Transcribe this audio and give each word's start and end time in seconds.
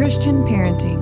Christian 0.00 0.42
Parenting. 0.44 0.96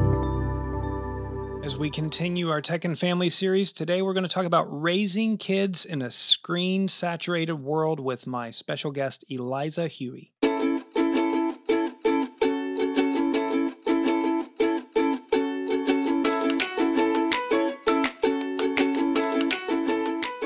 As 1.64 1.78
we 1.78 1.88
continue 1.88 2.50
our 2.50 2.60
Tech 2.60 2.84
and 2.84 2.98
Family 2.98 3.30
series, 3.30 3.70
today 3.70 4.02
we're 4.02 4.12
going 4.12 4.24
to 4.24 4.28
talk 4.28 4.44
about 4.44 4.66
raising 4.68 5.36
kids 5.38 5.84
in 5.84 6.02
a 6.02 6.10
screen 6.10 6.88
saturated 6.88 7.54
world 7.54 8.00
with 8.00 8.26
my 8.26 8.50
special 8.50 8.90
guest, 8.90 9.24
Eliza 9.28 9.88
Huie. 9.88 10.30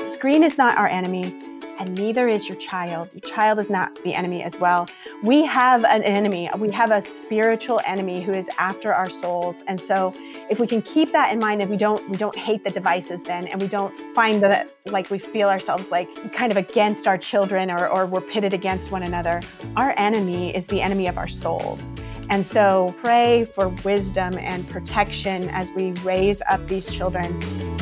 Screen 0.03 0.43
is 0.43 0.59
not 0.59 0.77
our 0.77 0.87
enemy, 0.87 1.33
and 1.79 1.95
neither 1.95 2.27
is 2.27 2.47
your 2.47 2.59
child. 2.59 3.09
Your 3.13 3.21
child 3.21 3.57
is 3.57 3.71
not 3.71 3.95
the 4.03 4.13
enemy 4.13 4.43
as 4.43 4.59
well. 4.59 4.87
We 5.23 5.45
have 5.45 5.85
an 5.85 6.03
enemy. 6.03 6.49
We 6.57 6.69
have 6.71 6.91
a 6.91 7.01
spiritual 7.01 7.79
enemy 7.85 8.21
who 8.21 8.33
is 8.33 8.49
after 8.57 8.93
our 8.93 9.09
souls. 9.09 9.63
And 9.67 9.79
so 9.79 10.13
if 10.49 10.59
we 10.59 10.67
can 10.67 10.81
keep 10.81 11.13
that 11.13 11.31
in 11.31 11.39
mind 11.39 11.61
and 11.61 11.71
we 11.71 11.77
don't 11.77 12.09
we 12.09 12.17
don't 12.17 12.35
hate 12.35 12.65
the 12.65 12.69
devices 12.69 13.23
then 13.23 13.47
and 13.47 13.61
we 13.61 13.69
don't 13.69 13.95
find 14.13 14.43
that 14.43 14.69
like 14.87 15.09
we 15.09 15.17
feel 15.17 15.47
ourselves 15.47 15.91
like 15.91 16.33
kind 16.33 16.51
of 16.51 16.57
against 16.57 17.07
our 17.07 17.17
children 17.17 17.71
or, 17.71 17.87
or 17.87 18.05
we're 18.05 18.19
pitted 18.19 18.53
against 18.53 18.91
one 18.91 19.03
another, 19.03 19.39
our 19.77 19.93
enemy 19.95 20.53
is 20.53 20.67
the 20.67 20.81
enemy 20.81 21.07
of 21.07 21.17
our 21.17 21.29
souls. 21.29 21.95
And 22.29 22.45
so 22.45 22.93
pray 23.01 23.45
for 23.55 23.69
wisdom 23.85 24.37
and 24.37 24.67
protection 24.69 25.49
as 25.51 25.71
we 25.71 25.93
raise 26.03 26.41
up 26.49 26.67
these 26.67 26.89
children. 26.89 27.72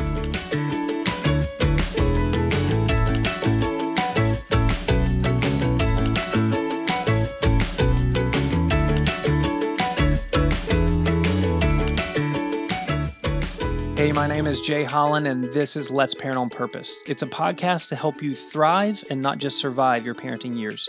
Hey, 14.02 14.10
my 14.10 14.26
name 14.26 14.48
is 14.48 14.60
Jay 14.60 14.82
Holland, 14.82 15.28
and 15.28 15.44
this 15.52 15.76
is 15.76 15.88
Let's 15.88 16.12
Parent 16.12 16.36
on 16.36 16.50
Purpose. 16.50 17.04
It's 17.06 17.22
a 17.22 17.26
podcast 17.26 17.88
to 17.90 17.94
help 17.94 18.20
you 18.20 18.34
thrive 18.34 19.04
and 19.10 19.22
not 19.22 19.38
just 19.38 19.60
survive 19.60 20.04
your 20.04 20.16
parenting 20.16 20.58
years. 20.58 20.88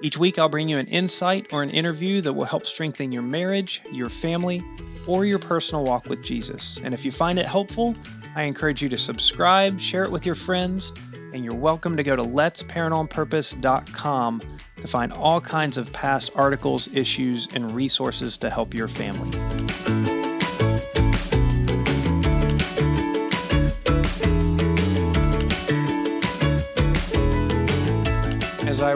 Each 0.00 0.16
week, 0.16 0.38
I'll 0.38 0.48
bring 0.48 0.70
you 0.70 0.78
an 0.78 0.86
insight 0.86 1.52
or 1.52 1.62
an 1.62 1.68
interview 1.68 2.22
that 2.22 2.32
will 2.32 2.46
help 2.46 2.64
strengthen 2.64 3.12
your 3.12 3.20
marriage, 3.20 3.82
your 3.92 4.08
family, 4.08 4.64
or 5.06 5.26
your 5.26 5.38
personal 5.38 5.84
walk 5.84 6.08
with 6.08 6.22
Jesus. 6.22 6.80
And 6.82 6.94
if 6.94 7.04
you 7.04 7.10
find 7.10 7.38
it 7.38 7.44
helpful, 7.44 7.94
I 8.34 8.44
encourage 8.44 8.82
you 8.82 8.88
to 8.88 8.96
subscribe, 8.96 9.78
share 9.78 10.04
it 10.04 10.10
with 10.10 10.24
your 10.24 10.34
friends, 10.34 10.90
and 11.34 11.44
you're 11.44 11.54
welcome 11.54 11.98
to 11.98 12.02
go 12.02 12.16
to 12.16 12.24
letsparentonpurpose.com 12.24 14.42
to 14.78 14.86
find 14.86 15.12
all 15.12 15.42
kinds 15.42 15.76
of 15.76 15.92
past 15.92 16.30
articles, 16.34 16.88
issues, 16.94 17.46
and 17.52 17.72
resources 17.72 18.38
to 18.38 18.48
help 18.48 18.72
your 18.72 18.88
family. 18.88 19.38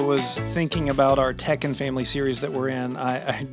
Was 0.08 0.38
thinking 0.54 0.88
about 0.88 1.18
our 1.18 1.34
tech 1.34 1.64
and 1.64 1.76
family 1.76 2.02
series 2.06 2.40
that 2.40 2.50
we're 2.50 2.70
in, 2.70 2.96
I, 2.96 3.18
I 3.18 3.46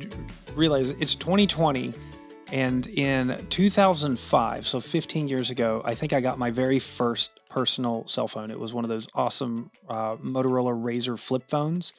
realized 0.54 0.96
it's 0.98 1.14
2020. 1.14 1.92
And 2.50 2.86
in 2.86 3.46
2005, 3.50 4.66
so 4.66 4.80
15 4.80 5.28
years 5.28 5.50
ago, 5.50 5.82
I 5.84 5.94
think 5.94 6.14
I 6.14 6.22
got 6.22 6.38
my 6.38 6.50
very 6.50 6.78
first 6.78 7.40
personal 7.50 8.08
cell 8.08 8.26
phone. 8.26 8.50
It 8.50 8.58
was 8.58 8.72
one 8.72 8.84
of 8.84 8.88
those 8.88 9.06
awesome 9.14 9.70
uh, 9.86 10.16
Motorola 10.16 10.72
Razr 10.72 11.18
flip 11.18 11.42
phones. 11.46 11.92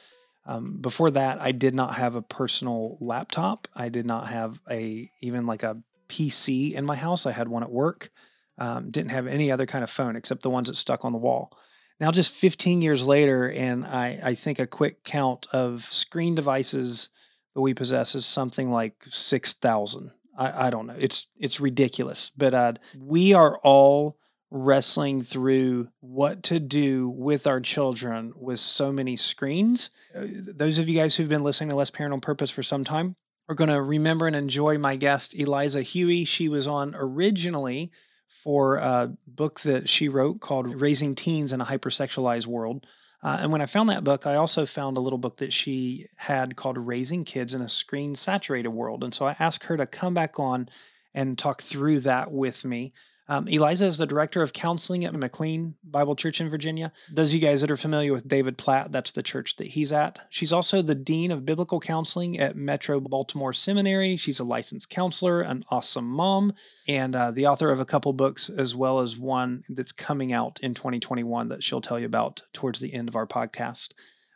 Um, 0.47 0.77
before 0.81 1.11
that, 1.11 1.39
I 1.39 1.51
did 1.51 1.75
not 1.75 1.93
have 1.93 2.15
a 2.15 2.23
personal 2.23 2.97
laptop. 2.99 3.67
I 3.75 3.89
did 3.89 4.07
not 4.07 4.27
have 4.27 4.59
a 4.71 5.07
even 5.21 5.45
like 5.45 5.61
a 5.61 5.77
PC 6.09 6.73
in 6.73 6.83
my 6.83 6.95
house. 6.95 7.27
I 7.27 7.31
had 7.31 7.47
one 7.47 7.61
at 7.61 7.71
work. 7.71 8.09
Um, 8.57 8.89
didn't 8.89 9.11
have 9.11 9.27
any 9.27 9.51
other 9.51 9.67
kind 9.67 9.83
of 9.83 9.91
phone 9.91 10.15
except 10.15 10.41
the 10.41 10.49
ones 10.49 10.67
that 10.67 10.77
stuck 10.77 11.05
on 11.05 11.11
the 11.11 11.19
wall. 11.19 11.55
Now, 11.99 12.11
just 12.11 12.31
15 12.31 12.81
years 12.81 13.07
later, 13.07 13.49
and 13.49 13.85
I, 13.85 14.19
I 14.23 14.35
think 14.35 14.59
a 14.59 14.67
quick 14.67 15.03
count 15.03 15.47
of 15.51 15.83
screen 15.83 16.35
devices 16.35 17.09
that 17.55 17.61
we 17.61 17.73
possess 17.73 18.13
is 18.13 18.25
something 18.25 18.69
like 18.69 19.03
6,000. 19.09 20.11
I, 20.37 20.67
I 20.67 20.69
don't 20.69 20.85
know. 20.85 20.95
It's 20.97 21.27
it's 21.39 21.59
ridiculous, 21.59 22.31
but 22.37 22.53
uh, 22.53 22.73
we 22.99 23.33
are 23.33 23.57
all 23.63 24.17
wrestling 24.49 25.23
through 25.23 25.89
what 25.99 26.43
to 26.43 26.59
do 26.59 27.09
with 27.09 27.47
our 27.47 27.59
children 27.59 28.31
with 28.35 28.59
so 28.59 28.91
many 28.91 29.15
screens. 29.15 29.89
Uh, 30.15 30.25
those 30.29 30.77
of 30.77 30.87
you 30.87 30.95
guys 30.95 31.15
who've 31.15 31.27
been 31.27 31.43
listening 31.43 31.69
to 31.69 31.75
Let's 31.75 31.89
Parent 31.89 32.13
on 32.13 32.21
Purpose 32.21 32.51
for 32.51 32.63
some 32.63 32.83
time 32.83 33.15
are 33.49 33.55
going 33.55 33.69
to 33.69 33.81
remember 33.81 34.27
and 34.27 34.35
enjoy 34.35 34.77
my 34.77 34.95
guest, 34.95 35.33
Eliza 35.35 35.81
Huie. 35.81 36.25
She 36.25 36.47
was 36.47 36.67
on 36.67 36.95
originally 36.95 37.91
for 38.27 38.75
a 38.75 39.13
book 39.25 39.61
that 39.61 39.89
she 39.89 40.09
wrote 40.09 40.39
called 40.39 40.81
Raising 40.81 41.15
Teens 41.15 41.53
in 41.53 41.61
a 41.61 41.65
Hypersexualized 41.65 42.47
World. 42.47 42.85
Uh, 43.23 43.39
and 43.41 43.51
when 43.51 43.61
I 43.61 43.65
found 43.65 43.89
that 43.89 44.03
book, 44.03 44.27
I 44.27 44.35
also 44.35 44.65
found 44.65 44.95
a 44.95 45.01
little 45.01 45.17
book 45.17 45.37
that 45.37 45.51
she 45.51 46.05
had 46.17 46.55
called 46.55 46.77
Raising 46.77 47.25
Kids 47.25 47.53
in 47.53 47.61
a 47.61 47.69
Screen 47.69 48.15
Saturated 48.15 48.69
World. 48.69 49.03
And 49.03 49.13
so 49.13 49.25
I 49.25 49.35
asked 49.39 49.65
her 49.65 49.77
to 49.77 49.87
come 49.87 50.13
back 50.13 50.39
on 50.39 50.69
and 51.13 51.37
talk 51.37 51.61
through 51.61 52.01
that 52.01 52.31
with 52.31 52.63
me. 52.63 52.93
Um, 53.29 53.47
Eliza 53.47 53.85
is 53.85 53.97
the 53.97 54.07
director 54.07 54.41
of 54.41 54.53
counseling 54.53 55.03
at 55.03 55.13
McLean 55.13 55.75
Bible 55.83 56.15
Church 56.15 56.39
in 56.39 56.49
Virginia. 56.49 56.93
Those 57.11 57.31
of 57.31 57.35
you 57.35 57.47
guys 57.47 57.59
that 57.61 57.71
are 57.71 57.77
familiar 57.77 58.13
with 58.13 58.27
David 58.27 58.57
Platt, 58.57 58.91
that's 58.91 59.11
the 59.11 59.23
church 59.23 59.57
that 59.57 59.67
he's 59.67 59.91
at. 59.91 60.19
She's 60.29 60.53
also 60.53 60.81
the 60.81 60.95
dean 60.95 61.31
of 61.31 61.45
biblical 61.45 61.81
counseling 61.81 62.39
at 62.39 62.55
Metro 62.55 63.01
Baltimore 63.01 63.51
Seminary. 63.51 64.15
She's 64.15 64.39
a 64.39 64.45
licensed 64.45 64.89
counselor, 64.89 65.41
an 65.41 65.65
awesome 65.69 66.07
mom, 66.07 66.53
and 66.87 67.15
uh, 67.15 67.31
the 67.31 67.47
author 67.47 67.69
of 67.69 67.81
a 67.81 67.85
couple 67.85 68.13
books, 68.13 68.49
as 68.49 68.75
well 68.75 68.99
as 68.99 69.17
one 69.17 69.63
that's 69.67 69.91
coming 69.91 70.31
out 70.31 70.59
in 70.61 70.73
2021 70.73 71.49
that 71.49 71.63
she'll 71.63 71.81
tell 71.81 71.99
you 71.99 72.05
about 72.05 72.43
towards 72.53 72.79
the 72.79 72.93
end 72.93 73.09
of 73.09 73.17
our 73.17 73.27
podcast. 73.27 73.89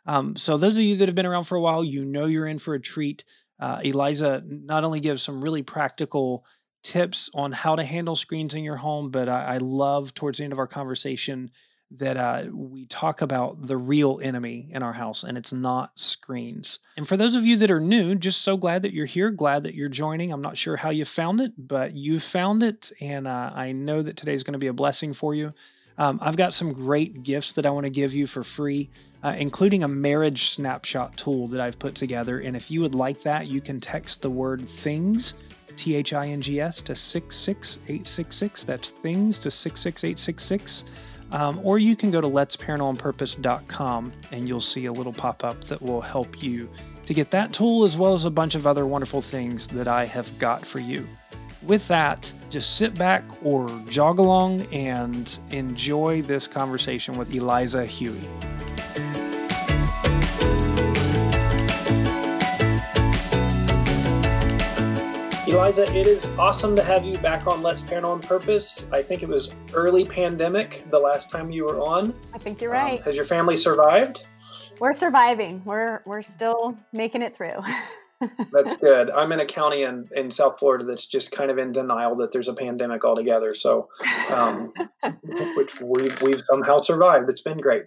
Um, 0.04 0.36
so, 0.36 0.58
those 0.58 0.76
of 0.76 0.84
you 0.84 0.96
that 0.96 1.08
have 1.08 1.14
been 1.14 1.26
around 1.26 1.44
for 1.44 1.56
a 1.56 1.60
while, 1.60 1.84
you 1.84 2.04
know 2.04 2.26
you're 2.26 2.46
in 2.46 2.58
for 2.58 2.74
a 2.74 2.80
treat. 2.80 3.24
Uh, 3.60 3.80
Eliza 3.84 4.42
not 4.44 4.82
only 4.82 4.98
gives 4.98 5.22
some 5.22 5.40
really 5.40 5.62
practical 5.62 6.44
tips 6.82 7.30
on 7.34 7.52
how 7.52 7.76
to 7.76 7.84
handle 7.84 8.16
screens 8.16 8.54
in 8.54 8.64
your 8.64 8.76
home, 8.76 9.10
but 9.10 9.28
I, 9.28 9.54
I 9.54 9.58
love 9.58 10.14
towards 10.14 10.38
the 10.38 10.44
end 10.44 10.52
of 10.52 10.58
our 10.58 10.66
conversation 10.66 11.50
that 11.98 12.16
uh, 12.16 12.44
we 12.52 12.86
talk 12.86 13.20
about 13.20 13.66
the 13.66 13.76
real 13.76 14.18
enemy 14.22 14.68
in 14.70 14.82
our 14.82 14.94
house, 14.94 15.22
and 15.22 15.36
it's 15.36 15.52
not 15.52 15.98
screens. 15.98 16.78
And 16.96 17.06
for 17.06 17.16
those 17.16 17.36
of 17.36 17.44
you 17.44 17.56
that 17.58 17.70
are 17.70 17.80
new, 17.80 18.14
just 18.14 18.42
so 18.42 18.56
glad 18.56 18.82
that 18.82 18.94
you're 18.94 19.06
here, 19.06 19.30
glad 19.30 19.64
that 19.64 19.74
you're 19.74 19.90
joining. 19.90 20.32
I'm 20.32 20.40
not 20.40 20.56
sure 20.56 20.76
how 20.76 20.90
you 20.90 21.04
found 21.04 21.40
it, 21.40 21.52
but 21.58 21.92
you 21.92 22.18
found 22.18 22.62
it, 22.62 22.92
and 23.00 23.26
uh, 23.26 23.52
I 23.54 23.72
know 23.72 24.00
that 24.02 24.16
today 24.16 24.34
is 24.34 24.42
going 24.42 24.54
to 24.54 24.58
be 24.58 24.68
a 24.68 24.72
blessing 24.72 25.12
for 25.12 25.34
you. 25.34 25.52
Um, 25.98 26.18
I've 26.22 26.36
got 26.36 26.54
some 26.54 26.72
great 26.72 27.22
gifts 27.22 27.52
that 27.52 27.66
I 27.66 27.70
want 27.70 27.84
to 27.84 27.90
give 27.90 28.14
you 28.14 28.26
for 28.26 28.42
free, 28.42 28.88
uh, 29.22 29.34
including 29.38 29.82
a 29.82 29.88
marriage 29.88 30.50
snapshot 30.50 31.18
tool 31.18 31.48
that 31.48 31.60
I've 31.60 31.78
put 31.78 31.94
together. 31.94 32.40
And 32.40 32.56
if 32.56 32.70
you 32.70 32.80
would 32.80 32.94
like 32.94 33.22
that, 33.22 33.48
you 33.48 33.60
can 33.60 33.78
text 33.78 34.22
the 34.22 34.30
word 34.30 34.66
things 34.66 35.34
T 35.76 35.96
H 35.96 36.12
I 36.12 36.28
N 36.28 36.40
G 36.40 36.60
S 36.60 36.80
to 36.82 36.94
66866. 36.94 38.64
That's 38.64 38.90
things 38.90 39.38
to 39.40 39.50
66866. 39.50 40.84
Um, 41.32 41.60
or 41.62 41.78
you 41.78 41.96
can 41.96 42.10
go 42.10 42.20
to 42.20 42.28
letsparentonpurpose.com 42.28 44.12
and 44.32 44.48
you'll 44.48 44.60
see 44.60 44.84
a 44.84 44.92
little 44.92 45.14
pop 45.14 45.44
up 45.44 45.64
that 45.64 45.80
will 45.80 46.02
help 46.02 46.42
you 46.42 46.68
to 47.06 47.14
get 47.14 47.30
that 47.30 47.52
tool 47.52 47.84
as 47.84 47.96
well 47.96 48.14
as 48.14 48.26
a 48.26 48.30
bunch 48.30 48.54
of 48.54 48.66
other 48.66 48.86
wonderful 48.86 49.22
things 49.22 49.66
that 49.68 49.88
I 49.88 50.04
have 50.04 50.38
got 50.38 50.66
for 50.66 50.78
you. 50.78 51.08
With 51.62 51.86
that, 51.88 52.32
just 52.50 52.76
sit 52.76 52.94
back 52.96 53.24
or 53.44 53.68
jog 53.88 54.18
along 54.18 54.62
and 54.72 55.38
enjoy 55.50 56.22
this 56.22 56.46
conversation 56.46 57.16
with 57.16 57.32
Eliza 57.34 57.86
Huie. 57.86 58.20
Eliza, 65.52 65.84
it 65.94 66.06
is 66.06 66.24
awesome 66.38 66.74
to 66.74 66.82
have 66.82 67.04
you 67.04 67.14
back 67.18 67.46
on 67.46 67.62
Let's 67.62 67.82
Parent 67.82 68.06
on 68.06 68.22
Purpose. 68.22 68.86
I 68.90 69.02
think 69.02 69.22
it 69.22 69.28
was 69.28 69.50
early 69.74 70.02
pandemic 70.02 70.82
the 70.90 70.98
last 70.98 71.28
time 71.28 71.50
you 71.50 71.64
were 71.64 71.78
on. 71.78 72.14
I 72.32 72.38
think 72.38 72.62
you're 72.62 72.70
right. 72.70 72.98
Um, 73.00 73.04
has 73.04 73.16
your 73.16 73.26
family 73.26 73.54
survived? 73.54 74.26
We're 74.80 74.94
surviving. 74.94 75.62
We're 75.66 76.00
we're 76.06 76.22
still 76.22 76.78
making 76.92 77.20
it 77.20 77.36
through. 77.36 77.60
that's 78.52 78.76
good. 78.76 79.10
I'm 79.10 79.32
in 79.32 79.40
a 79.40 79.46
county 79.46 79.82
in, 79.82 80.08
in 80.14 80.30
South 80.30 80.58
Florida 80.58 80.84
that's 80.84 81.06
just 81.06 81.32
kind 81.32 81.50
of 81.50 81.58
in 81.58 81.72
denial 81.72 82.16
that 82.16 82.32
there's 82.32 82.48
a 82.48 82.54
pandemic 82.54 83.04
altogether. 83.04 83.54
So, 83.54 83.88
um, 84.30 84.72
which 85.56 85.80
we've, 85.80 86.20
we've 86.22 86.40
somehow 86.40 86.78
survived. 86.78 87.28
It's 87.28 87.42
been 87.42 87.58
great. 87.58 87.84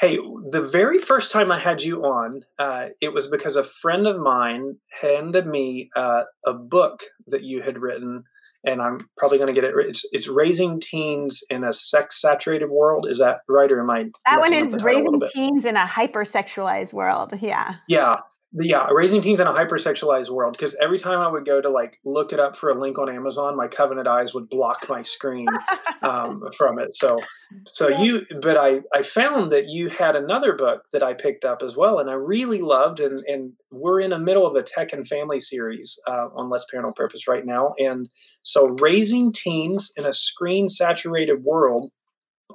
Hey, 0.00 0.16
the 0.16 0.66
very 0.72 0.98
first 0.98 1.30
time 1.30 1.52
I 1.52 1.58
had 1.58 1.82
you 1.82 2.02
on, 2.04 2.42
uh, 2.58 2.86
it 3.00 3.12
was 3.12 3.26
because 3.28 3.56
a 3.56 3.64
friend 3.64 4.06
of 4.06 4.18
mine 4.18 4.76
handed 5.00 5.46
me 5.46 5.90
uh, 5.94 6.22
a 6.46 6.54
book 6.54 7.02
that 7.26 7.42
you 7.42 7.60
had 7.60 7.78
written, 7.78 8.24
and 8.64 8.80
I'm 8.80 9.08
probably 9.16 9.38
going 9.38 9.52
to 9.54 9.60
get 9.60 9.64
it. 9.64 9.74
It's, 9.76 10.04
it's 10.12 10.26
Raising 10.26 10.80
Teens 10.80 11.42
in 11.50 11.64
a 11.64 11.72
Sex 11.72 12.20
Saturated 12.20 12.70
World. 12.70 13.06
Is 13.08 13.18
that 13.18 13.40
right, 13.46 13.70
or 13.70 13.80
am 13.80 13.90
I? 13.90 14.06
That 14.24 14.40
one 14.40 14.54
is 14.54 14.76
Raising 14.82 15.20
Teens 15.34 15.66
in 15.66 15.76
a 15.76 15.84
Hypersexualized 15.84 16.94
World. 16.94 17.34
Yeah. 17.40 17.74
Yeah. 17.88 18.20
Yeah, 18.52 18.86
raising 18.90 19.20
teens 19.20 19.40
in 19.40 19.46
a 19.46 19.52
hypersexualized 19.52 20.30
world. 20.30 20.54
Because 20.54 20.74
every 20.80 20.98
time 20.98 21.18
I 21.18 21.28
would 21.28 21.44
go 21.44 21.60
to 21.60 21.68
like 21.68 21.98
look 22.02 22.32
it 22.32 22.40
up 22.40 22.56
for 22.56 22.70
a 22.70 22.74
link 22.74 22.98
on 22.98 23.10
Amazon, 23.10 23.56
my 23.56 23.68
covenant 23.68 24.08
eyes 24.08 24.32
would 24.32 24.48
block 24.48 24.88
my 24.88 25.02
screen 25.02 25.46
um, 26.02 26.42
from 26.56 26.78
it. 26.78 26.96
So, 26.96 27.18
so 27.66 27.88
yeah. 27.88 28.02
you, 28.02 28.26
but 28.40 28.56
I, 28.56 28.80
I 28.94 29.02
found 29.02 29.52
that 29.52 29.68
you 29.68 29.90
had 29.90 30.16
another 30.16 30.54
book 30.54 30.84
that 30.94 31.02
I 31.02 31.12
picked 31.12 31.44
up 31.44 31.62
as 31.62 31.76
well, 31.76 31.98
and 31.98 32.08
I 32.08 32.14
really 32.14 32.62
loved. 32.62 33.00
And 33.00 33.22
and 33.26 33.52
we're 33.70 34.00
in 34.00 34.10
the 34.10 34.18
middle 34.18 34.46
of 34.46 34.54
a 34.54 34.62
tech 34.62 34.94
and 34.94 35.06
family 35.06 35.40
series 35.40 35.98
uh, 36.06 36.28
on 36.34 36.48
Let's 36.48 36.64
Parent 36.70 36.86
on 36.86 36.94
Purpose 36.94 37.28
right 37.28 37.44
now, 37.44 37.74
and 37.78 38.08
so 38.42 38.68
raising 38.80 39.30
teens 39.30 39.92
in 39.94 40.06
a 40.06 40.12
screen 40.12 40.68
saturated 40.68 41.44
world 41.44 41.90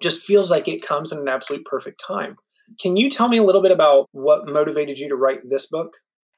just 0.01 0.23
feels 0.23 0.49
like 0.49 0.67
it 0.67 0.81
comes 0.81 1.11
in 1.11 1.19
an 1.19 1.27
absolute 1.27 1.65
perfect 1.65 2.03
time. 2.05 2.37
Can 2.81 2.98
you 2.98 3.10
tell 3.10 3.30
me 3.30 3.38
a 3.38 3.44
little 3.44 3.62
bit 3.62 3.71
about 3.71 4.10
what 4.12 4.48
motivated 4.48 4.98
you 4.98 5.10
to 5.10 5.15
write 5.15 5.42
this 5.50 5.68
book? 5.68 5.94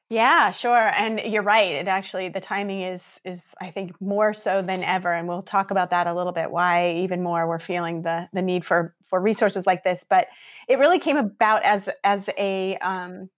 Yeah, 0.08 0.52
sure. 0.52 0.90
And 0.96 1.20
you're 1.20 1.42
right. 1.42 1.72
It 1.72 1.88
actually 1.88 2.28
the 2.28 2.40
timing 2.40 2.82
is 2.82 3.20
is 3.24 3.54
I 3.60 3.70
think 3.72 4.00
more 4.00 4.32
so 4.34 4.62
than 4.62 4.84
ever 4.84 5.12
and 5.12 5.26
we'll 5.26 5.42
talk 5.42 5.72
about 5.72 5.90
that 5.90 6.06
a 6.06 6.14
little 6.14 6.32
bit 6.32 6.52
why 6.52 6.92
even 6.92 7.24
more 7.24 7.48
we're 7.48 7.58
feeling 7.58 8.02
the 8.02 8.28
the 8.32 8.42
need 8.42 8.64
for 8.64 8.94
for 9.08 9.20
resources 9.20 9.66
like 9.66 9.82
this, 9.82 10.04
but 10.08 10.28
it 10.68 10.78
really 10.78 11.00
came 11.00 11.16
about 11.16 11.64
as 11.64 11.88
as 12.04 12.30
a 12.38 12.76
um 12.78 13.28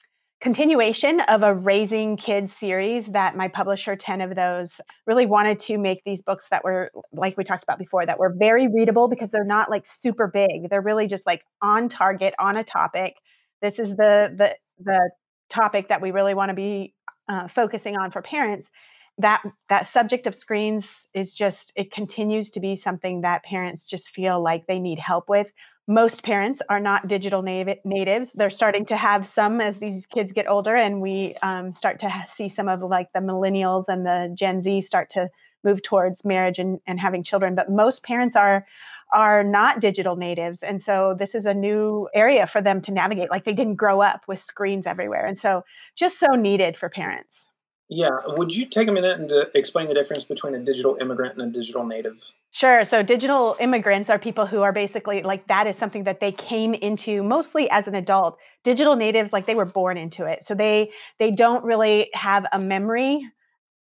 continuation 0.41 1.21
of 1.21 1.43
a 1.43 1.53
raising 1.53 2.17
kids 2.17 2.53
series 2.53 3.09
that 3.09 3.37
my 3.37 3.49
publisher 3.49 3.97
10 3.97 4.21
of 4.21 4.37
those 4.37 4.81
really 5.07 5.27
wanted 5.27 5.59
to 5.59 5.79
make 5.79 6.05
these 6.05 6.23
books 6.23 6.49
that 6.51 6.63
were 6.63 6.93
like 7.13 7.37
we 7.37 7.43
talked 7.43 7.65
about 7.65 7.79
before 7.79 8.07
that 8.07 8.19
were 8.19 8.35
very 8.39 8.69
readable 8.69 9.09
because 9.09 9.31
they're 9.31 9.45
not 9.45 9.69
like 9.69 9.85
super 9.85 10.29
big. 10.29 10.71
They're 10.71 10.81
really 10.81 11.09
just 11.09 11.27
like 11.27 11.43
on 11.61 11.89
target 11.89 12.35
on 12.39 12.57
a 12.57 12.63
topic. 12.63 13.17
This 13.63 13.79
is 13.79 13.97
the 13.97 14.33
the 14.37 14.57
the 14.79 15.11
topic 15.49 15.89
that 15.89 16.01
we 16.01 16.13
really 16.13 16.35
want 16.35 16.51
to 16.51 16.55
be 16.55 16.95
uh, 17.29 17.49
focusing 17.49 17.97
on 17.97 18.13
for 18.13 18.23
parents. 18.23 18.71
That 19.19 19.43
that 19.69 19.89
subject 19.89 20.29
of 20.29 20.37
screens 20.37 21.09
is 21.15 21.35
just 21.35 21.73
it 21.75 21.91
continues 21.91 22.51
to 22.53 22.61
be 22.61 22.77
something 22.77 23.23
that 23.23 23.43
parents 23.43 23.89
just 23.89 24.11
feel 24.11 24.41
like 24.41 24.69
they 24.69 24.79
need 24.79 25.01
help 25.01 25.29
with 25.29 25.51
most 25.89 26.23
parents 26.23 26.61
are 26.69 26.79
not 26.79 27.09
digital 27.09 27.41
natives. 27.41 28.35
They're 28.35 28.51
starting 28.51 28.85
to 28.87 28.97
have 28.97 29.27
some 29.27 29.63
as 29.63 29.79
these 29.79 30.05
kids 30.05 30.35
get 30.35 30.49
older, 30.49 30.77
and 30.77 31.01
we 31.01 31.35
um, 31.41 31.73
start 31.73 31.99
to 32.01 32.25
see 32.27 32.51
some 32.51 32.69
of 32.69 32.83
like 32.83 33.13
the 33.15 33.21
millennials 33.21 33.89
and 33.89 34.05
the 34.05 34.31
Gen 34.35 34.61
Z 34.61 34.83
start 34.83 35.09
to 35.11 35.31
move 35.65 35.83
towards 35.83 36.27
marriage 36.27 36.59
and, 36.59 36.79
and 36.87 37.01
having 37.01 37.23
children. 37.23 37.55
But 37.55 37.71
most 37.71 38.05
parents 38.05 38.37
are 38.37 38.67
are 39.15 39.43
not 39.43 39.81
digital 39.81 40.17
natives, 40.17 40.63
and 40.63 40.79
so 40.79 41.17
this 41.19 41.35
is 41.35 41.47
a 41.47 41.55
new 41.55 42.07
area 42.15 42.47
for 42.47 42.61
them 42.61 42.83
to 42.83 42.93
navigate. 42.93 43.31
Like 43.31 43.45
they 43.45 43.55
didn't 43.55 43.77
grow 43.77 44.03
up 44.03 44.25
with 44.29 44.41
screens 44.41 44.87
everywhere, 44.87 45.25
and 45.25 45.39
so 45.39 45.65
just 45.97 46.19
so 46.19 46.27
needed 46.37 46.77
for 46.77 46.91
parents. 46.91 47.51
Yeah. 47.89 48.19
Would 48.27 48.55
you 48.55 48.67
take 48.67 48.89
a 48.89 48.93
minute 48.93 49.19
and 49.19 49.29
to 49.31 49.51
explain 49.55 49.89
the 49.89 49.95
difference 49.95 50.25
between 50.25 50.55
a 50.55 50.59
digital 50.59 50.97
immigrant 51.01 51.39
and 51.39 51.49
a 51.49 51.59
digital 51.59 51.87
native? 51.87 52.23
Sure. 52.51 52.85
So 52.85 53.03
digital 53.03 53.57
immigrants 53.61 54.11
are 54.11 54.19
people 54.19 54.47
who 54.47 54.63
are 54.63 54.73
basically 54.73 55.23
like 55.23 55.47
that 55.49 55.67
is 55.67 55.77
something 55.77 56.05
that 56.05 56.21
they 56.21 56.33
came 56.33 56.75
into 56.75 57.23
mostly 57.23 57.69
as 57.71 57.89
an 57.89 57.95
adult. 57.95 58.39
Digital 58.63 58.97
natives 58.97 59.33
like 59.33 59.47
they 59.47 59.55
were 59.55 59.65
born 59.65 59.97
into 59.97 60.25
it. 60.25 60.45
So 60.45 60.55
they 60.55 60.91
they 61.19 61.31
don't 61.31 61.65
really 61.65 62.11
have 62.15 62.47
a 62.53 62.59
memory 62.59 63.27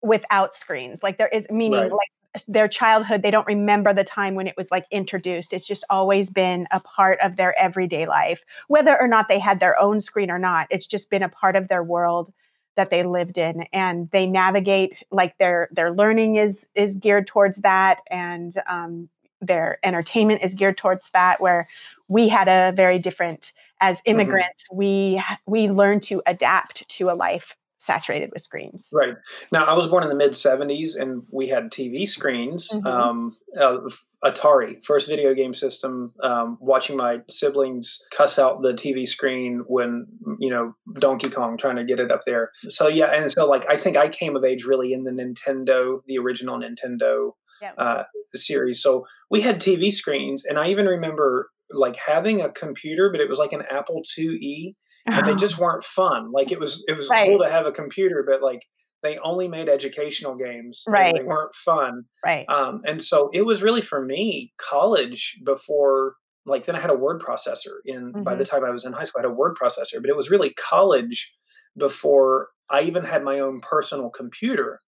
without 0.02 0.54
screens. 0.54 1.04
Like 1.04 1.18
there 1.18 1.30
is 1.30 1.50
meaning 1.50 1.80
right. 1.80 1.92
like 1.92 2.46
their 2.48 2.70
childhood 2.70 3.24
they 3.24 3.32
don't 3.32 3.48
remember 3.48 3.94
the 3.94 4.06
time 4.06 4.36
when 4.36 4.48
it 4.48 4.56
was 4.56 4.72
like 4.72 4.86
introduced. 4.90 5.54
It's 5.54 5.68
just 5.68 5.84
always 5.90 6.30
been 6.30 6.68
a 6.72 6.80
part 6.80 7.20
of 7.22 7.36
their 7.36 7.58
everyday 7.60 8.06
life. 8.06 8.44
Whether 8.68 9.00
or 9.00 9.08
not 9.08 9.28
they 9.28 9.40
had 9.40 9.60
their 9.60 9.80
own 9.82 10.00
screen 10.00 10.32
or 10.32 10.40
not, 10.40 10.68
it's 10.70 10.88
just 10.88 11.10
been 11.10 11.24
a 11.24 11.30
part 11.30 11.58
of 11.58 11.68
their 11.68 11.84
world 11.84 12.32
that 12.76 12.90
they 12.90 13.04
lived 13.04 13.38
in 13.38 13.64
and 13.74 14.10
they 14.12 14.26
navigate 14.26 15.04
like 15.12 15.38
their 15.38 15.68
their 15.72 15.92
learning 15.92 16.38
is 16.38 16.70
is 16.76 16.96
geared 16.96 17.28
towards 17.28 17.62
that 17.62 18.00
and 18.10 18.54
um, 18.68 19.10
their 19.42 19.78
entertainment 19.84 20.42
is 20.44 20.54
geared 20.54 20.78
towards 20.78 21.10
that 21.12 21.42
where 21.42 21.68
we 22.10 22.28
had 22.28 22.48
a 22.48 22.76
very 22.76 23.00
different 23.00 23.52
as 23.80 23.98
mm-hmm. 23.98 24.12
immigrants 24.12 24.68
mm-hmm. 24.68 24.78
we 24.78 25.24
we 25.46 25.70
learn 25.70 26.00
to 26.00 26.22
adapt 26.26 26.88
to 26.90 27.10
a 27.10 27.14
life 27.14 27.56
saturated 27.82 28.30
with 28.32 28.42
screens. 28.42 28.90
Right. 28.94 29.16
Now, 29.52 29.66
I 29.66 29.74
was 29.74 29.88
born 29.88 30.04
in 30.04 30.10
the 30.10 30.16
mid 30.16 30.32
70s 30.32 30.96
and 30.96 31.24
we 31.32 31.48
had 31.48 31.72
TV 31.72 32.08
screens. 32.08 32.70
Mm-hmm. 32.70 32.88
Um, 32.88 33.38
uh, 33.60 33.78
Atari, 34.24 34.84
first 34.86 35.10
video 35.10 35.34
game 35.34 35.54
system, 35.54 36.14
um, 36.22 36.58
watching 36.62 36.96
my 36.96 37.22
siblings 37.30 38.00
cuss 38.16 38.38
out 38.38 38.62
the 38.62 38.74
TV 38.74 39.08
screen 39.08 39.64
when, 39.68 40.06
you 40.40 40.50
know, 40.50 40.76
Donkey 41.00 41.30
Kong 41.30 41.58
trying 41.58 41.78
to 41.78 41.84
get 41.84 42.00
it 42.00 42.12
up 42.12 42.22
there. 42.26 42.52
So, 42.70 42.88
yeah. 42.88 43.08
And 43.08 43.32
so, 43.32 43.48
like, 43.48 43.68
I 43.68 43.76
think 43.76 43.98
I 43.98 44.10
came 44.10 44.36
of 44.36 44.44
age 44.44 44.64
really 44.64 44.94
in 44.94 45.04
the 45.04 45.12
Nintendo, 45.12 46.02
the 46.06 46.20
original 46.20 46.60
Nintendo 46.60 47.32
yep. 47.62 47.74
uh, 47.80 48.04
series. 48.36 48.82
So, 48.82 49.08
we 49.32 49.42
had 49.42 49.60
TV 49.60 49.92
screens. 49.92 50.46
And 50.46 50.60
I 50.60 50.70
even 50.70 50.86
remember 50.86 51.50
like 51.74 51.96
having 51.96 52.42
a 52.42 52.52
computer, 52.52 53.10
but 53.12 53.22
it 53.22 53.30
was 53.30 53.40
like 53.40 53.54
an 53.54 53.64
Apple 53.72 54.04
IIe 54.04 54.74
but 55.06 55.26
they 55.26 55.36
just 55.36 55.58
weren't 55.58 55.84
fun. 55.84 56.32
Like 56.32 56.52
it 56.52 56.60
was 56.60 56.84
it 56.88 56.96
was 56.96 57.10
right. 57.10 57.28
cool 57.28 57.40
to 57.40 57.50
have 57.50 57.66
a 57.66 57.72
computer, 57.72 58.26
but 58.28 58.42
like 58.42 58.62
they 59.04 59.18
only 59.20 59.48
made 59.48 59.68
educational 59.68 60.36
games. 60.36 60.84
Right. 60.88 61.16
They 61.16 61.24
weren't 61.24 61.56
fun. 61.56 62.04
Right. 62.24 62.46
Um, 62.48 62.82
and 62.86 63.02
so 63.02 63.30
it 63.34 63.46
was 63.46 63.64
really 63.64 63.82
for 63.82 64.04
me 64.04 64.54
college 64.58 65.40
before 65.44 66.16
like 66.46 66.66
then 66.66 66.76
I 66.76 66.80
had 66.80 66.90
a 66.90 66.96
word 66.96 67.22
processor 67.22 67.78
in 67.86 68.14
mm-hmm. 68.14 68.24
by 68.24 68.36
the 68.36 68.44
mm-hmm. 68.44 68.56
time 68.56 68.66
I 68.66 68.72
was 68.72 68.86
in 68.86 68.94
high 68.94 69.04
school, 69.04 69.20
I 69.20 69.28
had 69.28 69.32
a 69.32 69.36
word 69.36 69.56
processor, 69.62 70.02
but 70.02 70.10
it 70.10 70.16
was 70.16 70.32
really 70.32 70.54
college 70.54 71.34
before 71.78 72.50
I 72.70 72.82
even 72.82 73.04
had 73.04 73.24
my 73.24 73.40
own 73.40 73.62
personal 73.62 74.10
computer. 74.10 74.80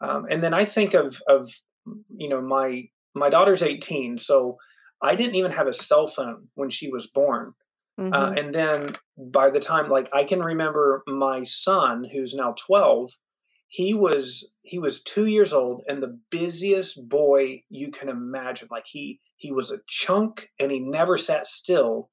Um, 0.00 0.26
and 0.28 0.42
then 0.42 0.52
I 0.52 0.64
think 0.64 0.94
of 0.94 1.20
of 1.28 1.50
you 2.16 2.28
know 2.28 2.40
my 2.40 2.84
my 3.14 3.30
daughter's 3.30 3.62
18, 3.62 4.18
so 4.18 4.56
I 5.02 5.14
didn't 5.14 5.36
even 5.36 5.52
have 5.52 5.66
a 5.66 5.72
cell 5.72 6.06
phone 6.06 6.48
when 6.54 6.70
she 6.70 6.90
was 6.90 7.06
born. 7.06 7.52
Uh, 7.98 8.02
mm-hmm. 8.02 8.12
Uh, 8.12 8.30
and 8.32 8.54
then 8.54 8.96
by 9.16 9.48
the 9.50 9.60
time, 9.60 9.88
like, 9.88 10.08
I 10.12 10.24
can 10.24 10.42
remember 10.42 11.02
my 11.06 11.42
son, 11.42 12.04
who's 12.12 12.34
now 12.34 12.54
12, 12.66 13.12
he 13.68 13.94
was 13.94 14.52
he 14.62 14.78
was 14.78 15.02
two 15.02 15.26
years 15.26 15.52
old 15.52 15.82
and 15.88 16.00
the 16.00 16.20
busiest 16.30 17.08
boy 17.08 17.62
you 17.68 17.90
can 17.90 18.08
imagine. 18.08 18.68
Like 18.70 18.86
he 18.86 19.20
he 19.36 19.50
was 19.50 19.72
a 19.72 19.80
chunk 19.88 20.50
and 20.60 20.70
he 20.70 20.78
never 20.78 21.18
sat 21.18 21.48
still. 21.48 22.10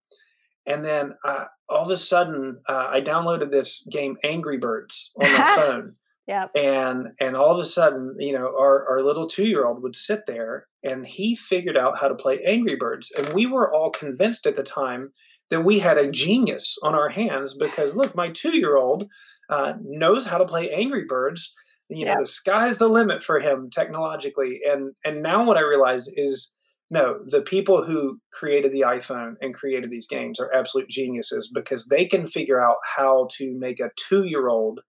And 0.65 0.83
then 0.83 1.13
uh, 1.23 1.45
all 1.69 1.83
of 1.83 1.89
a 1.89 1.97
sudden 1.97 2.61
uh, 2.67 2.87
i 2.89 3.01
downloaded 3.01 3.51
this 3.51 3.85
game 3.91 4.17
angry 4.23 4.57
birds 4.57 5.11
on 5.19 5.31
my 5.31 5.43
phone 5.55 5.95
yeah 6.27 6.47
and 6.55 7.07
and 7.19 7.35
all 7.35 7.51
of 7.53 7.59
a 7.59 7.65
sudden 7.65 8.15
you 8.19 8.33
know 8.33 8.45
our, 8.45 8.87
our 8.89 9.03
little 9.03 9.27
two 9.27 9.45
year 9.45 9.65
old 9.65 9.81
would 9.81 9.95
sit 9.95 10.25
there 10.27 10.67
and 10.83 11.07
he 11.07 11.35
figured 11.35 11.77
out 11.77 11.97
how 11.99 12.07
to 12.07 12.15
play 12.15 12.43
angry 12.45 12.75
birds. 12.75 13.11
And 13.17 13.33
we 13.33 13.45
were 13.45 13.73
all 13.73 13.89
convinced 13.89 14.45
at 14.45 14.55
the 14.55 14.63
time 14.63 15.13
that 15.49 15.61
we 15.61 15.79
had 15.79 15.97
a 15.97 16.09
genius 16.09 16.77
on 16.83 16.95
our 16.95 17.09
hands 17.09 17.55
because 17.55 17.95
look, 17.95 18.15
my 18.15 18.29
two 18.29 18.57
year 18.57 18.77
old 18.77 19.05
uh, 19.49 19.73
knows 19.83 20.25
how 20.25 20.37
to 20.37 20.45
play 20.45 20.69
Angry 20.69 21.05
Birds. 21.05 21.53
You 21.89 22.05
know, 22.05 22.15
the 22.19 22.25
sky's 22.25 22.77
the 22.77 22.87
limit 22.87 23.21
for 23.21 23.39
him 23.39 23.69
technologically. 23.69 24.61
And 24.65 24.93
and 25.05 25.21
now 25.21 25.43
what 25.45 25.57
I 25.57 25.61
realize 25.61 26.07
is 26.07 26.55
no, 26.89 27.19
the 27.25 27.41
people 27.41 27.83
who 27.83 28.19
created 28.31 28.71
the 28.71 28.81
iPhone 28.81 29.33
and 29.41 29.53
created 29.53 29.89
these 29.89 30.07
games 30.07 30.39
are 30.39 30.53
absolute 30.53 30.89
geniuses 30.89 31.51
because 31.53 31.85
they 31.85 32.05
can 32.05 32.27
figure 32.27 32.61
out 32.61 32.77
how 32.95 33.27
to 33.31 33.57
make 33.57 33.79
a 33.79 33.89
two 33.95 34.25
year 34.25 34.47
old 34.47 34.81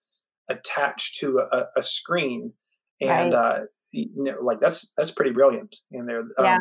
attached 0.49 1.18
to 1.20 1.38
a, 1.38 1.64
a 1.76 1.82
screen. 1.82 2.52
And 3.00 3.32
right. 3.32 3.58
uh, 3.58 3.61
you 3.92 4.11
know, 4.16 4.38
like 4.42 4.61
that's 4.61 4.92
that's 4.96 5.11
pretty 5.11 5.32
brilliant. 5.32 5.76
in 5.90 6.06
there. 6.06 6.20
Um, 6.20 6.44
yeah. 6.44 6.58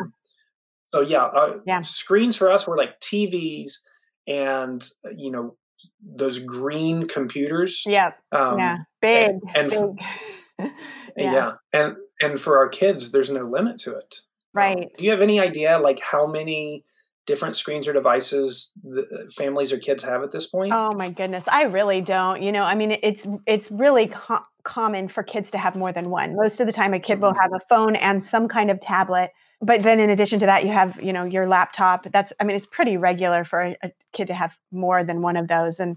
So 0.94 1.00
yeah, 1.00 1.24
uh, 1.24 1.58
yeah, 1.66 1.80
screens 1.80 2.36
for 2.36 2.52
us 2.52 2.68
were 2.68 2.76
like 2.76 3.00
TVs 3.00 3.80
and 4.28 4.88
uh, 5.04 5.10
you 5.16 5.32
know 5.32 5.56
those 6.00 6.38
green 6.38 7.08
computers. 7.08 7.82
Yeah, 7.84 8.12
um, 8.30 8.60
yeah, 8.60 8.76
big, 9.02 9.30
and, 9.30 9.42
and 9.56 9.70
big. 9.70 10.70
yeah. 11.16 11.32
yeah, 11.32 11.52
and 11.72 11.96
and 12.22 12.40
for 12.40 12.58
our 12.58 12.68
kids, 12.68 13.10
there's 13.10 13.28
no 13.28 13.42
limit 13.42 13.78
to 13.78 13.96
it. 13.96 14.20
Um, 14.54 14.62
right. 14.62 14.78
Um, 14.78 14.88
do 14.96 15.04
you 15.04 15.10
have 15.10 15.20
any 15.20 15.40
idea 15.40 15.80
like 15.80 15.98
how 15.98 16.28
many 16.28 16.84
different 17.26 17.56
screens 17.56 17.88
or 17.88 17.92
devices 17.92 18.70
the 18.84 19.00
uh, 19.00 19.30
families 19.32 19.72
or 19.72 19.78
kids 19.78 20.04
have 20.04 20.22
at 20.22 20.30
this 20.30 20.46
point? 20.46 20.72
Oh 20.72 20.92
my 20.96 21.10
goodness, 21.10 21.48
I 21.48 21.64
really 21.64 22.02
don't. 22.02 22.40
You 22.40 22.52
know, 22.52 22.62
I 22.62 22.76
mean, 22.76 22.96
it's 23.02 23.26
it's 23.48 23.68
really 23.68 24.06
co- 24.06 24.44
common 24.62 25.08
for 25.08 25.24
kids 25.24 25.50
to 25.50 25.58
have 25.58 25.74
more 25.74 25.90
than 25.90 26.08
one. 26.08 26.36
Most 26.36 26.60
of 26.60 26.66
the 26.66 26.72
time, 26.72 26.94
a 26.94 27.00
kid 27.00 27.20
will 27.20 27.32
mm-hmm. 27.32 27.40
have 27.40 27.50
a 27.52 27.66
phone 27.68 27.96
and 27.96 28.22
some 28.22 28.46
kind 28.46 28.70
of 28.70 28.78
tablet 28.78 29.32
but 29.64 29.82
then 29.82 30.00
in 30.00 30.10
addition 30.10 30.38
to 30.40 30.46
that 30.46 30.64
you 30.64 30.70
have 30.70 31.02
you 31.02 31.12
know 31.12 31.24
your 31.24 31.46
laptop. 31.46 32.04
That's 32.12 32.32
i 32.40 32.44
mean 32.44 32.56
it's 32.56 32.66
pretty 32.66 32.96
regular 32.96 33.44
for 33.44 33.60
a, 33.60 33.76
a, 33.82 33.92
kid 34.12 34.28
to 34.28 34.34
have 34.34 34.56
more 34.70 35.02
than 35.02 35.22
one 35.22 35.36
of 35.36 35.48
those. 35.48 35.80
And 35.80 35.96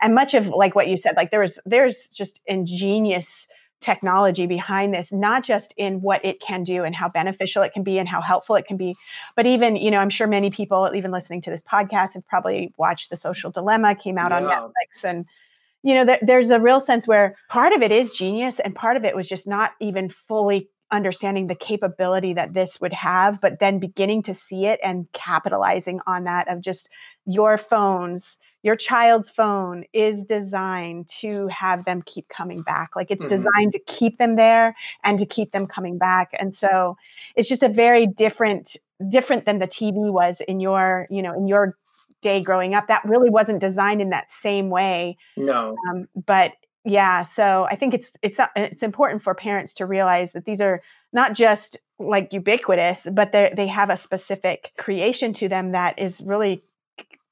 and 0.00 0.14
much 0.14 0.34
of 0.34 0.48
like 0.48 0.74
what 0.74 0.88
you 0.88 0.96
said 0.96 1.16
like 1.16 1.30
there's 1.30 1.58
there's 1.64 2.08
just 2.08 2.42
ingenious 2.46 3.48
technology 3.80 4.46
behind 4.46 4.94
this 4.94 5.12
not 5.12 5.44
just 5.44 5.74
in 5.76 6.00
what 6.00 6.24
it 6.24 6.40
can 6.40 6.62
do 6.62 6.82
and 6.82 6.94
how 6.94 7.10
beneficial 7.10 7.62
it 7.62 7.74
can 7.74 7.82
be 7.82 7.98
and 7.98 8.08
how 8.08 8.22
helpful 8.22 8.56
it 8.56 8.66
can 8.66 8.78
be 8.78 8.96
but 9.36 9.44
even 9.44 9.76
you 9.76 9.90
know 9.90 9.98
i'm 9.98 10.08
sure 10.08 10.26
many 10.26 10.48
people 10.48 10.90
even 10.94 11.10
listening 11.10 11.42
to 11.42 11.50
this 11.50 11.62
podcast 11.62 12.14
have 12.14 12.26
probably 12.26 12.72
watched 12.78 13.10
the 13.10 13.16
social 13.16 13.50
dilemma 13.50 13.94
came 13.94 14.16
out 14.16 14.30
yeah. 14.30 14.38
on 14.38 14.44
netflix. 14.44 15.04
And 15.04 15.26
you 15.86 15.94
know, 15.94 16.04
there, 16.04 16.18
there's 16.20 16.50
a 16.50 16.58
real 16.58 16.80
sense 16.80 17.06
where 17.06 17.36
part 17.48 17.72
of 17.72 17.80
it 17.80 17.92
is 17.92 18.10
genius 18.10 18.58
and 18.58 18.74
part 18.74 18.96
of 18.96 19.04
it 19.04 19.14
was 19.14 19.28
just 19.28 19.46
not 19.46 19.70
even 19.78 20.08
fully 20.08 20.68
understanding 20.90 21.46
the 21.46 21.54
capability 21.54 22.34
that 22.34 22.54
this 22.54 22.80
would 22.80 22.92
have, 22.92 23.40
but 23.40 23.58
then 23.58 23.78
beginning 23.78 24.22
to 24.22 24.34
see 24.34 24.66
it 24.66 24.78
and 24.82 25.10
capitalizing 25.12 26.00
on 26.06 26.24
that 26.24 26.48
of 26.48 26.60
just 26.60 26.88
your 27.24 27.58
phones, 27.58 28.38
your 28.62 28.76
child's 28.76 29.30
phone 29.30 29.84
is 29.92 30.24
designed 30.24 31.08
to 31.08 31.48
have 31.48 31.84
them 31.84 32.02
keep 32.02 32.28
coming 32.28 32.62
back. 32.62 32.96
Like 32.96 33.10
it's 33.10 33.24
mm-hmm. 33.24 33.34
designed 33.34 33.72
to 33.72 33.80
keep 33.86 34.18
them 34.18 34.36
there 34.36 34.74
and 35.04 35.18
to 35.18 35.26
keep 35.26 35.52
them 35.52 35.66
coming 35.66 35.98
back. 35.98 36.30
And 36.38 36.54
so 36.54 36.96
it's 37.34 37.48
just 37.48 37.62
a 37.62 37.68
very 37.68 38.06
different 38.06 38.76
different 39.08 39.44
than 39.44 39.58
the 39.58 39.66
TV 39.66 40.10
was 40.10 40.40
in 40.40 40.58
your, 40.58 41.06
you 41.10 41.22
know, 41.22 41.34
in 41.34 41.46
your 41.46 41.76
day 42.22 42.42
growing 42.42 42.74
up. 42.74 42.88
That 42.88 43.04
really 43.04 43.30
wasn't 43.30 43.60
designed 43.60 44.00
in 44.00 44.10
that 44.10 44.30
same 44.30 44.70
way. 44.70 45.16
No. 45.36 45.76
Um, 45.88 46.08
but 46.14 46.52
yeah, 46.86 47.24
so 47.24 47.66
I 47.68 47.74
think 47.74 47.94
it's 47.94 48.16
it's 48.22 48.38
uh, 48.38 48.46
it's 48.54 48.84
important 48.84 49.20
for 49.20 49.34
parents 49.34 49.74
to 49.74 49.86
realize 49.86 50.32
that 50.32 50.44
these 50.44 50.60
are 50.60 50.80
not 51.12 51.34
just 51.34 51.76
like 51.98 52.32
ubiquitous, 52.32 53.08
but 53.12 53.32
they 53.32 53.52
they 53.56 53.66
have 53.66 53.90
a 53.90 53.96
specific 53.96 54.72
creation 54.78 55.32
to 55.34 55.48
them 55.48 55.72
that 55.72 55.98
is 55.98 56.22
really 56.24 56.62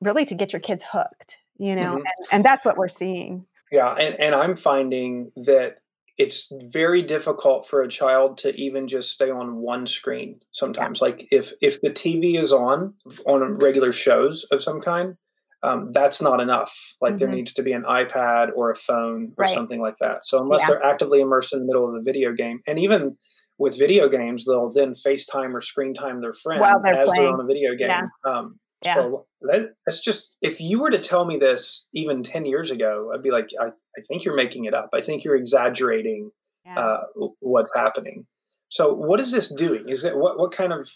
really 0.01 0.25
to 0.25 0.35
get 0.35 0.53
your 0.53 0.61
kids 0.61 0.85
hooked, 0.91 1.39
you 1.57 1.77
know, 1.77 1.97
mm-hmm. 1.97 1.97
and, 1.99 2.27
and 2.33 2.45
that's 2.45 2.65
what 2.65 2.77
we're 2.77 2.89
seeing. 2.89 3.47
Yeah, 3.71 3.93
and, 3.93 4.19
and 4.21 4.35
I'm 4.35 4.57
finding 4.57 5.31
that 5.37 5.79
it's 6.19 6.53
very 6.65 7.03
difficult 7.03 7.67
for 7.67 7.81
a 7.81 7.89
child 7.89 8.39
to 8.39 8.55
even 8.57 8.89
just 8.89 9.13
stay 9.13 9.31
on 9.31 9.57
one 9.57 9.87
screen 9.87 10.41
sometimes 10.53 11.01
yeah. 11.01 11.07
like 11.07 11.27
if 11.33 11.53
if 11.61 11.81
the 11.81 11.91
tv 11.91 12.39
is 12.39 12.53
on 12.53 12.95
on 13.27 13.55
regular 13.55 13.93
shows 13.93 14.45
of 14.53 14.63
some 14.63 14.81
kind 14.81 15.17
um, 15.65 15.93
that's 15.93 16.21
not 16.21 16.41
enough 16.41 16.95
like 17.01 17.13
mm-hmm. 17.13 17.19
there 17.19 17.29
needs 17.29 17.53
to 17.53 17.63
be 17.63 17.73
an 17.73 17.83
ipad 17.85 18.51
or 18.55 18.71
a 18.71 18.77
phone 18.77 19.33
or 19.39 19.45
right. 19.45 19.55
something 19.55 19.81
like 19.81 19.97
that 20.01 20.25
so 20.25 20.41
unless 20.41 20.63
yeah. 20.63 20.69
they're 20.69 20.85
actively 20.85 21.21
immersed 21.21 21.53
in 21.53 21.61
the 21.61 21.65
middle 21.65 21.89
of 21.89 21.95
a 21.95 22.03
video 22.03 22.33
game 22.33 22.61
and 22.67 22.79
even 22.79 23.17
with 23.59 23.79
video 23.79 24.09
games 24.09 24.45
they'll 24.45 24.73
then 24.73 24.93
facetime 24.93 25.55
or 25.55 25.61
screen 25.61 25.95
time 25.95 26.21
their 26.21 26.33
friend 26.33 26.63
as 26.63 27.07
playing. 27.07 27.23
they're 27.23 27.33
on 27.33 27.41
a 27.41 27.47
video 27.47 27.75
game 27.75 27.89
yeah. 27.89 28.03
Um, 28.27 28.61
yeah. 28.85 28.97
So 28.97 29.25
that, 29.41 29.71
that's 29.87 30.01
just 30.01 30.37
if 30.43 30.61
you 30.61 30.79
were 30.79 30.91
to 30.91 30.99
tell 30.99 31.25
me 31.25 31.39
this 31.39 31.89
even 31.95 32.23
10 32.23 32.45
years 32.45 32.71
ago 32.71 33.11
i'd 33.15 33.23
be 33.23 33.31
like 33.31 33.49
i, 33.61 33.67
I 33.67 34.01
think 34.07 34.25
you're 34.25 34.37
making 34.37 34.67
it 34.67 34.75
up 34.75 34.91
i 34.93 35.01
think 35.01 35.25
you're 35.25 35.37
exaggerating 35.37 36.31
yeah. 36.67 36.79
uh, 36.79 37.01
what's 37.41 37.71
happening 37.75 38.27
so 38.69 38.93
what 38.93 39.21
is 39.21 39.31
this 39.31 39.55
doing 39.55 39.89
is 39.89 40.05
it 40.05 40.17
what, 40.17 40.39
what 40.39 40.53
kind 40.53 40.73
of 40.73 40.91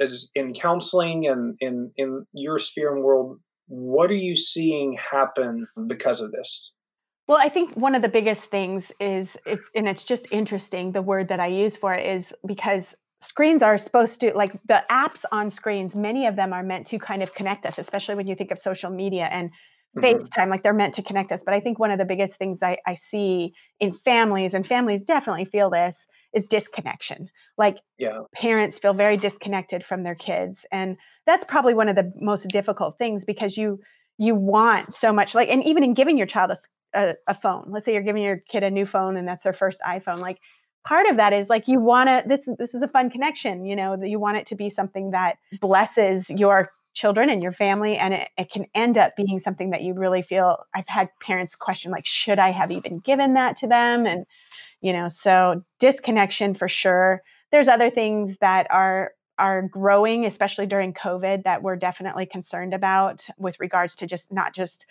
as 0.00 0.30
in 0.34 0.54
counseling 0.54 1.26
and 1.26 1.56
in 1.60 1.90
in 1.96 2.26
your 2.32 2.58
sphere 2.58 2.94
and 2.94 3.02
world 3.02 3.40
what 3.68 4.10
are 4.10 4.14
you 4.14 4.34
seeing 4.34 4.94
happen 4.94 5.66
because 5.86 6.20
of 6.20 6.32
this 6.32 6.74
well 7.26 7.38
i 7.38 7.48
think 7.48 7.74
one 7.76 7.94
of 7.94 8.02
the 8.02 8.08
biggest 8.08 8.46
things 8.46 8.92
is 9.00 9.38
it's, 9.46 9.70
and 9.74 9.88
it's 9.88 10.04
just 10.04 10.30
interesting 10.32 10.92
the 10.92 11.02
word 11.02 11.28
that 11.28 11.40
i 11.40 11.46
use 11.46 11.76
for 11.76 11.94
it 11.94 12.04
is 12.04 12.34
because 12.46 12.96
screens 13.20 13.62
are 13.62 13.78
supposed 13.78 14.20
to 14.20 14.34
like 14.34 14.52
the 14.66 14.82
apps 14.90 15.24
on 15.32 15.50
screens 15.50 15.94
many 15.94 16.26
of 16.26 16.36
them 16.36 16.52
are 16.52 16.62
meant 16.62 16.86
to 16.86 16.98
kind 16.98 17.22
of 17.22 17.34
connect 17.34 17.66
us 17.66 17.78
especially 17.78 18.14
when 18.14 18.26
you 18.26 18.34
think 18.34 18.50
of 18.50 18.58
social 18.58 18.90
media 18.90 19.24
and. 19.30 19.50
Mm-hmm. 19.98 20.16
facetime 20.16 20.48
like 20.48 20.62
they're 20.62 20.72
meant 20.72 20.94
to 20.94 21.02
connect 21.02 21.32
us 21.32 21.44
but 21.44 21.54
i 21.54 21.60
think 21.60 21.78
one 21.78 21.90
of 21.90 21.98
the 21.98 22.04
biggest 22.04 22.36
things 22.36 22.58
that 22.60 22.78
I, 22.86 22.94
see 22.94 23.52
in 23.80 23.92
families 23.92 24.54
and 24.54 24.66
families 24.66 25.02
definitely 25.02 25.44
feel 25.44 25.70
this 25.70 26.08
is 26.32 26.46
disconnection 26.46 27.28
like 27.56 27.76
yeah. 27.98 28.20
parents 28.34 28.78
feel 28.78 28.94
very 28.94 29.16
disconnected 29.16 29.84
from 29.84 30.02
their 30.02 30.14
kids 30.14 30.66
and 30.72 30.96
that's 31.26 31.44
probably 31.44 31.74
one 31.74 31.88
of 31.88 31.96
the 31.96 32.12
most 32.16 32.48
difficult 32.48 32.98
things 32.98 33.24
because 33.24 33.56
you 33.56 33.80
you 34.18 34.34
want 34.34 34.92
so 34.92 35.12
much 35.12 35.34
like 35.34 35.48
and 35.48 35.64
even 35.64 35.84
in 35.84 35.94
giving 35.94 36.16
your 36.16 36.26
child 36.26 36.50
a, 36.50 36.98
a, 36.98 37.14
a 37.28 37.34
phone 37.34 37.64
let's 37.68 37.84
say 37.84 37.92
you're 37.92 38.02
giving 38.02 38.22
your 38.22 38.42
kid 38.48 38.62
a 38.62 38.70
new 38.70 38.86
phone 38.86 39.16
and 39.16 39.28
that's 39.28 39.44
their 39.44 39.52
first 39.52 39.80
iphone 39.86 40.18
like 40.18 40.38
part 40.84 41.06
of 41.06 41.16
that 41.18 41.32
is 41.32 41.48
like 41.48 41.68
you 41.68 41.80
want 41.80 42.08
to 42.08 42.24
this 42.26 42.48
this 42.58 42.74
is 42.74 42.82
a 42.82 42.88
fun 42.88 43.10
connection 43.10 43.64
you 43.64 43.76
know 43.76 43.96
that 43.96 44.08
you 44.08 44.18
want 44.18 44.36
it 44.36 44.46
to 44.46 44.56
be 44.56 44.70
something 44.70 45.10
that 45.10 45.36
blesses 45.60 46.30
your 46.30 46.70
children 46.98 47.30
and 47.30 47.42
your 47.42 47.52
family 47.52 47.96
and 47.96 48.12
it, 48.14 48.28
it, 48.36 48.50
can 48.50 48.66
end 48.74 48.98
up 48.98 49.14
being 49.14 49.38
something 49.38 49.70
that 49.70 49.82
you 49.82 49.94
really 49.94 50.20
feel 50.20 50.64
i've 50.74 50.88
had 50.88 51.08
parents 51.20 51.54
question 51.54 51.92
like 51.92 52.04
should 52.04 52.40
i 52.40 52.50
have 52.50 52.72
even 52.72 52.98
given 52.98 53.34
that 53.34 53.56
to 53.56 53.68
them? 53.68 54.04
And 54.04 54.26
you 54.80 54.92
know 54.92 55.08
so 55.08 55.62
disconnection 55.78 56.54
for 56.54 56.68
sure. 56.68 57.22
There's 57.50 57.68
other 57.68 57.90
things 57.90 58.38
that 58.38 58.66
are 58.70 59.12
are 59.38 59.62
growing 59.62 60.26
especially 60.26 60.66
during 60.66 60.92
covid 60.92 61.44
that 61.44 61.62
we're 61.62 61.76
definitely 61.76 62.26
concerned 62.26 62.74
about 62.74 63.26
with 63.38 63.58
regards 63.60 63.94
to 63.96 64.06
just 64.06 64.32
not 64.32 64.52
just 64.52 64.86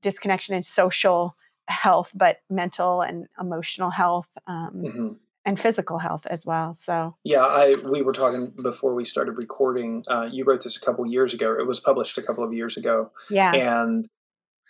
disconnection 0.00 0.56
and 0.56 0.64
social 0.64 1.36
health 1.68 2.10
but 2.12 2.38
mental 2.50 3.02
and 3.02 3.26
emotional 3.40 3.90
health 3.90 4.26
um, 4.48 4.72
mm-hmm 4.74 5.12
and 5.44 5.58
physical 5.58 5.98
health 5.98 6.26
as 6.26 6.46
well. 6.46 6.74
So 6.74 7.16
yeah, 7.24 7.44
I 7.44 7.74
we 7.84 8.02
were 8.02 8.12
talking 8.12 8.52
before 8.62 8.94
we 8.94 9.04
started 9.04 9.32
recording. 9.32 10.04
Uh, 10.08 10.28
you 10.30 10.44
wrote 10.44 10.64
this 10.64 10.76
a 10.76 10.80
couple 10.80 11.04
years 11.06 11.34
ago. 11.34 11.54
It 11.58 11.66
was 11.66 11.80
published 11.80 12.18
a 12.18 12.22
couple 12.22 12.44
of 12.44 12.52
years 12.52 12.76
ago. 12.76 13.10
Yeah, 13.30 13.52
and 13.52 14.08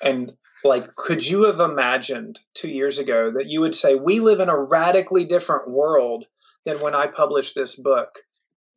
and 0.03 0.33
like, 0.65 0.95
could 0.95 1.29
you 1.29 1.45
have 1.45 1.61
imagined 1.61 2.41
two 2.55 2.69
years 2.69 2.99
ago 2.99 3.31
that 3.31 3.47
you 3.47 3.61
would 3.61 3.75
say 3.75 3.95
we 3.95 4.21
live 4.21 4.41
in 4.41 4.49
a 4.49 4.59
radically 4.59 5.25
different 5.25 5.69
world 5.69 6.27
than 6.65 6.81
when 6.81 6.95
I 6.95 7.07
published 7.07 7.55
this 7.55 7.75
book? 7.75 8.21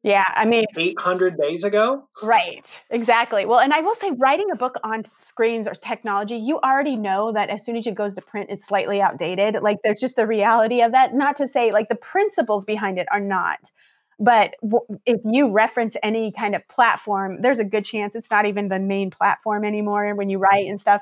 Yeah, 0.06 0.24
I 0.28 0.46
mean, 0.46 0.66
800 0.78 1.36
days 1.36 1.64
ago? 1.64 2.08
Right, 2.22 2.80
exactly. 2.92 3.48
Well, 3.48 3.60
and 3.60 3.74
I 3.74 3.82
will 3.82 3.96
say, 3.96 4.12
writing 4.12 4.52
a 4.52 4.56
book 4.56 4.76
on 4.84 5.04
screens 5.04 5.68
or 5.68 5.74
technology, 5.74 6.36
you 6.36 6.60
already 6.60 6.96
know 6.96 7.32
that 7.32 7.50
as 7.50 7.66
soon 7.66 7.76
as 7.76 7.88
it 7.88 7.96
goes 7.96 8.14
to 8.14 8.22
print, 8.22 8.52
it's 8.52 8.68
slightly 8.68 9.02
outdated. 9.02 9.64
Like, 9.64 9.80
there's 9.84 10.00
just 10.00 10.16
the 10.16 10.28
reality 10.28 10.84
of 10.84 10.92
that. 10.92 11.16
Not 11.16 11.36
to 11.38 11.48
say, 11.48 11.72
like, 11.72 11.90
the 11.90 11.96
principles 11.96 12.66
behind 12.66 13.00
it 13.00 13.08
are 13.12 13.20
not. 13.20 13.72
But 14.20 14.54
w- 14.62 14.86
if 15.08 15.22
you 15.26 15.50
reference 15.50 15.98
any 16.04 16.32
kind 16.32 16.54
of 16.54 16.68
platform, 16.68 17.42
there's 17.42 17.60
a 17.60 17.66
good 17.66 17.84
chance 17.84 18.16
it's 18.16 18.30
not 18.30 18.46
even 18.46 18.68
the 18.68 18.80
main 18.80 19.10
platform 19.10 19.66
anymore 19.66 20.14
when 20.14 20.30
you 20.30 20.38
write 20.38 20.68
and 20.68 20.80
stuff. 20.80 21.02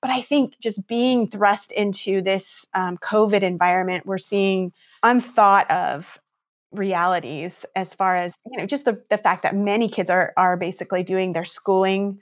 But 0.00 0.12
I 0.12 0.22
think 0.22 0.60
just 0.60 0.86
being 0.86 1.28
thrust 1.28 1.72
into 1.72 2.22
this 2.22 2.66
um, 2.72 2.98
COVID 2.98 3.42
environment, 3.42 4.06
we're 4.06 4.16
seeing 4.16 4.72
unthought 5.02 5.68
of 5.72 6.20
realities 6.74 7.64
as 7.76 7.94
far 7.94 8.16
as 8.16 8.36
you 8.50 8.58
know 8.58 8.66
just 8.66 8.84
the, 8.84 9.00
the 9.10 9.18
fact 9.18 9.42
that 9.42 9.54
many 9.54 9.88
kids 9.88 10.10
are 10.10 10.32
are 10.36 10.56
basically 10.56 11.02
doing 11.02 11.32
their 11.32 11.44
schooling 11.44 12.20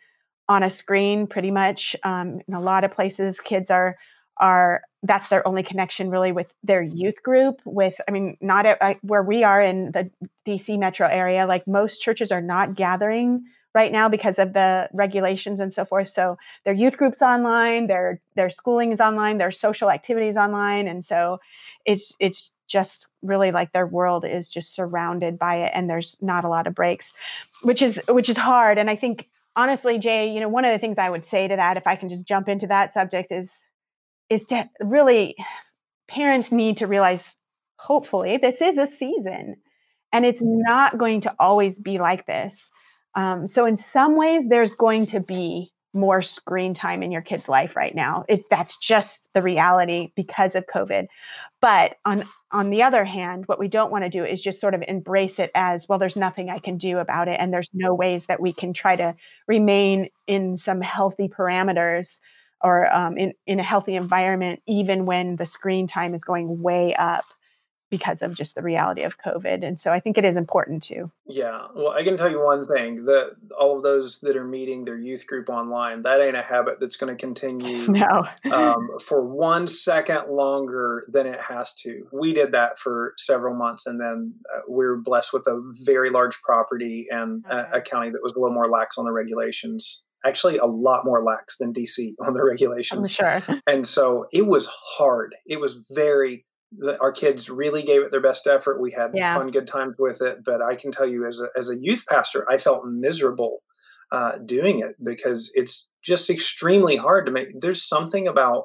on 0.48 0.62
a 0.62 0.70
screen 0.70 1.26
pretty 1.26 1.50
much 1.50 1.96
um, 2.04 2.40
in 2.46 2.54
a 2.54 2.60
lot 2.60 2.84
of 2.84 2.90
places 2.90 3.40
kids 3.40 3.70
are 3.70 3.96
are 4.38 4.82
that's 5.02 5.28
their 5.28 5.46
only 5.46 5.62
connection 5.62 6.10
really 6.10 6.32
with 6.32 6.52
their 6.62 6.82
youth 6.82 7.22
group 7.22 7.60
with 7.64 8.00
i 8.08 8.10
mean 8.10 8.36
not 8.40 8.66
at, 8.66 8.98
where 9.02 9.22
we 9.22 9.44
are 9.44 9.62
in 9.62 9.92
the 9.92 10.10
dc 10.46 10.78
metro 10.78 11.06
area 11.06 11.46
like 11.46 11.66
most 11.66 12.00
churches 12.00 12.32
are 12.32 12.42
not 12.42 12.74
gathering 12.74 13.44
right 13.74 13.92
now 13.92 14.08
because 14.08 14.38
of 14.38 14.52
the 14.52 14.88
regulations 14.92 15.60
and 15.60 15.72
so 15.72 15.84
forth 15.84 16.08
so 16.08 16.36
their 16.64 16.74
youth 16.74 16.96
groups 16.96 17.22
online 17.22 17.86
their 17.86 18.20
their 18.34 18.50
schooling 18.50 18.92
is 18.92 19.00
online 19.00 19.38
their 19.38 19.50
social 19.50 19.90
activities 19.90 20.36
online 20.36 20.88
and 20.88 21.04
so 21.04 21.38
it's 21.84 22.14
it's 22.20 22.52
just 22.68 23.08
really 23.22 23.52
like 23.52 23.72
their 23.72 23.86
world 23.86 24.24
is 24.24 24.50
just 24.50 24.74
surrounded 24.74 25.38
by 25.38 25.56
it 25.56 25.72
and 25.74 25.90
there's 25.90 26.16
not 26.22 26.44
a 26.44 26.48
lot 26.48 26.66
of 26.66 26.74
breaks 26.74 27.12
which 27.62 27.82
is 27.82 28.00
which 28.08 28.28
is 28.28 28.36
hard. 28.36 28.78
And 28.78 28.88
i 28.88 28.96
think 28.96 29.28
honestly 29.54 29.98
jay 29.98 30.32
you 30.32 30.40
know 30.40 30.48
one 30.48 30.64
of 30.64 30.72
the 30.72 30.78
things 30.78 30.96
i 30.96 31.10
would 31.10 31.24
say 31.24 31.46
to 31.46 31.56
that 31.56 31.76
if 31.76 31.86
i 31.86 31.94
can 31.94 32.08
just 32.08 32.26
jump 32.26 32.48
into 32.48 32.66
that 32.68 32.94
subject 32.94 33.30
is 33.30 33.52
is 34.30 34.46
to 34.46 34.68
really 34.80 35.36
parents 36.08 36.50
need 36.50 36.78
to 36.78 36.86
realize 36.86 37.36
hopefully 37.76 38.38
this 38.38 38.62
is 38.62 38.78
a 38.78 38.86
season 38.86 39.56
and 40.12 40.26
it's 40.26 40.42
not 40.44 40.98
going 40.98 41.22
to 41.22 41.34
always 41.38 41.80
be 41.80 41.98
like 41.98 42.26
this. 42.26 42.70
Um, 43.14 43.46
so 43.46 43.66
in 43.66 43.76
some 43.76 44.16
ways 44.16 44.48
there's 44.48 44.74
going 44.74 45.06
to 45.06 45.20
be 45.20 45.71
more 45.94 46.22
screen 46.22 46.74
time 46.74 47.02
in 47.02 47.12
your 47.12 47.22
kid's 47.22 47.48
life 47.48 47.76
right 47.76 47.94
now. 47.94 48.24
It, 48.28 48.48
that's 48.50 48.76
just 48.76 49.32
the 49.34 49.42
reality 49.42 50.12
because 50.16 50.54
of 50.54 50.66
COVID. 50.66 51.06
But 51.60 51.96
on 52.04 52.24
on 52.50 52.70
the 52.70 52.82
other 52.82 53.04
hand, 53.04 53.46
what 53.46 53.58
we 53.58 53.68
don't 53.68 53.92
want 53.92 54.04
to 54.04 54.10
do 54.10 54.24
is 54.24 54.42
just 54.42 54.60
sort 54.60 54.74
of 54.74 54.82
embrace 54.88 55.38
it 55.38 55.50
as 55.54 55.88
well. 55.88 55.98
There's 55.98 56.16
nothing 56.16 56.50
I 56.50 56.58
can 56.58 56.76
do 56.76 56.98
about 56.98 57.28
it, 57.28 57.38
and 57.38 57.52
there's 57.52 57.70
no 57.72 57.94
ways 57.94 58.26
that 58.26 58.40
we 58.40 58.52
can 58.52 58.72
try 58.72 58.96
to 58.96 59.14
remain 59.46 60.08
in 60.26 60.56
some 60.56 60.80
healthy 60.80 61.28
parameters 61.28 62.20
or 62.62 62.92
um, 62.94 63.16
in 63.16 63.32
in 63.46 63.60
a 63.60 63.64
healthy 63.64 63.94
environment, 63.94 64.60
even 64.66 65.06
when 65.06 65.36
the 65.36 65.46
screen 65.46 65.86
time 65.86 66.14
is 66.14 66.24
going 66.24 66.62
way 66.62 66.94
up 66.94 67.24
because 67.92 68.22
of 68.22 68.34
just 68.34 68.54
the 68.54 68.62
reality 68.62 69.02
of 69.02 69.18
COVID. 69.20 69.62
And 69.62 69.78
so 69.78 69.92
I 69.92 70.00
think 70.00 70.16
it 70.16 70.24
is 70.24 70.38
important 70.38 70.82
too. 70.82 71.12
Yeah. 71.26 71.66
Well, 71.74 71.90
I 71.90 72.02
can 72.02 72.16
tell 72.16 72.30
you 72.30 72.42
one 72.42 72.66
thing 72.66 73.04
that 73.04 73.36
all 73.60 73.76
of 73.76 73.82
those 73.82 74.20
that 74.20 74.34
are 74.34 74.46
meeting 74.46 74.86
their 74.86 74.96
youth 74.96 75.26
group 75.26 75.50
online, 75.50 76.00
that 76.00 76.18
ain't 76.18 76.34
a 76.34 76.40
habit 76.42 76.80
that's 76.80 76.96
going 76.96 77.14
to 77.14 77.20
continue 77.20 77.86
no. 77.88 78.26
um, 78.50 78.88
for 79.00 79.22
one 79.22 79.68
second 79.68 80.30
longer 80.30 81.04
than 81.06 81.26
it 81.26 81.38
has 81.38 81.74
to. 81.74 82.06
We 82.14 82.32
did 82.32 82.52
that 82.52 82.78
for 82.78 83.12
several 83.18 83.54
months 83.54 83.84
and 83.86 84.00
then 84.00 84.36
uh, 84.56 84.60
we 84.66 84.86
are 84.86 84.96
blessed 84.96 85.34
with 85.34 85.46
a 85.46 85.60
very 85.84 86.08
large 86.08 86.40
property 86.40 87.08
and 87.10 87.44
okay. 87.44 87.68
a, 87.74 87.76
a 87.76 87.80
county 87.82 88.08
that 88.08 88.22
was 88.22 88.32
a 88.32 88.40
little 88.40 88.54
more 88.54 88.70
lax 88.70 88.96
on 88.96 89.04
the 89.04 89.12
regulations 89.12 90.06
actually 90.24 90.56
a 90.56 90.66
lot 90.66 91.04
more 91.04 91.20
lax 91.20 91.56
than 91.56 91.72
DC 91.72 92.14
on 92.20 92.32
the 92.32 92.44
regulations. 92.44 93.18
I'm 93.20 93.40
sure. 93.42 93.60
And 93.66 93.84
so 93.84 94.26
it 94.32 94.46
was 94.46 94.66
hard. 94.96 95.34
It 95.46 95.60
was 95.60 95.90
very 95.94 96.46
our 97.00 97.12
kids 97.12 97.50
really 97.50 97.82
gave 97.82 98.02
it 98.02 98.10
their 98.10 98.20
best 98.20 98.46
effort. 98.46 98.80
We 98.80 98.92
had 98.92 99.12
yeah. 99.14 99.34
fun, 99.34 99.50
good 99.50 99.66
times 99.66 99.96
with 99.98 100.20
it. 100.22 100.38
But 100.44 100.62
I 100.62 100.74
can 100.76 100.90
tell 100.90 101.08
you, 101.08 101.26
as 101.26 101.40
a 101.40 101.48
as 101.56 101.70
a 101.70 101.78
youth 101.78 102.04
pastor, 102.08 102.46
I 102.50 102.58
felt 102.58 102.86
miserable 102.86 103.62
uh, 104.10 104.38
doing 104.44 104.80
it 104.80 104.96
because 105.02 105.50
it's 105.54 105.88
just 106.04 106.30
extremely 106.30 106.96
hard 106.96 107.26
to 107.26 107.32
make. 107.32 107.48
There's 107.58 107.82
something 107.82 108.26
about 108.26 108.64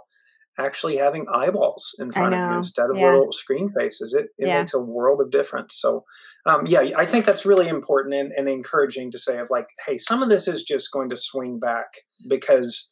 actually 0.59 0.97
having 0.97 1.25
eyeballs 1.31 1.95
in 1.99 2.11
front 2.11 2.33
of 2.33 2.49
you 2.49 2.57
instead 2.57 2.89
of 2.89 2.97
yeah. 2.97 3.05
little 3.05 3.31
screen 3.31 3.69
faces. 3.69 4.13
It, 4.13 4.29
it 4.37 4.47
yeah. 4.47 4.59
makes 4.59 4.73
a 4.73 4.81
world 4.81 5.21
of 5.21 5.29
difference. 5.29 5.75
So, 5.79 6.03
um, 6.47 6.65
yeah, 6.65 6.89
I 6.97 7.05
think 7.05 7.25
that's 7.25 7.45
really 7.45 7.67
important 7.67 8.15
and, 8.15 8.31
and 8.35 8.49
encouraging 8.49 9.11
to 9.11 9.19
say 9.19 9.37
of 9.37 9.51
like, 9.51 9.67
hey, 9.85 9.97
some 9.97 10.23
of 10.23 10.29
this 10.29 10.47
is 10.47 10.63
just 10.63 10.91
going 10.91 11.09
to 11.09 11.15
swing 11.15 11.59
back 11.59 11.87
because, 12.27 12.91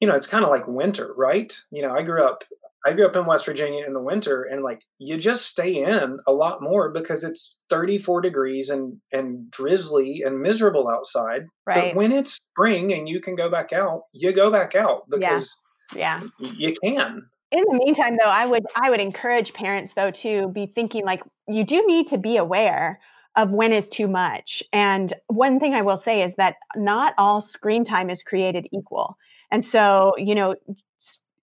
you 0.00 0.08
know, 0.08 0.14
it's 0.14 0.26
kind 0.26 0.44
of 0.44 0.50
like 0.50 0.66
winter, 0.66 1.14
right? 1.16 1.52
You 1.70 1.82
know, 1.82 1.92
I 1.92 2.02
grew 2.02 2.24
up. 2.24 2.42
I 2.84 2.92
grew 2.92 3.06
up 3.06 3.14
in 3.14 3.24
West 3.24 3.46
Virginia 3.46 3.84
in 3.86 3.92
the 3.92 4.02
winter 4.02 4.42
and 4.42 4.62
like 4.62 4.82
you 4.98 5.16
just 5.16 5.46
stay 5.46 5.72
in 5.72 6.18
a 6.26 6.32
lot 6.32 6.62
more 6.62 6.90
because 6.90 7.22
it's 7.22 7.56
34 7.68 8.20
degrees 8.20 8.68
and 8.70 8.98
and 9.12 9.50
drizzly 9.50 10.22
and 10.24 10.40
miserable 10.40 10.88
outside. 10.88 11.42
Right. 11.66 11.92
But 11.92 11.96
when 11.96 12.12
it's 12.12 12.32
spring 12.32 12.92
and 12.92 13.08
you 13.08 13.20
can 13.20 13.36
go 13.36 13.50
back 13.50 13.72
out, 13.72 14.02
you 14.12 14.32
go 14.32 14.50
back 14.50 14.74
out 14.74 15.08
because 15.08 15.56
yeah. 15.94 16.20
you 16.38 16.74
can. 16.82 17.22
In 17.52 17.64
the 17.64 17.80
meantime 17.84 18.16
though 18.20 18.30
i 18.30 18.46
would 18.46 18.64
i 18.76 18.88
would 18.88 19.00
encourage 19.00 19.52
parents 19.52 19.92
though 19.92 20.10
to 20.10 20.48
be 20.48 20.64
thinking 20.66 21.04
like 21.04 21.22
you 21.46 21.64
do 21.64 21.86
need 21.86 22.06
to 22.06 22.16
be 22.16 22.38
aware 22.38 22.98
of 23.36 23.50
when 23.50 23.72
is 23.72 23.88
too 23.88 24.08
much. 24.08 24.62
And 24.72 25.12
one 25.28 25.60
thing 25.60 25.74
i 25.74 25.82
will 25.82 25.96
say 25.96 26.22
is 26.22 26.34
that 26.36 26.56
not 26.74 27.14
all 27.18 27.40
screen 27.40 27.84
time 27.84 28.10
is 28.10 28.22
created 28.22 28.66
equal. 28.72 29.16
And 29.50 29.64
so 29.64 30.14
you 30.16 30.34
know 30.34 30.56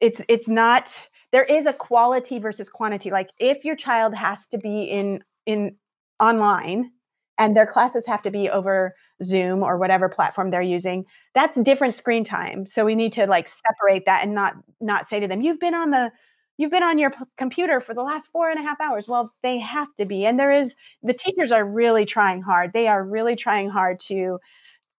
it's 0.02 0.24
it's 0.28 0.48
not 0.48 1.00
there 1.32 1.44
is 1.44 1.66
a 1.66 1.74
quality 1.74 2.40
versus 2.40 2.70
quantity 2.70 3.12
like 3.12 3.30
if 3.40 3.64
your 3.66 3.76
child 3.76 4.14
has 4.16 4.48
to 4.48 4.58
be 4.58 4.84
in 4.84 5.24
in 5.46 5.78
online 6.20 6.92
and 7.38 7.56
their 7.56 7.66
classes 7.66 8.06
have 8.06 8.22
to 8.24 8.32
be 8.32 8.50
over 8.50 8.94
Zoom 9.24 9.64
or 9.64 9.78
whatever 9.78 10.10
platform 10.10 10.52
they're 10.52 10.62
using, 10.62 11.06
that's 11.34 11.60
different 11.62 11.94
screen 11.94 12.24
time. 12.24 12.66
So 12.66 12.86
we 12.86 12.96
need 12.96 13.14
to 13.14 13.28
like 13.28 13.48
separate 13.48 14.06
that 14.06 14.24
and 14.24 14.34
not 14.36 14.56
not 14.82 15.08
say 15.08 15.20
to 15.20 15.28
them, 15.28 15.42
"You've 15.42 15.60
been 15.60 15.74
on 15.76 15.90
the 15.92 16.12
you've 16.58 16.72
been 16.72 16.84
on 16.84 16.98
your 16.98 17.12
p- 17.12 17.18
computer 17.38 17.80
for 17.80 17.94
the 17.94 18.02
last 18.04 18.28
four 18.28 18.50
and 18.50 18.60
a 18.60 18.64
half 18.64 18.80
hours." 18.82 19.08
Well, 19.08 19.32
they 19.44 19.58
have 19.60 19.94
to 19.98 20.06
be, 20.06 20.26
and 20.26 20.40
there 20.40 20.52
is 20.52 20.76
the 21.04 21.14
teachers 21.14 21.52
are 21.52 21.66
really 21.66 22.06
trying 22.06 22.42
hard. 22.42 22.74
They 22.74 22.88
are 22.88 23.04
really 23.04 23.36
trying 23.36 23.70
hard 23.70 24.00
to 24.02 24.40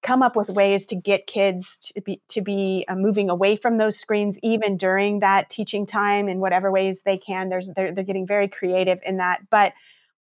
come 0.02 0.22
up 0.22 0.36
with 0.36 0.48
ways 0.48 0.86
to 0.86 0.94
get 0.94 1.26
kids 1.26 1.92
to 1.94 2.00
be 2.00 2.20
to 2.28 2.40
be 2.40 2.84
uh, 2.88 2.94
moving 2.94 3.28
away 3.28 3.56
from 3.56 3.78
those 3.78 3.98
screens 3.98 4.38
even 4.42 4.76
during 4.76 5.20
that 5.20 5.50
teaching 5.50 5.86
time 5.86 6.28
in 6.28 6.40
whatever 6.40 6.70
ways 6.70 7.02
they 7.02 7.18
can 7.18 7.48
there's 7.48 7.70
they're, 7.76 7.92
they're 7.92 8.04
getting 8.04 8.26
very 8.26 8.48
creative 8.48 8.98
in 9.04 9.18
that 9.18 9.40
but 9.50 9.72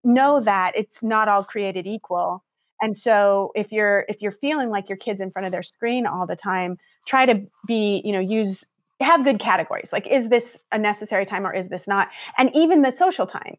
know 0.04 0.40
that 0.40 0.74
it's 0.76 1.02
not 1.02 1.28
all 1.28 1.44
created 1.44 1.88
equal 1.88 2.44
and 2.82 2.96
so 2.96 3.52
if 3.56 3.72
you're 3.72 4.06
if 4.08 4.22
you're 4.22 4.32
feeling 4.32 4.70
like 4.70 4.90
your 4.90 4.98
kids 4.98 5.22
in 5.22 5.32
front 5.32 5.46
of 5.46 5.52
their 5.52 5.64
screen 5.64 6.06
all 6.06 6.26
the 6.26 6.36
time, 6.36 6.78
try 7.06 7.26
to 7.26 7.46
be, 7.68 8.02
you 8.06 8.14
know, 8.14 8.20
use 8.20 8.66
have 9.02 9.24
good 9.24 9.40
categories. 9.40 9.92
Like 9.94 10.08
is 10.08 10.30
this 10.30 10.60
a 10.72 10.78
necessary 10.78 11.26
time 11.26 11.46
or 11.46 11.54
is 11.54 11.70
this 11.70 11.88
not? 11.88 12.10
And 12.38 12.50
even 12.54 12.82
the 12.82 12.92
social 12.92 13.26
time 13.26 13.58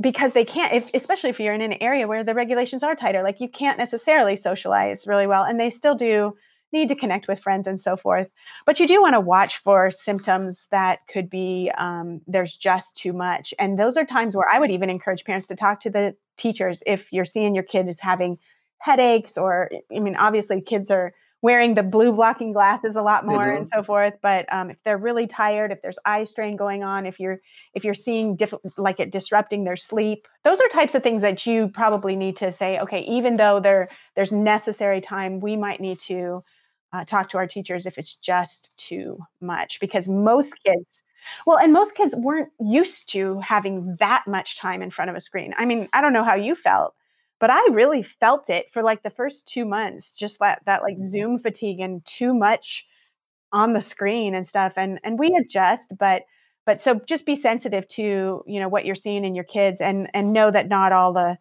because 0.00 0.32
they 0.32 0.44
can't 0.44 0.72
if 0.72 0.92
especially 0.94 1.30
if 1.30 1.38
you're 1.38 1.54
in 1.54 1.60
an 1.60 1.80
area 1.80 2.08
where 2.08 2.24
the 2.24 2.34
regulations 2.34 2.82
are 2.82 2.96
tighter 2.96 3.22
like 3.22 3.40
you 3.40 3.48
can't 3.48 3.78
necessarily 3.78 4.34
socialize 4.34 5.06
really 5.06 5.26
well 5.26 5.44
and 5.44 5.60
they 5.60 5.70
still 5.70 5.94
do 5.94 6.34
need 6.74 6.88
to 6.88 6.96
connect 6.96 7.28
with 7.28 7.38
friends 7.38 7.66
and 7.66 7.80
so 7.80 7.96
forth. 7.96 8.30
But 8.66 8.80
you 8.80 8.86
do 8.86 9.00
want 9.00 9.14
to 9.14 9.20
watch 9.20 9.58
for 9.58 9.90
symptoms 9.90 10.66
that 10.72 10.98
could 11.08 11.30
be 11.30 11.70
um, 11.78 12.20
there's 12.26 12.56
just 12.56 12.96
too 12.96 13.12
much. 13.12 13.54
And 13.58 13.78
those 13.78 13.96
are 13.96 14.04
times 14.04 14.36
where 14.36 14.48
i 14.52 14.58
would 14.58 14.70
even 14.70 14.90
encourage 14.90 15.24
parents 15.24 15.46
to 15.46 15.56
talk 15.56 15.80
to 15.80 15.90
the 15.90 16.16
teachers 16.36 16.82
if 16.86 17.12
you're 17.12 17.24
seeing 17.24 17.54
your 17.54 17.64
kid 17.64 17.88
is 17.88 18.00
having 18.00 18.36
headaches 18.78 19.38
or 19.38 19.70
i 19.94 20.00
mean 20.00 20.16
obviously 20.16 20.60
kids 20.60 20.90
are 20.90 21.14
wearing 21.44 21.74
the 21.74 21.82
blue 21.82 22.10
blocking 22.10 22.54
glasses 22.54 22.96
a 22.96 23.02
lot 23.02 23.26
more 23.26 23.40
mm-hmm. 23.40 23.58
and 23.58 23.68
so 23.68 23.82
forth 23.82 24.14
but 24.22 24.50
um, 24.50 24.70
if 24.70 24.82
they're 24.82 24.96
really 24.96 25.26
tired 25.26 25.70
if 25.70 25.82
there's 25.82 25.98
eye 26.06 26.24
strain 26.24 26.56
going 26.56 26.82
on 26.82 27.04
if 27.04 27.20
you're 27.20 27.38
if 27.74 27.84
you're 27.84 27.92
seeing 27.92 28.34
diff- 28.34 28.54
like 28.78 28.98
it 28.98 29.12
disrupting 29.12 29.64
their 29.64 29.76
sleep 29.76 30.26
those 30.42 30.58
are 30.58 30.68
types 30.68 30.94
of 30.94 31.02
things 31.02 31.20
that 31.20 31.44
you 31.44 31.68
probably 31.68 32.16
need 32.16 32.34
to 32.34 32.50
say 32.50 32.80
okay 32.80 33.00
even 33.00 33.36
though 33.36 33.60
there 33.60 33.90
there's 34.16 34.32
necessary 34.32 35.02
time 35.02 35.38
we 35.38 35.54
might 35.54 35.80
need 35.80 36.00
to 36.00 36.40
uh, 36.94 37.04
talk 37.04 37.28
to 37.28 37.36
our 37.36 37.46
teachers 37.46 37.84
if 37.84 37.98
it's 37.98 38.14
just 38.14 38.74
too 38.78 39.18
much 39.42 39.80
because 39.80 40.08
most 40.08 40.64
kids 40.64 41.02
well 41.46 41.58
and 41.58 41.74
most 41.74 41.94
kids 41.94 42.14
weren't 42.20 42.48
used 42.58 43.06
to 43.06 43.38
having 43.40 43.96
that 44.00 44.24
much 44.26 44.56
time 44.56 44.80
in 44.80 44.90
front 44.90 45.10
of 45.10 45.16
a 45.16 45.20
screen 45.20 45.52
i 45.58 45.66
mean 45.66 45.90
i 45.92 46.00
don't 46.00 46.14
know 46.14 46.24
how 46.24 46.34
you 46.34 46.54
felt 46.54 46.94
but 47.40 47.50
I 47.50 47.66
really 47.72 48.02
felt 48.02 48.50
it 48.50 48.70
for 48.70 48.82
like 48.82 49.02
the 49.02 49.10
first 49.10 49.48
two 49.48 49.64
months, 49.64 50.16
just 50.16 50.38
that 50.38 50.60
that 50.66 50.82
like 50.82 50.94
mm-hmm. 50.94 51.06
Zoom 51.06 51.38
fatigue 51.38 51.80
and 51.80 52.04
too 52.04 52.34
much 52.34 52.86
on 53.52 53.72
the 53.72 53.80
screen 53.80 54.34
and 54.34 54.46
stuff. 54.46 54.74
And 54.76 55.00
and 55.04 55.18
we 55.18 55.36
adjust, 55.40 55.94
but 55.98 56.22
but 56.66 56.80
so 56.80 57.00
just 57.06 57.26
be 57.26 57.36
sensitive 57.36 57.86
to 57.88 58.42
you 58.46 58.60
know 58.60 58.68
what 58.68 58.84
you're 58.84 58.94
seeing 58.94 59.24
in 59.24 59.34
your 59.34 59.44
kids 59.44 59.80
and 59.80 60.08
and 60.14 60.32
know 60.32 60.50
that 60.50 60.68
not 60.68 60.92
all 60.92 61.12
the 61.12 61.38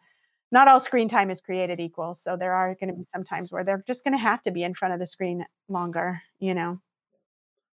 not 0.51 0.67
all 0.67 0.79
screen 0.79 1.07
time 1.07 1.31
is 1.31 1.41
created 1.41 1.79
equal. 1.79 2.13
So 2.13 2.37
there 2.37 2.53
are 2.53 2.75
going 2.75 2.89
to 2.89 2.95
be 2.95 3.03
some 3.03 3.23
times 3.23 3.51
where 3.51 3.63
they're 3.63 3.83
just 3.87 4.03
going 4.03 4.15
to 4.15 4.19
have 4.19 4.41
to 4.43 4.51
be 4.51 4.63
in 4.63 4.75
front 4.75 4.93
of 4.93 4.99
the 4.99 5.07
screen 5.07 5.45
longer, 5.67 6.21
you 6.39 6.53
know 6.53 6.79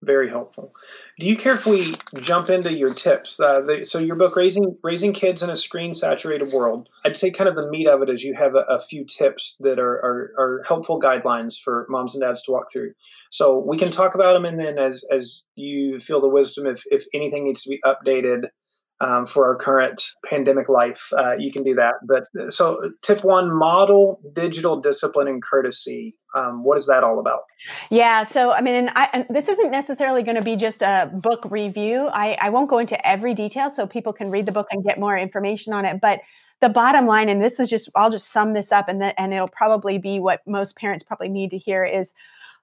very 0.02 0.30
helpful. 0.30 0.74
Do 1.20 1.28
you 1.28 1.36
care 1.36 1.54
if 1.54 1.66
we 1.66 1.96
jump 2.22 2.50
into 2.50 2.74
your 2.74 2.94
tips? 2.94 3.40
Uh, 3.40 3.62
the, 3.62 3.84
so 3.84 4.00
your 4.00 4.16
book, 4.16 4.36
raising 4.36 4.78
raising 4.82 5.12
kids 5.12 5.44
in 5.44 5.50
a 5.50 5.56
screen 5.56 5.94
saturated 5.94 6.54
world. 6.54 6.88
I'd 7.04 7.18
say 7.18 7.32
kind 7.32 7.50
of 7.50 7.56
the 7.56 7.70
meat 7.70 7.88
of 7.88 8.02
it 8.02 8.10
is 8.10 8.24
you 8.24 8.34
have 8.36 8.56
a, 8.56 8.66
a 8.70 8.80
few 8.80 9.04
tips 9.04 9.58
that 9.60 9.78
are, 9.78 9.96
are, 9.96 10.34
are 10.38 10.64
helpful 10.66 11.00
guidelines 11.00 11.60
for 11.60 11.86
moms 11.90 12.16
and 12.16 12.22
dads 12.22 12.42
to 12.44 12.52
walk 12.52 12.72
through. 12.72 12.94
So 13.30 13.58
we 13.60 13.78
can 13.78 13.92
talk 13.92 14.16
about 14.16 14.34
them, 14.34 14.46
and 14.46 14.60
then 14.60 14.78
as 14.78 15.04
as 15.12 15.44
you 15.56 16.00
feel 16.00 16.22
the 16.22 16.30
wisdom, 16.30 16.66
if 16.66 16.84
if 16.88 17.06
anything 17.14 17.44
needs 17.44 17.62
to 17.64 17.70
be 17.70 17.82
updated 17.86 18.50
um, 19.02 19.26
for 19.26 19.48
our 19.48 19.56
current 19.56 20.02
pandemic 20.26 20.68
life, 20.68 21.10
uh, 21.18 21.36
you 21.38 21.52
can 21.52 21.64
do 21.64 21.74
that. 21.76 21.94
But 22.08 22.24
uh, 22.40 22.50
so, 22.50 22.92
tip 23.02 23.24
one: 23.24 23.52
model 23.58 24.20
digital 24.34 24.80
discipline 24.80 25.28
and 25.28 25.42
courtesy. 25.42 26.16
Um, 26.36 26.64
what 26.64 26.78
is 26.78 26.88
that 26.88 27.04
all 27.04 27.20
about? 27.20 27.42
Yeah. 27.90 28.24
So, 28.24 28.52
I 28.52 28.62
mean, 28.62 28.76
and, 28.76 28.90
I, 28.96 29.10
and 29.14 29.26
this 29.30 29.48
isn't 29.50 29.72
necessarily 29.72 30.24
going 30.24 30.36
to 30.36 30.44
be 30.44 30.56
just 30.56 30.82
a 30.82 31.12
book 31.22 31.46
review. 31.50 32.10
I, 32.12 32.38
I 32.42 32.50
won't 32.50 32.70
go 32.70 32.78
into 32.78 33.08
every 33.08 33.34
detail, 33.34 33.70
so 33.70 33.88
people 33.88 34.14
can 34.14 34.30
read 34.30 34.46
the 34.46 34.52
book 34.52 34.68
and 34.72 34.84
get 34.84 35.00
more 35.00 35.18
information 35.18 35.74
on 35.74 35.86
it. 35.86 36.02
But 36.02 36.20
the 36.62 36.70
bottom 36.70 37.08
line, 37.08 37.30
and 37.30 37.42
this 37.42 37.60
is 37.60 37.70
just, 37.70 37.90
I'll 37.96 38.10
just 38.10 38.32
sum 38.32 38.54
this 38.54 38.72
up, 38.72 38.90
and 38.90 39.02
and 39.02 39.34
it'll 39.34 39.48
probably 39.48 39.98
be 39.98 40.20
what 40.20 40.42
most 40.46 40.76
parents 40.76 41.04
probably 41.04 41.30
need 41.30 41.52
to 41.52 41.58
hear 41.58 41.86
is 41.86 42.14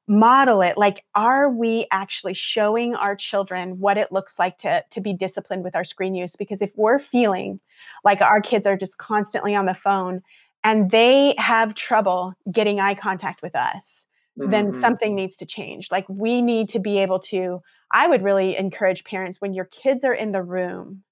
model 0.08 0.62
it 0.62 0.78
like 0.78 1.04
are 1.14 1.50
we 1.50 1.86
actually 1.90 2.34
showing 2.34 2.94
our 2.94 3.16
children 3.16 3.80
what 3.80 3.98
it 3.98 4.12
looks 4.12 4.38
like 4.38 4.56
to 4.58 4.84
to 4.90 5.00
be 5.00 5.12
disciplined 5.12 5.64
with 5.64 5.74
our 5.74 5.84
screen 5.84 6.14
use? 6.14 6.36
Because 6.36 6.62
if 6.62 6.70
we're 6.76 6.98
feeling 6.98 7.60
like 8.04 8.20
our 8.20 8.40
kids 8.40 8.66
are 8.66 8.76
just 8.76 8.98
constantly 8.98 9.54
on 9.54 9.66
the 9.66 9.74
phone 9.74 10.22
and 10.62 10.90
they 10.90 11.34
have 11.38 11.74
trouble 11.74 12.34
getting 12.52 12.80
eye 12.80 12.94
contact 12.94 13.42
with 13.42 13.56
us 13.56 14.06
mm-hmm. 14.38 14.50
then 14.50 14.72
something 14.72 15.14
needs 15.14 15.36
to 15.36 15.46
change. 15.46 15.90
Like 15.90 16.06
we 16.08 16.42
need 16.42 16.68
to 16.70 16.78
be 16.78 16.98
able 16.98 17.18
to 17.20 17.62
i 17.92 18.06
would 18.08 18.22
really 18.22 18.56
encourage 18.56 19.04
parents 19.04 19.40
when 19.40 19.52
your 19.52 19.66
kids 19.66 20.02
are 20.02 20.14
in 20.14 20.32
the 20.32 20.42
room 20.42 21.04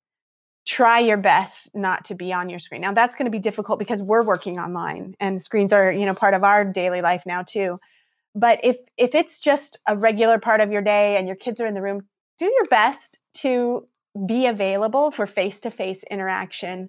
try 0.66 0.98
your 0.98 1.16
best 1.16 1.74
not 1.74 2.04
to 2.06 2.14
be 2.14 2.32
on 2.32 2.48
your 2.48 2.58
screen. 2.58 2.80
Now 2.80 2.92
that's 2.92 3.14
going 3.14 3.26
to 3.26 3.30
be 3.30 3.38
difficult 3.38 3.78
because 3.78 4.02
we're 4.02 4.24
working 4.24 4.58
online 4.58 5.14
and 5.20 5.40
screens 5.40 5.72
are 5.72 5.92
you 5.92 6.06
know 6.06 6.14
part 6.14 6.34
of 6.34 6.42
our 6.42 6.64
daily 6.64 7.00
life 7.00 7.22
now 7.26 7.42
too 7.42 7.78
but 8.34 8.60
if 8.62 8.76
if 8.96 9.14
it's 9.14 9.40
just 9.40 9.78
a 9.86 9.96
regular 9.96 10.38
part 10.38 10.60
of 10.60 10.72
your 10.72 10.82
day 10.82 11.16
and 11.16 11.26
your 11.26 11.36
kids 11.36 11.60
are 11.60 11.66
in 11.66 11.74
the 11.74 11.82
room 11.82 12.02
do 12.38 12.46
your 12.46 12.66
best 12.66 13.20
to 13.34 13.86
be 14.28 14.46
available 14.46 15.10
for 15.10 15.26
face-to-face 15.26 16.04
interaction 16.10 16.88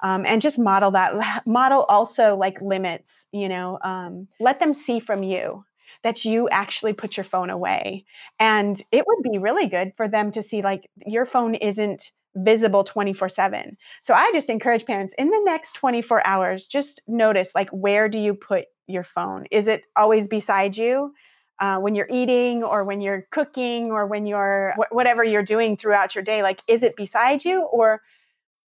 um, 0.00 0.26
and 0.26 0.42
just 0.42 0.58
model 0.58 0.90
that 0.90 1.42
model 1.46 1.84
also 1.88 2.36
like 2.36 2.60
limits 2.60 3.28
you 3.32 3.48
know 3.48 3.78
um, 3.82 4.28
let 4.40 4.60
them 4.60 4.74
see 4.74 5.00
from 5.00 5.22
you 5.22 5.64
that 6.02 6.24
you 6.24 6.48
actually 6.50 6.92
put 6.92 7.16
your 7.16 7.24
phone 7.24 7.50
away. 7.50 8.04
And 8.38 8.80
it 8.90 9.04
would 9.06 9.22
be 9.22 9.38
really 9.38 9.68
good 9.68 9.92
for 9.96 10.08
them 10.08 10.30
to 10.32 10.42
see 10.42 10.62
like 10.62 10.88
your 11.06 11.26
phone 11.26 11.54
isn't 11.54 12.10
visible 12.34 12.82
24 12.82 13.28
7 13.28 13.76
so 14.00 14.14
i 14.14 14.30
just 14.32 14.48
encourage 14.48 14.86
parents 14.86 15.14
in 15.18 15.28
the 15.28 15.42
next 15.44 15.72
24 15.72 16.26
hours 16.26 16.66
just 16.66 16.98
notice 17.06 17.54
like 17.54 17.68
where 17.68 18.08
do 18.08 18.18
you 18.18 18.32
put 18.32 18.64
your 18.86 19.04
phone? 19.04 19.46
Is 19.50 19.66
it 19.66 19.84
always 19.96 20.28
beside 20.28 20.76
you 20.76 21.14
uh, 21.60 21.78
when 21.78 21.94
you're 21.94 22.08
eating 22.10 22.62
or 22.62 22.84
when 22.84 23.00
you're 23.00 23.26
cooking 23.30 23.90
or 23.90 24.06
when 24.06 24.26
you're 24.26 24.74
wh- 24.76 24.94
whatever 24.94 25.22
you're 25.24 25.42
doing 25.42 25.76
throughout 25.76 26.14
your 26.14 26.24
day? 26.24 26.42
Like, 26.42 26.60
is 26.68 26.82
it 26.82 26.96
beside 26.96 27.44
you 27.44 27.62
or 27.62 28.02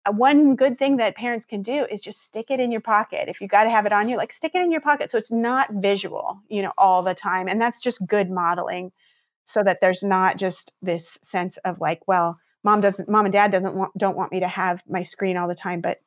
uh, 0.05 0.13
one 0.13 0.57
good 0.57 0.77
thing 0.77 0.97
that 0.97 1.17
parents 1.17 1.45
can 1.45 1.63
do 1.63 1.87
is 1.91 2.01
just 2.01 2.23
stick 2.23 2.51
it 2.51 2.61
in 2.61 2.73
your 2.73 2.81
pocket. 2.81 3.29
If 3.29 3.41
you 3.41 3.49
got 3.49 3.65
to 3.65 3.71
have 3.71 3.87
it 3.87 3.93
on 3.93 4.09
you, 4.09 4.17
like 4.17 4.33
stick 4.33 4.53
it 4.55 4.63
in 4.63 4.73
your 4.73 4.81
pocket 4.81 5.11
so 5.11 5.19
it's 5.19 5.33
not 5.33 5.69
visual, 5.75 6.41
you 6.49 6.63
know, 6.63 6.73
all 6.77 7.03
the 7.03 7.15
time. 7.15 7.49
And 7.49 7.61
that's 7.61 7.81
just 7.81 8.07
good 8.07 8.31
modeling 8.31 8.93
so 9.45 9.63
that 9.63 9.81
there's 9.81 10.03
not 10.03 10.39
just 10.39 10.75
this 10.83 11.19
sense 11.23 11.57
of 11.59 11.81
like, 11.81 12.01
well, 12.07 12.39
mom 12.65 12.81
doesn't 12.81 13.09
mom 13.09 13.27
and 13.27 13.33
dad 13.33 13.51
doesn't 13.51 13.75
want 13.75 13.97
don't 13.97 14.17
want 14.17 14.33
me 14.33 14.41
to 14.41 14.49
have 14.49 14.83
my 14.89 15.03
screen 15.03 15.37
all 15.37 15.49
the 15.49 15.55
time, 15.55 15.81
but 15.81 15.99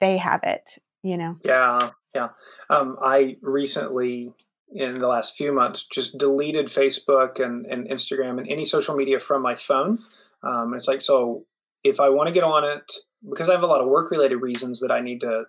they 0.00 0.16
have 0.16 0.40
it, 0.44 0.78
you 1.02 1.16
know. 1.16 1.38
Yeah. 1.44 1.90
Yeah. 2.14 2.28
Um, 2.68 2.96
I 3.02 3.36
recently 3.40 4.32
in 4.72 5.00
the 5.00 5.08
last 5.08 5.36
few 5.36 5.52
months 5.52 5.86
just 5.86 6.18
deleted 6.18 6.66
Facebook 6.66 7.44
and, 7.44 7.66
and 7.66 7.88
Instagram 7.88 8.38
and 8.38 8.48
any 8.48 8.64
social 8.64 8.94
media 8.94 9.18
from 9.18 9.42
my 9.42 9.56
phone. 9.56 9.98
Um, 10.42 10.74
it's 10.74 10.86
like, 10.86 11.00
so 11.00 11.44
if 11.82 11.98
I 12.00 12.08
want 12.08 12.28
to 12.28 12.32
get 12.32 12.44
on 12.44 12.64
it, 12.64 12.92
because 13.28 13.48
I 13.48 13.52
have 13.52 13.62
a 13.62 13.66
lot 13.66 13.80
of 13.80 13.88
work 13.88 14.10
related 14.10 14.36
reasons 14.36 14.80
that 14.80 14.92
I 14.92 15.00
need 15.00 15.20
to 15.20 15.44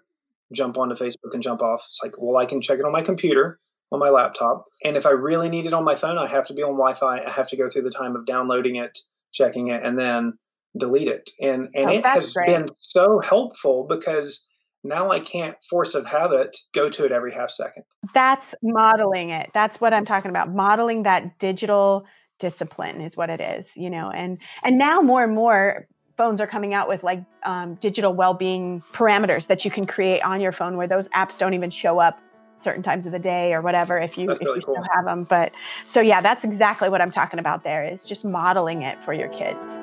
jump 0.52 0.78
onto 0.78 0.96
Facebook 0.96 1.34
and 1.34 1.42
jump 1.42 1.62
off, 1.62 1.86
it's 1.88 2.00
like, 2.04 2.16
well, 2.18 2.38
I 2.38 2.46
can 2.46 2.62
check 2.62 2.80
it 2.80 2.86
on 2.86 2.92
my 2.92 3.02
computer, 3.02 3.60
on 3.92 4.00
my 4.00 4.10
laptop. 4.10 4.66
And 4.84 4.98
if 4.98 5.06
I 5.06 5.12
really 5.12 5.50
need 5.50 5.66
it 5.66 5.74
on 5.74 5.84
my 5.84 5.96
phone, 5.96 6.18
I 6.18 6.28
have 6.28 6.48
to 6.48 6.54
be 6.54 6.64
on 6.64 6.72
Wi 6.72 6.94
Fi. 6.96 7.24
I 7.24 7.30
have 7.30 7.48
to 7.50 7.58
go 7.58 7.70
through 7.70 7.84
the 7.84 7.92
time 7.92 8.16
of 8.16 8.26
downloading 8.26 8.76
it, 8.76 9.00
checking 9.32 9.68
it, 9.68 9.84
and 9.84 9.98
then 9.98 10.34
delete 10.78 11.08
it. 11.08 11.30
And, 11.40 11.70
and 11.74 11.86
oh, 11.90 11.94
it 11.94 12.06
has 12.06 12.34
great. 12.34 12.48
been 12.48 12.68
so 12.80 13.20
helpful 13.20 13.86
because 13.88 14.48
now 14.84 15.12
I 15.12 15.20
can't 15.20 15.62
force 15.64 15.96
of 15.96 16.06
habit 16.06 16.58
go 16.74 16.90
to 16.90 17.06
it 17.06 17.12
every 17.12 17.34
half 17.34 17.52
second. 17.52 17.84
That's 18.14 18.56
modeling 18.64 19.30
it. 19.30 19.52
That's 19.54 19.80
what 19.80 19.94
I'm 19.94 20.06
talking 20.06 20.30
about. 20.30 20.52
Modeling 20.54 21.04
that 21.04 21.38
digital 21.40 22.06
discipline 22.40 23.02
is 23.02 23.16
what 23.16 23.30
it 23.30 23.40
is, 23.40 23.78
you 23.78 23.90
know. 23.90 24.10
And 24.10 24.40
and 24.64 24.78
now 24.78 25.02
more 25.02 25.24
and 25.24 25.36
more 25.36 25.88
phones 26.18 26.42
are 26.42 26.48
coming 26.48 26.74
out 26.74 26.88
with 26.88 27.04
like 27.04 27.24
um, 27.44 27.76
digital 27.76 28.14
well-being 28.14 28.82
parameters 28.92 29.48
that 29.48 29.66
you 29.66 29.72
can 29.72 29.86
create 29.86 30.24
on 30.24 30.42
your 30.42 30.52
phone 30.52 30.78
where 30.78 30.88
those 30.88 31.10
apps 31.10 31.40
don't 31.40 31.54
even 31.54 31.70
show 31.70 32.00
up 32.00 32.20
certain 32.58 32.84
times 32.84 33.06
of 33.06 33.12
the 33.12 33.20
day 33.20 33.54
or 33.54 33.62
whatever 33.62 33.98
if 33.98 34.18
you 34.18 34.30
if 34.30 34.40
you 34.40 34.48
cool. 34.48 34.62
still 34.62 34.84
have 34.94 35.06
them 35.06 35.24
but 35.24 35.52
so 35.84 36.00
yeah 36.00 36.22
that's 36.22 36.44
exactly 36.44 36.90
what 36.90 37.02
i'm 37.02 37.10
talking 37.10 37.40
about 37.40 37.64
there 37.64 37.84
is 37.84 38.06
just 38.06 38.24
modeling 38.24 38.84
it 38.84 39.04
for 39.04 39.14
your 39.14 39.30
kids 39.30 39.82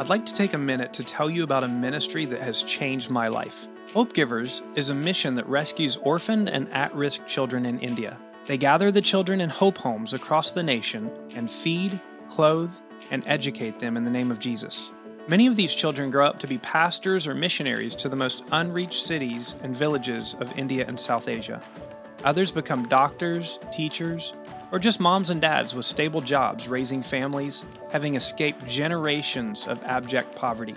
I'd 0.00 0.08
like 0.08 0.24
to 0.24 0.32
take 0.32 0.54
a 0.54 0.58
minute 0.58 0.94
to 0.94 1.04
tell 1.04 1.28
you 1.28 1.44
about 1.44 1.62
a 1.62 1.68
ministry 1.68 2.24
that 2.24 2.40
has 2.40 2.62
changed 2.62 3.10
my 3.10 3.28
life. 3.28 3.68
Hope 3.92 4.14
Givers 4.14 4.62
is 4.74 4.88
a 4.88 4.94
mission 4.94 5.34
that 5.34 5.46
rescues 5.46 5.96
orphaned 5.96 6.48
and 6.48 6.72
at 6.72 6.94
risk 6.94 7.26
children 7.26 7.66
in 7.66 7.78
India. 7.80 8.16
They 8.46 8.56
gather 8.56 8.90
the 8.90 9.02
children 9.02 9.42
in 9.42 9.50
hope 9.50 9.76
homes 9.76 10.14
across 10.14 10.52
the 10.52 10.62
nation 10.62 11.10
and 11.36 11.50
feed, 11.50 12.00
clothe, 12.30 12.74
and 13.10 13.22
educate 13.26 13.78
them 13.78 13.98
in 13.98 14.04
the 14.04 14.10
name 14.10 14.30
of 14.30 14.38
Jesus. 14.38 14.90
Many 15.28 15.46
of 15.46 15.56
these 15.56 15.74
children 15.74 16.10
grow 16.10 16.24
up 16.24 16.38
to 16.38 16.46
be 16.46 16.56
pastors 16.56 17.26
or 17.26 17.34
missionaries 17.34 17.94
to 17.96 18.08
the 18.08 18.16
most 18.16 18.42
unreached 18.52 19.04
cities 19.04 19.56
and 19.62 19.76
villages 19.76 20.34
of 20.40 20.50
India 20.58 20.86
and 20.88 20.98
South 20.98 21.28
Asia. 21.28 21.60
Others 22.24 22.52
become 22.52 22.88
doctors, 22.88 23.58
teachers, 23.70 24.32
or 24.72 24.78
just 24.78 25.00
moms 25.00 25.30
and 25.30 25.40
dads 25.40 25.74
with 25.74 25.84
stable 25.84 26.20
jobs 26.20 26.68
raising 26.68 27.02
families, 27.02 27.64
having 27.90 28.14
escaped 28.14 28.66
generations 28.66 29.66
of 29.66 29.82
abject 29.84 30.34
poverty. 30.34 30.74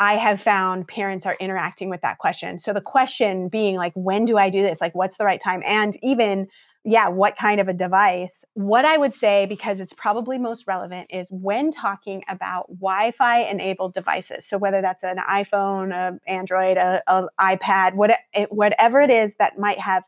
I 0.00 0.14
have 0.14 0.40
found 0.40 0.88
parents 0.88 1.24
are 1.24 1.36
interacting 1.38 1.88
with 1.88 2.00
that 2.00 2.18
question. 2.18 2.58
So 2.58 2.72
the 2.72 2.80
question 2.80 3.48
being 3.48 3.76
like, 3.76 3.92
when 3.94 4.24
do 4.24 4.36
I 4.36 4.50
do 4.50 4.60
this? 4.60 4.80
Like, 4.80 4.94
what's 4.94 5.18
the 5.18 5.24
right 5.24 5.40
time? 5.40 5.62
And 5.64 5.96
even 6.02 6.48
yeah, 6.84 7.08
what 7.08 7.36
kind 7.36 7.60
of 7.60 7.68
a 7.68 7.72
device? 7.72 8.44
What 8.54 8.84
I 8.84 8.96
would 8.96 9.14
say, 9.14 9.46
because 9.46 9.80
it's 9.80 9.92
probably 9.92 10.36
most 10.36 10.66
relevant, 10.66 11.06
is 11.10 11.30
when 11.30 11.70
talking 11.70 12.24
about 12.28 12.66
Wi 12.68 13.12
Fi 13.12 13.42
enabled 13.42 13.94
devices. 13.94 14.44
So, 14.44 14.58
whether 14.58 14.80
that's 14.80 15.04
an 15.04 15.18
iPhone, 15.18 15.92
an 15.92 16.20
Android, 16.26 16.76
a, 16.78 17.00
a 17.06 17.28
iPad, 17.40 17.94
what, 17.94 18.18
whatever 18.50 19.00
it 19.00 19.10
is 19.10 19.36
that 19.36 19.58
might 19.58 19.78
have 19.78 20.02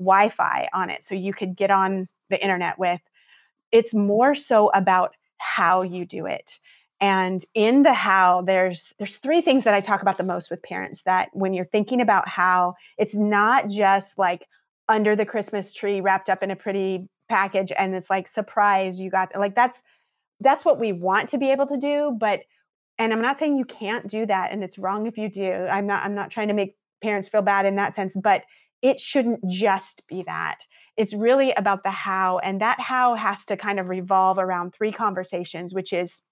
Wi 0.00 0.28
Fi 0.30 0.68
on 0.74 0.90
it, 0.90 1.04
so 1.04 1.14
you 1.14 1.32
could 1.32 1.56
get 1.56 1.70
on 1.70 2.08
the 2.30 2.42
internet 2.42 2.78
with, 2.78 3.00
it's 3.70 3.94
more 3.94 4.34
so 4.34 4.70
about 4.70 5.14
how 5.36 5.82
you 5.82 6.04
do 6.04 6.26
it. 6.26 6.58
And 7.00 7.44
in 7.54 7.84
the 7.84 7.92
how, 7.92 8.42
there's 8.42 8.92
there's 8.98 9.18
three 9.18 9.40
things 9.40 9.62
that 9.64 9.74
I 9.74 9.80
talk 9.80 10.02
about 10.02 10.16
the 10.16 10.24
most 10.24 10.50
with 10.50 10.64
parents 10.64 11.04
that 11.04 11.28
when 11.32 11.54
you're 11.54 11.64
thinking 11.64 12.00
about 12.00 12.26
how, 12.26 12.74
it's 12.96 13.14
not 13.14 13.68
just 13.68 14.18
like, 14.18 14.48
under 14.88 15.14
the 15.14 15.26
Christmas 15.26 15.72
tree 15.72 16.00
wrapped 16.00 16.30
up 16.30 16.42
in 16.42 16.50
a 16.50 16.56
pretty 16.56 17.08
package 17.28 17.72
and 17.78 17.94
it's 17.94 18.08
like 18.08 18.26
surprise 18.26 18.98
you 18.98 19.10
got 19.10 19.30
like 19.38 19.54
that's 19.54 19.82
that's 20.40 20.64
what 20.64 20.78
we 20.78 20.92
want 20.92 21.28
to 21.28 21.36
be 21.36 21.50
able 21.50 21.66
to 21.66 21.76
do 21.76 22.16
but 22.18 22.40
and 22.98 23.12
I'm 23.12 23.22
not 23.22 23.38
saying 23.38 23.56
you 23.56 23.64
can't 23.64 24.08
do 24.08 24.26
that 24.26 24.50
and 24.50 24.62
it's 24.64 24.78
wrong 24.78 25.06
if 25.06 25.16
you 25.16 25.30
do. 25.30 25.52
I'm 25.70 25.86
not 25.86 26.04
I'm 26.04 26.14
not 26.14 26.30
trying 26.30 26.48
to 26.48 26.54
make 26.54 26.76
parents 27.02 27.28
feel 27.28 27.42
bad 27.42 27.64
in 27.64 27.76
that 27.76 27.94
sense, 27.94 28.16
but 28.22 28.42
it 28.82 28.98
shouldn't 28.98 29.40
just 29.48 30.06
be 30.08 30.22
that. 30.24 30.58
It's 30.96 31.14
really 31.14 31.52
about 31.52 31.84
the 31.84 31.90
how 31.90 32.38
and 32.38 32.60
that 32.60 32.80
how 32.80 33.14
has 33.14 33.44
to 33.46 33.56
kind 33.56 33.78
of 33.78 33.88
revolve 33.88 34.38
around 34.38 34.74
three 34.74 34.92
conversations 34.92 35.74
which 35.74 35.92
is 35.92 36.22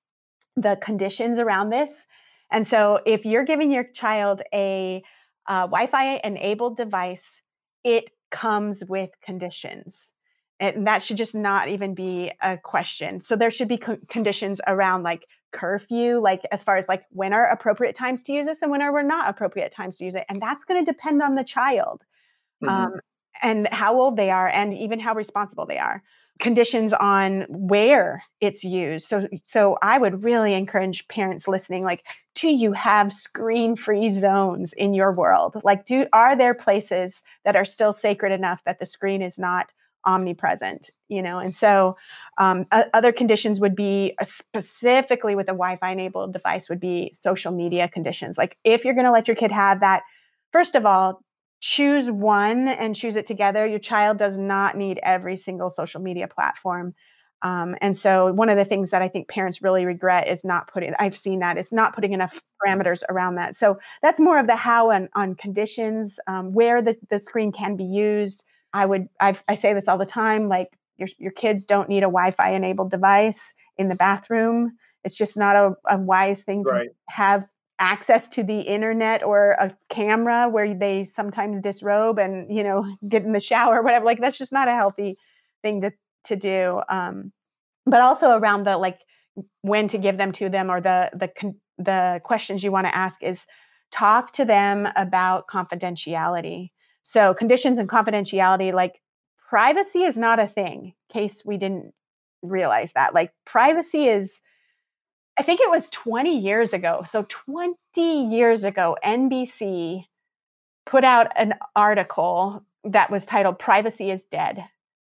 the 0.57 0.77
conditions 0.83 1.39
around 1.39 1.71
this. 1.71 2.07
And 2.51 2.67
so 2.67 3.01
if 3.07 3.25
you're 3.25 3.45
giving 3.45 3.71
your 3.71 3.85
child 3.85 4.43
a 4.53 5.03
uh, 5.47 5.67
Wi-Fi 5.67 6.21
enabled 6.25 6.77
device, 6.77 7.43
it 7.85 8.11
comes 8.37 8.85
with 8.87 9.11
conditions. 9.23 10.13
And 10.61 10.87
that 10.87 11.03
should 11.03 11.17
just 11.17 11.35
not 11.35 11.69
even 11.69 11.95
be 11.95 12.31
a 12.43 12.59
question. 12.59 13.21
So 13.21 13.35
there 13.35 13.51
should 13.51 13.69
be 13.69 13.79
co- 13.79 13.99
conditions 14.09 14.61
around 14.67 15.05
like 15.05 15.27
curfew, 15.53 16.19
like 16.19 16.43
as 16.53 16.63
far 16.63 16.77
as 16.77 16.87
like 16.87 17.05
when 17.11 17.33
are 17.33 17.47
appropriate 17.47 17.95
times 17.95 18.23
to 18.25 18.33
use 18.33 18.47
this 18.47 18.61
and 18.61 18.71
when 18.71 18.83
are 18.83 18.93
we're 18.93 19.03
not 19.03 19.31
appropriate 19.31 19.73
times 19.73 19.97
to 19.97 20.05
use 20.05 20.15
it. 20.15 20.27
And 20.29 20.41
that's 20.41 20.65
going 20.65 20.85
to 20.85 20.93
depend 20.93 21.23
on 21.23 21.35
the 21.35 21.45
child 21.45 22.05
mm-hmm. 22.63 22.69
um, 22.69 23.01
and 23.43 23.69
how 23.69 23.99
old 23.99 24.19
they 24.19 24.31
are 24.31 24.49
and 24.49 24.75
even 24.75 25.01
how 25.01 25.15
responsible 25.15 25.65
they 25.65 25.79
are. 25.79 26.03
Conditions 26.39 26.93
on 26.93 27.47
where 27.49 28.21
it's 28.43 28.65
used. 28.65 29.09
So, 29.09 29.29
so 29.45 29.79
I 29.81 29.97
would 29.97 30.25
really 30.25 30.53
encourage 30.53 31.09
parents 31.09 31.49
listening, 31.49 31.85
like, 31.85 32.05
do 32.37 32.49
you 32.49 32.73
have 32.73 33.13
screen-free 33.13 34.11
zones 34.11 34.73
in 34.73 34.95
your 34.95 35.13
world? 35.13 35.61
Like, 35.65 35.85
do 35.87 36.07
are 36.13 36.37
there 36.37 36.55
places 36.55 37.25
that 37.45 37.57
are 37.57 37.65
still 37.65 37.93
sacred 37.93 38.33
enough 38.33 38.63
that 38.65 38.79
the 38.79 38.87
screen 38.87 39.23
is 39.23 39.39
not 39.39 39.71
omnipresent? 40.05 40.91
You 41.09 41.23
know, 41.23 41.39
and 41.39 41.55
so 41.55 41.97
um, 42.39 42.67
other 42.71 43.13
conditions 43.13 43.59
would 43.59 43.75
be 43.75 44.15
uh, 44.21 44.25
specifically 44.25 45.35
with 45.35 45.49
a 45.49 45.53
Wi-Fi 45.53 45.91
enabled 45.91 46.33
device 46.33 46.69
would 46.69 46.81
be 46.81 47.11
social 47.13 47.53
media 47.53 47.89
conditions. 47.89 48.37
Like 48.37 48.59
if 48.63 48.85
you're 48.85 48.95
going 48.95 49.07
to 49.07 49.13
let 49.13 49.27
your 49.27 49.37
kid 49.37 49.51
have 49.51 49.81
that, 49.81 50.03
first 50.53 50.75
of 50.75 50.85
all, 50.85 51.23
choose 51.61 52.11
one 52.11 52.69
and 52.69 52.95
choose 52.95 53.17
it 53.17 53.25
together. 53.25 53.67
Your 53.67 53.79
child 53.79 54.19
does 54.19 54.37
not 54.37 54.77
need 54.77 55.01
every 55.03 55.37
single 55.37 55.71
social 55.71 56.03
media 56.03 56.29
platform. 56.29 56.95
Um, 57.43 57.77
and 57.81 57.97
so 57.97 58.33
one 58.33 58.49
of 58.49 58.57
the 58.57 58.65
things 58.65 58.91
that 58.91 59.03
I 59.03 59.09
think 59.09 59.29
parents 59.29 59.63
really 59.63 59.85
regret 59.85 60.29
is 60.29 60.45
not 60.45 60.69
putting, 60.73 60.95
I've 60.99 61.17
seen 61.17 61.41
that, 61.41 61.59
is 61.59 61.73
not 61.73 61.95
putting 61.95 62.13
enough 62.13 62.41
parameters 62.61 63.03
around 63.09 63.37
that. 63.37 63.55
So 63.55 63.79
that's 64.03 64.21
more 64.21 64.39
of 64.39 64.47
the 64.47 64.57
how 64.57 64.91
and 64.91 65.09
on 65.15 65.35
conditions, 65.35 66.19
um, 66.27 66.55
where 66.55 66.81
the, 66.81 66.97
the 67.11 67.19
screen 67.19 67.53
can 67.53 67.77
be 67.77 67.85
used. 67.85 68.45
I 68.73 68.87
would, 68.87 69.09
I've, 69.21 69.43
I 69.49 69.55
say 69.55 69.75
this 69.75 69.89
all 69.89 69.99
the 69.99 70.07
time, 70.07 70.49
like 70.49 70.79
your, 70.97 71.09
your 71.19 71.33
kids 71.33 71.67
don't 71.67 71.89
need 71.89 72.03
a 72.03 72.13
Wi-Fi 72.13 72.51
enabled 72.51 72.91
device 72.91 73.55
in 73.77 73.89
the 73.89 73.95
bathroom. 73.95 74.77
It's 75.05 75.17
just 75.17 75.39
not 75.39 75.57
a, 75.57 75.75
a 75.89 75.99
wise 75.99 76.43
thing 76.43 76.65
to 76.65 76.73
right. 76.73 76.89
have 77.09 77.47
access 77.79 78.29
to 78.31 78.43
the 78.43 78.61
internet 78.61 79.23
or 79.23 79.51
a 79.53 79.77
camera 79.91 80.49
where 80.49 80.75
they 80.75 81.05
sometimes 81.05 81.61
disrobe 81.61 82.19
and 82.19 82.55
you 82.55 82.63
know 82.63 82.87
get 83.09 83.23
in 83.23 83.33
the 83.33 83.41
shower 83.41 83.81
or 83.81 83.83
whatever. 83.83 84.05
Like 84.05 84.21
that's 84.21 84.39
just 84.39 84.53
not 84.53 84.69
a 84.69 84.75
healthy 84.75 85.19
thing 85.63 85.81
to 85.83 85.93
to 86.27 86.37
do. 86.37 86.81
Um, 86.89 87.33
but 87.85 88.01
also 88.01 88.37
around 88.37 88.65
the 88.65 88.77
like 88.79 89.01
when 89.63 89.89
to 89.89 89.99
give 89.99 90.19
them 90.19 90.33
to 90.33 90.49
them 90.49 90.71
or 90.71 90.81
the 90.81 91.11
the 91.15 91.55
the 91.79 92.21
questions 92.25 92.65
you 92.65 92.73
want 92.73 92.87
to 92.87 92.95
ask 92.95 93.23
is 93.23 93.47
talk 93.91 94.33
to 94.33 94.45
them 94.45 94.89
about 94.97 95.47
confidentiality. 95.47 96.71
So 97.03 97.35
conditions 97.35 97.79
and 97.79 97.89
confidentiality, 97.89 98.73
like 98.73 99.01
privacy 99.49 100.03
is 100.03 100.17
not 100.17 100.41
a 100.41 100.47
thing, 100.47 100.95
case 101.09 101.45
we 101.47 101.57
didn't 101.57 101.95
realize 102.43 102.93
that. 102.95 103.15
Like 103.15 103.33
privacy 103.45 104.07
is 104.07 104.43
I 105.39 105.43
think 105.43 105.61
it 105.61 105.71
was 105.71 105.91
20 105.91 106.39
years 106.39 106.73
ago. 106.73 107.03
So 107.07 107.27
20 107.29 107.77
years 108.35 108.65
ago, 108.65 108.97
NBC 109.05 110.05
put 110.87 111.05
out 111.05 111.31
an 111.37 111.55
article 111.75 112.65
that 112.85 113.11
was 113.11 113.27
titled 113.27 113.59
Privacy 113.59 114.11
is 114.11 114.25
Dead. 114.25 114.65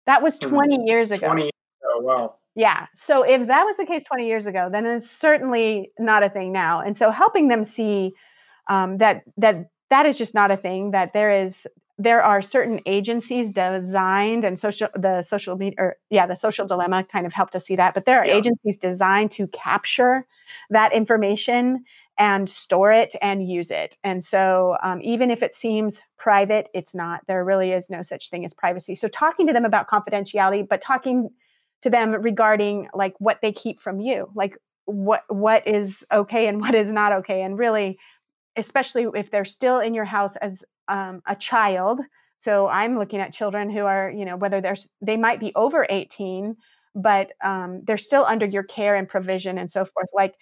That 0.07 0.23
was 0.23 0.39
20 0.39 0.85
years 0.85 1.11
ago. 1.11 1.27
20 1.27 1.41
years 1.43 1.51
ago, 1.83 1.99
wow. 1.99 2.35
Yeah. 2.55 2.87
So 2.95 3.21
if 3.21 3.45
that 3.45 3.63
was 3.65 3.77
the 3.77 3.85
case 3.85 4.03
20 4.03 4.25
years 4.25 4.47
ago, 4.47 4.67
then 4.71 4.85
it's 4.85 5.07
certainly 5.07 5.91
not 5.99 6.23
a 6.23 6.29
thing 6.29 6.51
now. 6.51 6.79
And 6.79 6.97
so 6.97 7.11
helping 7.11 7.49
them 7.49 7.63
see 7.63 8.13
um, 8.67 8.97
that 8.97 9.21
that 9.37 9.69
that 9.91 10.07
is 10.07 10.17
just 10.17 10.33
not 10.33 10.49
a 10.49 10.57
thing, 10.57 10.91
that 10.91 11.13
there 11.13 11.31
is 11.31 11.67
there 11.99 12.23
are 12.23 12.41
certain 12.41 12.79
agencies 12.85 13.51
designed 13.51 14.43
and 14.43 14.57
social 14.57 14.87
the 14.93 15.21
social 15.21 15.55
media 15.55 15.75
or 15.79 15.95
yeah 16.09 16.25
the 16.27 16.35
social 16.35 16.65
dilemma 16.65 17.03
kind 17.03 17.25
of 17.25 17.33
helped 17.33 17.55
us 17.55 17.65
see 17.65 17.75
that 17.75 17.95
but 17.95 18.05
there 18.05 18.19
are 18.19 18.25
yeah. 18.27 18.35
agencies 18.35 18.77
designed 18.77 19.31
to 19.31 19.47
capture 19.47 20.25
that 20.69 20.93
information 20.93 21.83
and 22.19 22.49
store 22.49 22.91
it 22.91 23.15
and 23.21 23.47
use 23.47 23.71
it 23.71 23.97
and 24.03 24.23
so 24.23 24.77
um, 24.83 24.99
even 25.03 25.29
if 25.29 25.43
it 25.43 25.53
seems 25.53 26.01
private 26.17 26.69
it's 26.73 26.95
not 26.95 27.21
there 27.27 27.43
really 27.45 27.71
is 27.71 27.89
no 27.89 28.01
such 28.01 28.29
thing 28.29 28.43
as 28.45 28.53
privacy 28.53 28.95
so 28.95 29.07
talking 29.07 29.47
to 29.47 29.53
them 29.53 29.65
about 29.65 29.87
confidentiality 29.87 30.67
but 30.67 30.81
talking 30.81 31.29
to 31.81 31.89
them 31.89 32.11
regarding 32.11 32.87
like 32.93 33.13
what 33.19 33.39
they 33.41 33.51
keep 33.51 33.79
from 33.79 33.99
you 33.99 34.29
like 34.35 34.55
what 34.85 35.23
what 35.27 35.67
is 35.67 36.05
okay 36.11 36.47
and 36.47 36.61
what 36.61 36.73
is 36.73 36.91
not 36.91 37.11
okay 37.11 37.41
and 37.41 37.57
really 37.59 37.97
especially 38.57 39.07
if 39.15 39.31
they're 39.31 39.45
still 39.45 39.79
in 39.79 39.93
your 39.93 40.05
house 40.05 40.35
as 40.37 40.63
um, 40.87 41.21
a 41.27 41.35
child. 41.35 42.01
So 42.37 42.67
I'm 42.67 42.97
looking 42.97 43.19
at 43.19 43.33
children 43.33 43.69
who 43.69 43.81
are, 43.81 44.11
you 44.11 44.25
know, 44.25 44.35
whether 44.35 44.61
there's 44.61 44.89
they 45.01 45.17
might 45.17 45.39
be 45.39 45.51
over 45.55 45.85
18, 45.89 46.55
but 46.95 47.31
um, 47.43 47.81
they're 47.85 47.97
still 47.97 48.25
under 48.25 48.45
your 48.45 48.63
care 48.63 48.95
and 48.95 49.07
provision 49.07 49.57
and 49.57 49.69
so 49.69 49.85
forth. 49.85 50.09
Like 50.13 50.35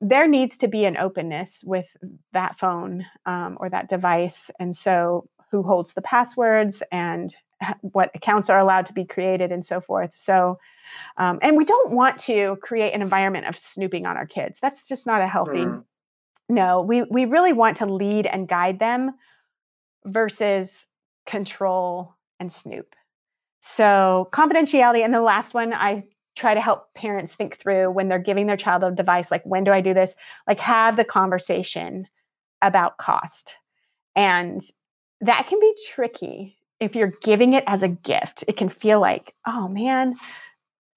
there 0.00 0.26
needs 0.26 0.58
to 0.58 0.68
be 0.68 0.84
an 0.84 0.96
openness 0.96 1.62
with 1.66 1.96
that 2.32 2.58
phone 2.58 3.06
um, 3.26 3.56
or 3.60 3.68
that 3.68 3.88
device, 3.88 4.50
and 4.58 4.74
so 4.74 5.28
who 5.50 5.62
holds 5.62 5.94
the 5.94 6.02
passwords 6.02 6.82
and 6.90 7.34
what 7.80 8.10
accounts 8.14 8.48
are 8.48 8.58
allowed 8.58 8.86
to 8.86 8.92
be 8.92 9.04
created 9.04 9.52
and 9.52 9.64
so 9.64 9.80
forth. 9.80 10.12
So. 10.14 10.58
Um, 11.16 11.38
and 11.40 11.56
we 11.56 11.64
don't 11.64 11.94
want 11.94 12.18
to 12.20 12.56
create 12.62 12.94
an 12.94 13.00
environment 13.00 13.46
of 13.46 13.56
snooping 13.56 14.06
on 14.06 14.16
our 14.16 14.26
kids. 14.26 14.58
That's 14.58 14.88
just 14.88 15.06
not 15.06 15.22
a 15.22 15.28
healthy. 15.28 15.64
Mm. 15.64 15.84
No, 16.48 16.82
we 16.82 17.02
we 17.02 17.26
really 17.26 17.52
want 17.52 17.76
to 17.76 17.86
lead 17.86 18.26
and 18.26 18.48
guide 18.48 18.80
them 18.80 19.12
versus 20.04 20.88
control 21.26 22.16
and 22.40 22.52
snoop. 22.52 22.96
So, 23.60 24.28
confidentiality. 24.32 25.04
And 25.04 25.14
the 25.14 25.22
last 25.22 25.54
one 25.54 25.72
I 25.72 26.02
try 26.40 26.54
to 26.54 26.60
help 26.60 26.92
parents 26.94 27.34
think 27.34 27.56
through 27.56 27.90
when 27.90 28.08
they're 28.08 28.18
giving 28.18 28.46
their 28.46 28.56
child 28.56 28.82
a 28.82 28.90
device 28.90 29.30
like, 29.30 29.44
when 29.44 29.64
do 29.64 29.72
I 29.72 29.80
do 29.80 29.94
this? 29.94 30.16
Like, 30.48 30.60
have 30.60 30.96
the 30.96 31.04
conversation 31.04 32.08
about 32.62 32.96
cost. 32.96 33.56
And 34.16 34.60
that 35.20 35.46
can 35.46 35.60
be 35.60 35.74
tricky 35.88 36.56
if 36.80 36.96
you're 36.96 37.12
giving 37.22 37.52
it 37.52 37.64
as 37.66 37.82
a 37.82 37.88
gift. 37.88 38.44
It 38.48 38.56
can 38.56 38.68
feel 38.68 39.00
like, 39.00 39.34
oh 39.46 39.68
man, 39.68 40.14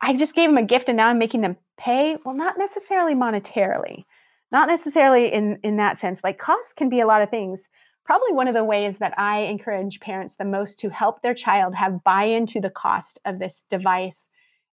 I 0.01 0.15
just 0.15 0.36
gave 0.36 0.49
them 0.49 0.58
a 0.58 0.63
gift 0.63 0.88
and 0.88 0.97
now 0.97 1.10
I'm 1.10 1.19
making 1.19 1.41
them 1.41 1.58
pay. 1.77 2.17
Well, 2.25 2.36
not 2.36 2.58
necessarily 2.58 3.13
monetarily, 3.13 4.06
not 4.51 4.67
necessarily 4.67 5.27
in, 5.27 5.60
in 5.63 5.77
that 5.77 5.97
sense. 5.97 6.23
Like, 6.23 6.39
cost 6.39 6.77
can 6.77 6.89
be 6.89 7.01
a 7.01 7.08
lot 7.08 7.21
of 7.21 7.29
things 7.29 7.69
probably 8.06 8.34
one 8.34 8.47
of 8.47 8.53
the 8.53 8.63
ways 8.63 8.99
that 8.99 9.13
I 9.17 9.39
encourage 9.39 9.99
parents 9.99 10.36
the 10.36 10.45
most 10.45 10.79
to 10.79 10.89
help 10.89 11.21
their 11.21 11.34
child 11.34 11.75
have 11.75 12.03
buy 12.03 12.23
into 12.23 12.60
the 12.60 12.69
cost 12.69 13.19
of 13.25 13.39
this 13.39 13.65
device 13.69 14.29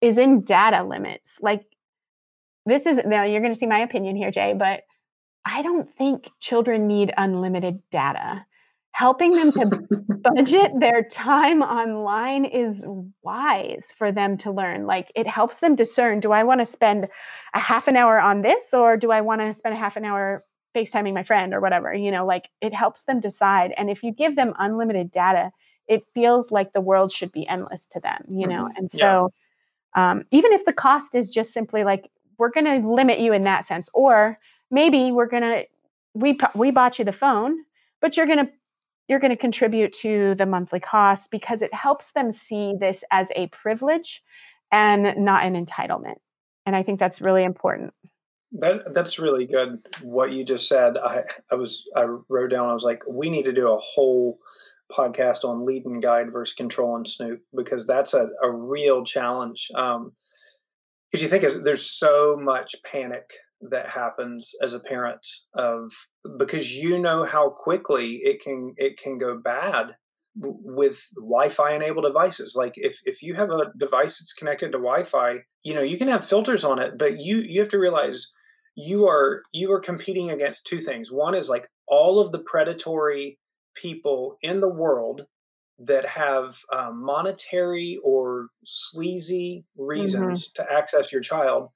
is 0.05 0.19
in 0.19 0.43
data 0.43 0.83
limits. 0.83 1.39
Like, 1.41 1.65
this 2.67 2.87
is 2.87 3.05
now 3.07 3.25
you're 3.25 3.41
going 3.41 3.53
to 3.53 3.59
see 3.59 3.67
my 3.67 3.79
opinion 3.79 4.17
here, 4.17 4.31
Jay, 4.31 4.55
but 4.57 4.83
I 5.47 5.63
don't 5.63 5.89
think 5.89 6.31
children 6.41 6.87
need 6.87 7.13
unlimited 7.17 7.83
data. 7.91 8.45
Helping 8.93 9.33
them 9.33 9.51
to 9.53 9.87
budget 10.23 10.73
their 10.79 11.03
time 11.03 11.63
online 11.63 12.45
is 12.45 12.87
wise 13.23 13.93
for 13.97 14.13
them 14.13 14.37
to 14.39 14.53
learn. 14.53 14.87
Like, 14.87 15.11
it 15.17 15.27
helps 15.27 15.61
them 15.61 15.75
discern 15.75 16.21
do 16.21 16.33
I 16.33 16.45
want 16.45 16.61
to 16.61 16.67
spend 16.67 17.09
a 17.55 17.59
half 17.59 17.89
an 17.89 17.97
hour 17.97 18.21
on 18.21 18.43
this 18.43 18.73
or 18.73 18.97
do 18.97 19.11
I 19.11 19.23
want 19.23 19.41
to 19.41 19.53
spend 19.53 19.75
a 19.75 19.79
half 19.79 19.97
an 19.97 20.05
hour 20.05 20.43
FaceTiming 20.77 21.15
my 21.15 21.23
friend 21.23 21.55
or 21.55 21.61
whatever, 21.61 21.95
you 21.95 22.11
know, 22.11 22.27
like 22.27 22.51
it 22.61 22.75
helps 22.75 23.05
them 23.05 23.21
decide. 23.21 23.73
And 23.77 23.91
if 23.91 24.03
you 24.03 24.13
give 24.13 24.37
them 24.37 24.53
unlimited 24.59 25.11
data, 25.11 25.51
it 25.89 26.03
feels 26.15 26.53
like 26.53 26.73
the 26.73 26.81
world 26.81 27.11
should 27.11 27.33
be 27.33 27.47
endless 27.49 27.89
to 27.89 28.01
them, 28.01 28.25
you 28.29 28.47
know? 28.47 28.65
Mm-hmm. 28.65 28.77
And 28.77 28.91
so, 28.91 29.07
yeah. 29.07 29.44
Um, 29.95 30.25
even 30.31 30.53
if 30.53 30.65
the 30.65 30.73
cost 30.73 31.15
is 31.15 31.31
just 31.31 31.53
simply 31.53 31.85
like, 31.85 32.11
we're 32.39 32.51
going 32.51 32.83
to 32.83 32.89
limit 32.89 33.21
you 33.21 33.33
in 33.33 33.45
that 33.45 33.65
sense, 33.65 33.89
or 33.95 34.37
maybe 34.71 35.13
we're 35.13 35.27
going 35.27 35.43
to, 35.43 35.67
we, 36.15 36.39
we 36.55 36.71
bought 36.71 36.99
you 36.99 37.05
the 37.05 37.13
phone, 37.13 37.57
but 38.01 38.17
you're 38.17 38.27
going 38.27 38.47
to, 38.47 38.53
you're 39.09 39.21
going 39.21 39.31
to 39.31 39.37
contribute 39.37 39.93
to 39.93 40.35
the 40.35 40.47
monthly 40.47 40.81
cost 40.81 41.31
because 41.31 41.63
it 41.63 41.73
helps 41.75 42.13
them 42.13 42.33
see 42.33 42.75
this 42.79 43.05
as 43.11 43.31
a 43.37 43.47
privilege 43.49 44.23
and 44.73 45.15
not 45.17 45.45
an 45.45 45.55
entitlement. 45.55 46.17
And 46.67 46.75
I 46.75 46.83
think 46.83 46.99
that's 46.99 47.21
really 47.21 47.45
important. 47.45 47.93
That 48.53 48.95
that's 48.95 49.19
really 49.19 49.47
good. 49.47 49.85
What 50.01 50.33
you 50.33 50.45
just 50.45 50.69
said, 50.69 50.97
I 50.97 51.25
I 51.51 51.57
was 51.57 51.89
I 51.97 52.05
wrote 52.29 52.51
down. 52.51 52.69
I 52.69 52.73
was 52.73 52.85
like, 52.85 53.03
we 53.09 53.29
need 53.29 53.45
to 53.45 53.53
do 53.53 53.71
a 53.71 53.79
whole 53.79 54.39
podcast 54.91 55.45
on 55.45 55.65
lead 55.65 55.85
and 55.87 56.03
guide 56.03 56.33
versus 56.33 56.55
control 56.55 56.97
and 56.97 57.09
snoop 57.09 57.41
because 57.57 57.87
that's 57.87 58.15
a, 58.15 58.29
a 58.43 58.51
real 58.51 59.05
challenge. 59.05 59.69
Um, 59.75 60.13
because 61.11 61.23
you 61.23 61.29
think 61.29 61.65
there's 61.65 61.89
so 61.89 62.37
much 62.37 62.75
panic 62.85 63.35
that 63.71 63.89
happens 63.89 64.53
as 64.61 64.75
a 64.75 64.81
parent 64.81 65.25
of 65.55 65.93
because 66.39 66.75
you 66.75 66.99
know 66.99 67.25
how 67.25 67.51
quickly 67.51 68.17
it 68.25 68.43
can 68.43 68.75
it 68.77 68.99
can 68.99 69.17
go 69.17 69.39
bad 69.39 69.95
with 70.37 71.09
Wi-Fi 71.15 71.75
enabled 71.75 72.05
devices. 72.05 72.55
Like 72.57 72.75
if 72.77 73.01
if 73.05 73.23
you 73.23 73.35
have 73.35 73.51
a 73.51 73.73
device 73.79 74.19
that's 74.19 74.33
connected 74.33 74.73
to 74.73 74.79
Wi-Fi, 74.79 75.39
you 75.63 75.75
know 75.75 75.83
you 75.83 75.99
can 75.99 76.09
have 76.09 76.27
filters 76.27 76.65
on 76.65 76.81
it, 76.81 76.99
but 76.99 77.21
you 77.21 77.39
you 77.39 77.61
have 77.61 77.71
to 77.71 77.79
realize 77.79 78.33
you 78.75 79.07
are 79.07 79.43
you 79.53 79.71
are 79.73 79.81
competing 79.81 80.31
against 80.31 80.67
two 80.67 80.81
things. 80.81 81.13
One 81.13 81.35
is 81.35 81.49
like 81.49 81.69
all 81.87 82.19
of 82.19 82.33
the 82.33 82.41
predatory 82.41 83.39
people 83.75 84.37
in 84.43 84.61
the 84.61 84.69
world 84.69 85.27
that 85.79 86.07
have 86.07 86.59
um, 86.73 87.05
monetary 87.05 87.99
or 88.05 88.49
sleazy 88.65 89.65
reasons 89.77 90.49
mm-hmm. 90.49 90.63
to 90.63 90.73
access 90.73 91.13
your 91.13 91.21
child, 91.21 91.69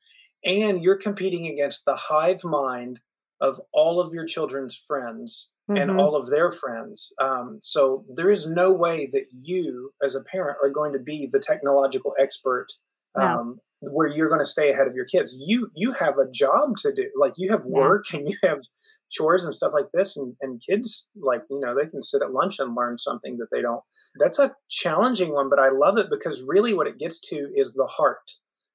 and 0.45 0.83
you're 0.83 0.97
competing 0.97 1.47
against 1.47 1.85
the 1.85 1.97
hive 1.97 2.45
mind 2.45 3.01
of 3.41 3.61
all 3.73 4.01
of 4.01 4.13
your 4.13 4.27
children's 4.27 4.77
friends 4.77 5.53
mm-hmm. 5.71 5.81
and 5.81 5.91
all 5.99 6.17
of 6.17 6.31
their 6.31 6.51
friends. 6.51 7.13
Um, 7.21 7.59
so 7.61 8.05
there 8.15 8.31
is 8.31 8.49
no 8.49 8.73
way 8.73 9.09
that 9.13 9.27
you, 9.33 9.91
as 10.03 10.15
a 10.15 10.23
parent, 10.23 10.59
are 10.63 10.71
going 10.71 10.93
to 10.93 10.99
be 10.99 11.29
the 11.31 11.41
technological 11.41 12.15
expert 12.19 12.67
um, 13.15 13.59
where 13.81 14.09
you're 14.09 14.29
going 14.29 14.41
to 14.41 14.47
stay 14.47 14.71
ahead 14.71 14.87
of 14.87 14.95
your 14.95 15.05
kids. 15.05 15.35
You 15.37 15.69
you 15.75 15.93
have 15.93 16.19
a 16.19 16.31
job 16.31 16.77
to 16.79 16.93
do. 16.95 17.11
Like 17.19 17.35
you 17.37 17.51
have 17.51 17.65
work 17.67 18.07
yeah. 18.13 18.19
and 18.19 18.29
you 18.29 18.37
have 18.43 18.61
chores 19.11 19.45
and 19.45 19.55
stuff 19.55 19.73
like 19.75 19.89
this. 19.93 20.17
And, 20.17 20.35
and 20.41 20.63
kids, 20.67 21.09
like 21.21 21.43
you 21.51 21.61
know, 21.61 21.75
they 21.75 21.89
can 21.89 22.03
sit 22.03 22.23
at 22.23 22.33
lunch 22.33 22.59
and 22.59 22.75
learn 22.75 22.99
something 22.99 23.39
that 23.39 23.49
they 23.51 23.63
don't. 23.63 23.83
That's 24.19 24.39
a 24.39 24.55
challenging 24.69 25.33
one, 25.33 25.49
but 25.49 25.59
I 25.59 25.69
love 25.69 25.99
it 25.99 26.09
because 26.11 26.43
really 26.47 26.75
what 26.75 26.87
it 26.87 26.99
gets 26.99 27.19
to 27.31 27.51
is 27.55 27.75
the 27.75 27.87
heart. 27.87 28.33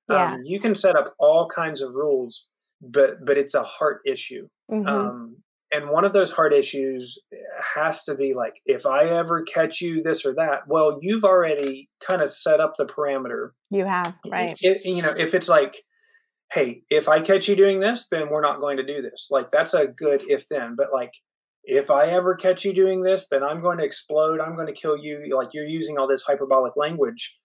Yeah. 0.09 0.33
Um, 0.33 0.41
you 0.43 0.59
can 0.59 0.75
set 0.75 0.95
up 0.95 1.13
all 1.19 1.47
kinds 1.47 1.81
of 1.81 1.95
rules, 1.95 2.47
but 2.81 3.25
but 3.25 3.37
it's 3.37 3.53
a 3.53 3.63
heart 3.63 4.01
issue. 4.05 4.47
Mm-hmm. 4.71 4.87
Um, 4.87 5.37
and 5.73 5.89
one 5.89 6.05
of 6.05 6.13
those 6.13 6.31
heart 6.31 6.53
issues 6.53 7.17
has 7.75 8.03
to 8.03 8.15
be 8.15 8.33
like 8.33 8.61
if 8.65 8.85
i 8.85 9.05
ever 9.05 9.41
catch 9.41 9.81
you 9.81 10.01
this 10.03 10.25
or 10.25 10.33
that 10.35 10.67
well 10.67 10.99
you've 11.01 11.23
already 11.23 11.89
kind 12.05 12.21
of 12.21 12.29
set 12.29 12.59
up 12.59 12.73
the 12.77 12.85
parameter 12.85 13.49
you 13.71 13.83
have 13.85 14.13
right 14.29 14.55
it, 14.61 14.85
you 14.85 15.01
know 15.01 15.13
if 15.17 15.33
it's 15.33 15.49
like 15.49 15.75
hey 16.53 16.83
if 16.89 17.07
i 17.09 17.19
catch 17.19 17.47
you 17.47 17.55
doing 17.55 17.79
this 17.79 18.07
then 18.07 18.29
we're 18.29 18.41
not 18.41 18.59
going 18.59 18.77
to 18.77 18.85
do 18.85 19.01
this 19.01 19.27
like 19.31 19.49
that's 19.49 19.73
a 19.73 19.87
good 19.87 20.21
if 20.29 20.47
then 20.49 20.75
but 20.75 20.87
like 20.93 21.11
if 21.63 21.89
i 21.89 22.05
ever 22.07 22.35
catch 22.35 22.65
you 22.65 22.73
doing 22.73 23.01
this 23.01 23.27
then 23.27 23.43
i'm 23.43 23.61
going 23.61 23.77
to 23.77 23.85
explode 23.85 24.39
i'm 24.39 24.55
going 24.55 24.67
to 24.67 24.73
kill 24.73 24.97
you 24.97 25.35
like 25.35 25.53
you're 25.53 25.65
using 25.65 25.97
all 25.97 26.07
this 26.07 26.23
hyperbolic 26.23 26.75
language 26.75 27.37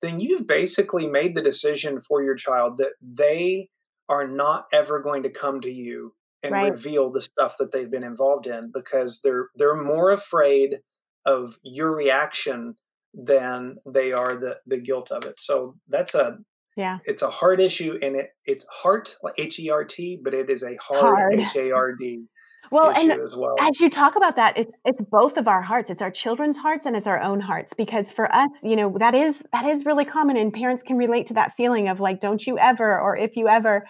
then 0.00 0.18
you've 0.18 0.46
basically 0.46 1.06
made 1.06 1.34
the 1.34 1.42
decision 1.42 2.00
for 2.00 2.22
your 2.22 2.34
child 2.34 2.76
that 2.76 2.92
they 3.00 3.68
are 4.08 4.26
not 4.26 4.64
ever 4.72 5.00
going 5.00 5.22
to 5.22 5.30
come 5.30 5.60
to 5.60 5.70
you 5.70 6.12
and 6.42 6.52
right. 6.52 6.72
reveal 6.72 7.10
the 7.10 7.20
stuff 7.20 7.56
that 7.58 7.72
they've 7.72 7.90
been 7.90 8.02
involved 8.02 8.46
in 8.46 8.70
because 8.74 9.20
they're 9.22 9.48
they're 9.56 9.80
more 9.80 10.10
afraid 10.10 10.80
of 11.24 11.56
your 11.62 11.94
reaction 11.94 12.74
than 13.14 13.76
they 13.86 14.12
are 14.12 14.34
the 14.34 14.58
the 14.66 14.80
guilt 14.80 15.10
of 15.10 15.24
it. 15.24 15.38
So 15.38 15.76
that's 15.88 16.14
a 16.14 16.38
yeah, 16.76 16.98
it's 17.04 17.22
a 17.22 17.30
hard 17.30 17.60
issue, 17.60 17.98
and 18.02 18.16
it 18.16 18.30
it's 18.44 18.64
heart 18.70 19.16
like 19.22 19.34
H 19.38 19.58
E 19.58 19.70
R 19.70 19.84
T, 19.84 20.18
but 20.22 20.34
it 20.34 20.50
is 20.50 20.62
a 20.62 20.76
hard 20.76 21.34
H 21.38 21.56
A 21.56 21.72
R 21.72 21.94
D. 21.94 22.24
Well, 22.72 22.90
and 22.90 23.12
as, 23.12 23.36
well. 23.36 23.54
as 23.60 23.80
you 23.80 23.90
talk 23.90 24.16
about 24.16 24.36
that, 24.36 24.56
it's 24.56 24.72
it's 24.86 25.02
both 25.02 25.36
of 25.36 25.46
our 25.46 25.60
hearts. 25.60 25.90
It's 25.90 26.00
our 26.00 26.10
children's 26.10 26.56
hearts 26.56 26.86
and 26.86 26.96
it's 26.96 27.06
our 27.06 27.20
own 27.20 27.38
hearts. 27.38 27.74
Because 27.74 28.10
for 28.10 28.34
us, 28.34 28.64
you 28.64 28.76
know, 28.76 28.96
that 28.98 29.14
is 29.14 29.46
that 29.52 29.66
is 29.66 29.84
really 29.84 30.06
common, 30.06 30.38
and 30.38 30.52
parents 30.52 30.82
can 30.82 30.96
relate 30.96 31.26
to 31.26 31.34
that 31.34 31.54
feeling 31.54 31.88
of 31.88 32.00
like, 32.00 32.20
"Don't 32.20 32.46
you 32.46 32.58
ever," 32.58 32.98
or 32.98 33.14
"If 33.14 33.36
you 33.36 33.46
ever." 33.46 33.86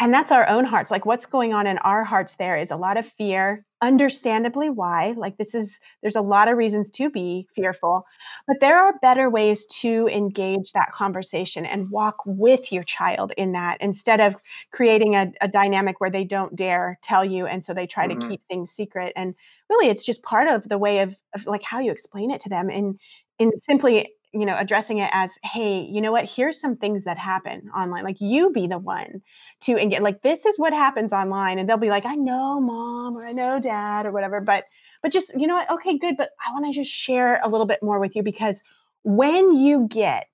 And 0.00 0.12
that's 0.14 0.32
our 0.32 0.48
own 0.48 0.64
hearts. 0.64 0.90
Like 0.90 1.06
what's 1.06 1.26
going 1.26 1.52
on 1.52 1.66
in 1.66 1.78
our 1.78 2.04
hearts 2.04 2.36
there 2.36 2.56
is 2.56 2.70
a 2.70 2.76
lot 2.76 2.96
of 2.96 3.06
fear. 3.06 3.64
Understandably 3.80 4.70
why? 4.70 5.14
Like 5.16 5.38
this 5.38 5.54
is 5.54 5.80
there's 6.02 6.16
a 6.16 6.22
lot 6.22 6.48
of 6.48 6.56
reasons 6.56 6.90
to 6.92 7.10
be 7.10 7.46
fearful 7.54 8.04
but 8.48 8.56
there 8.60 8.78
are 8.78 8.98
better 9.00 9.28
ways 9.28 9.66
to 9.66 10.08
engage 10.08 10.72
that 10.72 10.90
conversation 10.90 11.66
and 11.66 11.90
walk 11.90 12.16
with 12.24 12.72
your 12.72 12.82
child 12.82 13.32
in 13.36 13.52
that 13.52 13.76
instead 13.80 14.20
of 14.20 14.36
creating 14.72 15.14
a, 15.14 15.30
a 15.42 15.48
dynamic 15.48 16.00
where 16.00 16.10
they 16.10 16.24
don't 16.24 16.56
dare 16.56 16.98
tell 17.02 17.24
you 17.24 17.46
and 17.46 17.62
so 17.62 17.74
they 17.74 17.86
try 17.86 18.08
mm-hmm. 18.08 18.20
to 18.20 18.28
keep 18.28 18.40
things 18.48 18.72
secret. 18.72 19.12
And 19.14 19.34
really 19.68 19.90
it's 19.90 20.04
just 20.04 20.22
part 20.22 20.48
of 20.48 20.68
the 20.68 20.78
way 20.78 21.00
of, 21.00 21.14
of 21.34 21.46
like 21.46 21.62
how 21.62 21.78
you 21.78 21.92
explain 21.92 22.30
it 22.30 22.40
to 22.40 22.48
them 22.48 22.70
and 22.70 22.98
in 23.38 23.52
simply 23.58 24.08
you 24.32 24.44
know 24.46 24.56
addressing 24.58 24.98
it 24.98 25.10
as 25.12 25.38
hey 25.42 25.80
you 25.90 26.00
know 26.00 26.12
what? 26.12 26.24
Here's 26.24 26.60
some 26.60 26.76
things 26.76 27.04
that 27.04 27.18
happen 27.18 27.70
online. 27.76 28.04
Like 28.04 28.20
you 28.20 28.50
be 28.50 28.66
the 28.66 28.78
one 28.78 29.22
to 29.62 29.76
and 29.76 29.90
get 29.90 30.02
like 30.02 30.22
this 30.22 30.46
is 30.46 30.58
what 30.58 30.72
happens 30.72 31.12
online 31.12 31.58
and 31.58 31.68
they'll 31.68 31.78
be 31.78 31.90
like 31.90 32.06
i 32.06 32.14
know 32.14 32.60
mom 32.60 33.16
or 33.16 33.26
i 33.26 33.32
know 33.32 33.58
dad 33.60 34.06
or 34.06 34.12
whatever 34.12 34.40
but 34.40 34.64
but 35.02 35.12
just 35.12 35.38
you 35.38 35.46
know 35.46 35.56
what? 35.56 35.70
Okay 35.70 35.98
good 35.98 36.16
but 36.16 36.30
i 36.46 36.52
want 36.52 36.66
to 36.66 36.72
just 36.72 36.90
share 36.90 37.40
a 37.42 37.48
little 37.48 37.66
bit 37.66 37.80
more 37.82 37.98
with 37.98 38.14
you 38.14 38.22
because 38.22 38.62
when 39.04 39.56
you 39.56 39.86
get 39.88 40.28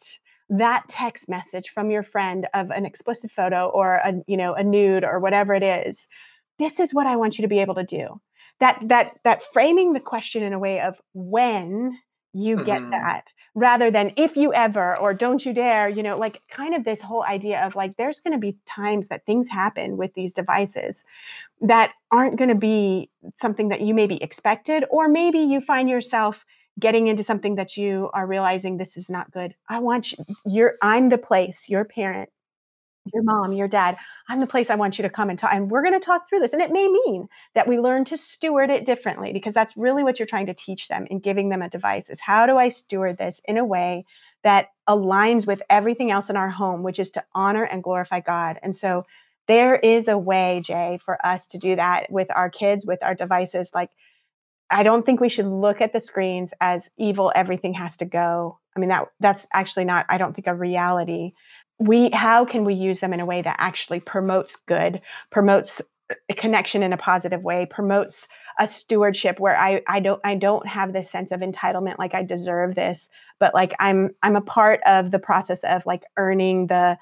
that 0.51 0.85
text 0.89 1.29
message 1.29 1.69
from 1.69 1.91
your 1.91 2.03
friend 2.03 2.47
of 2.53 2.71
an 2.71 2.85
explicit 2.85 3.31
photo 3.31 3.67
or 3.69 3.95
a 4.05 4.15
you 4.27 4.37
know 4.37 4.55
a 4.55 4.63
nude 4.63 5.05
or 5.05 5.19
whatever 5.21 5.55
it 5.55 5.63
is 5.63 6.09
this 6.59 6.81
is 6.81 6.95
what 6.95 7.07
i 7.07 7.17
want 7.17 7.39
you 7.39 7.43
to 7.43 7.49
be 7.49 7.61
able 7.61 7.75
to 7.75 7.85
do. 7.85 8.21
That 8.61 8.79
that 8.89 9.19
that 9.25 9.43
framing 9.43 9.93
the 9.93 10.01
question 10.01 10.43
in 10.43 10.53
a 10.53 10.59
way 10.59 10.81
of 10.81 11.01
when 11.13 11.99
you 12.33 12.57
mm-hmm. 12.57 12.67
get 12.67 12.91
that 12.91 13.25
rather 13.55 13.91
than 13.91 14.13
if 14.17 14.37
you 14.37 14.53
ever 14.53 14.99
or 14.99 15.15
don't 15.15 15.47
you 15.47 15.53
dare, 15.53 15.89
you 15.89 16.03
know, 16.03 16.17
like 16.19 16.41
kind 16.49 16.75
of 16.75 16.85
this 16.85 17.01
whole 17.01 17.23
idea 17.25 17.65
of 17.65 17.77
like 17.77 17.97
there's 17.97 18.21
going 18.21 18.33
to 18.33 18.39
be 18.39 18.57
times 18.67 19.09
that 19.09 19.25
things 19.27 19.49
happen 19.49 19.97
with 19.97 20.13
these 20.15 20.35
devices 20.35 21.05
that 21.61 21.93
aren't 22.11 22.37
going 22.37 22.49
to 22.49 22.57
be 22.57 23.09
something 23.35 23.69
that 23.69 23.81
you 23.81 23.95
maybe 23.95 24.23
expected, 24.23 24.85
or 24.91 25.09
maybe 25.09 25.39
you 25.39 25.61
find 25.61 25.89
yourself 25.89 26.45
getting 26.81 27.07
into 27.07 27.23
something 27.23 27.55
that 27.55 27.77
you 27.77 28.11
are 28.13 28.27
realizing 28.27 28.77
this 28.77 28.97
is 28.97 29.09
not 29.09 29.31
good. 29.31 29.55
I 29.69 29.79
want 29.79 30.11
you, 30.11 30.19
you're, 30.45 30.75
I'm 30.83 31.09
the 31.09 31.19
place, 31.19 31.69
your 31.69 31.85
parent 31.85 32.31
your 33.13 33.23
mom, 33.23 33.53
your 33.53 33.69
dad, 33.69 33.97
I'm 34.29 34.41
the 34.41 34.47
place 34.47 34.71
I 34.71 34.77
want 34.77 34.99
you 34.99 35.03
to 35.03 35.11
come 35.11 35.29
and 35.31 35.39
talk. 35.39 35.53
And 35.53 35.71
we're 35.71 35.83
going 35.83 35.99
to 35.99 36.05
talk 36.05 36.29
through 36.29 36.39
this. 36.39 36.53
And 36.53 36.63
it 36.63 36.71
may 36.71 36.89
mean 36.89 37.29
that 37.55 37.69
we 37.69 37.79
learn 37.79 38.05
to 38.05 38.17
steward 38.17 38.71
it 38.71 38.87
differently 38.87 39.33
because 39.33 39.55
that's 39.55 39.77
really 39.77 40.03
what 40.03 40.19
you're 40.19 40.27
trying 40.27 40.47
to 40.47 40.55
teach 40.55 40.89
them 40.89 41.07
in 41.11 41.19
giving 41.19 41.49
them 41.51 41.63
a 41.63 41.69
device 41.69 42.09
is 42.09 42.21
how 42.21 42.47
do 42.47 42.57
I 42.57 42.69
steward 42.69 43.19
this 43.19 43.43
in 43.47 43.59
a 43.59 43.65
way 43.65 44.05
that 44.43 44.69
aligns 44.89 45.47
with 45.47 45.63
everything 45.69 46.11
else 46.11 46.31
in 46.31 46.37
our 46.37 46.51
home, 46.51 46.83
which 46.83 46.99
is 46.99 47.11
to 47.13 47.25
honor 47.35 47.65
and 47.65 47.83
glorify 47.83 48.21
God. 48.21 48.59
And 48.63 48.75
so 48.75 49.05
there 49.47 49.77
is 49.77 50.09
a 50.09 50.19
way, 50.19 50.63
Jay, 50.65 50.99
for 51.05 51.25
us 51.25 51.47
to 51.49 51.59
do 51.59 51.77
that 51.77 52.11
with 52.11 52.29
our 52.35 52.49
kids, 52.49 52.87
with 52.87 53.03
our 53.03 53.15
devices. 53.15 53.73
Like, 53.75 53.91
I 54.71 54.83
don't 54.83 55.05
think 55.05 55.21
we 55.21 55.29
should 55.29 55.47
look 55.47 55.81
at 55.81 55.93
the 55.93 56.01
screens 56.01 56.55
as 56.61 56.91
evil, 56.97 57.33
everything 57.35 57.75
has 57.75 57.97
to 57.99 58.07
go. 58.07 58.59
I 58.77 58.81
mean, 58.81 58.89
that 58.89 59.09
that's 59.21 59.47
actually 59.53 59.85
not, 59.85 60.07
I 60.09 60.19
don't 60.19 60.35
think, 60.35 60.47
a 60.47 60.55
reality 60.55 61.33
we 61.79 62.11
how 62.11 62.45
can 62.45 62.65
we 62.65 62.75
use 62.75 63.01
them 63.01 63.13
in 63.13 63.21
a 63.21 63.27
way 63.27 63.43
that 63.43 63.57
actually 63.59 64.01
promotes 64.01 64.57
good 64.57 65.01
promotes 65.31 65.83
a 66.29 66.35
connection 66.35 66.83
in 66.83 66.93
a 66.93 66.97
positive 66.97 67.43
way 67.43 67.67
promotes 67.67 68.29
a 68.61 68.67
stewardship 68.67 69.41
where 69.41 69.59
I, 69.59 69.83
I 69.89 70.01
don't 70.01 70.21
I 70.25 70.37
don't 70.37 70.67
have 70.67 70.93
this 70.93 71.11
sense 71.11 71.33
of 71.33 71.41
entitlement 71.41 71.99
like 71.99 72.15
I 72.15 72.23
deserve 72.23 72.75
this 72.75 73.11
but 73.41 73.55
like 73.55 73.75
I'm 73.81 74.11
I'm 74.23 74.37
a 74.37 74.43
part 74.43 74.81
of 74.87 75.11
the 75.11 75.19
process 75.19 75.65
of 75.65 75.85
like 75.87 76.05
earning 76.17 76.69
the 76.69 76.99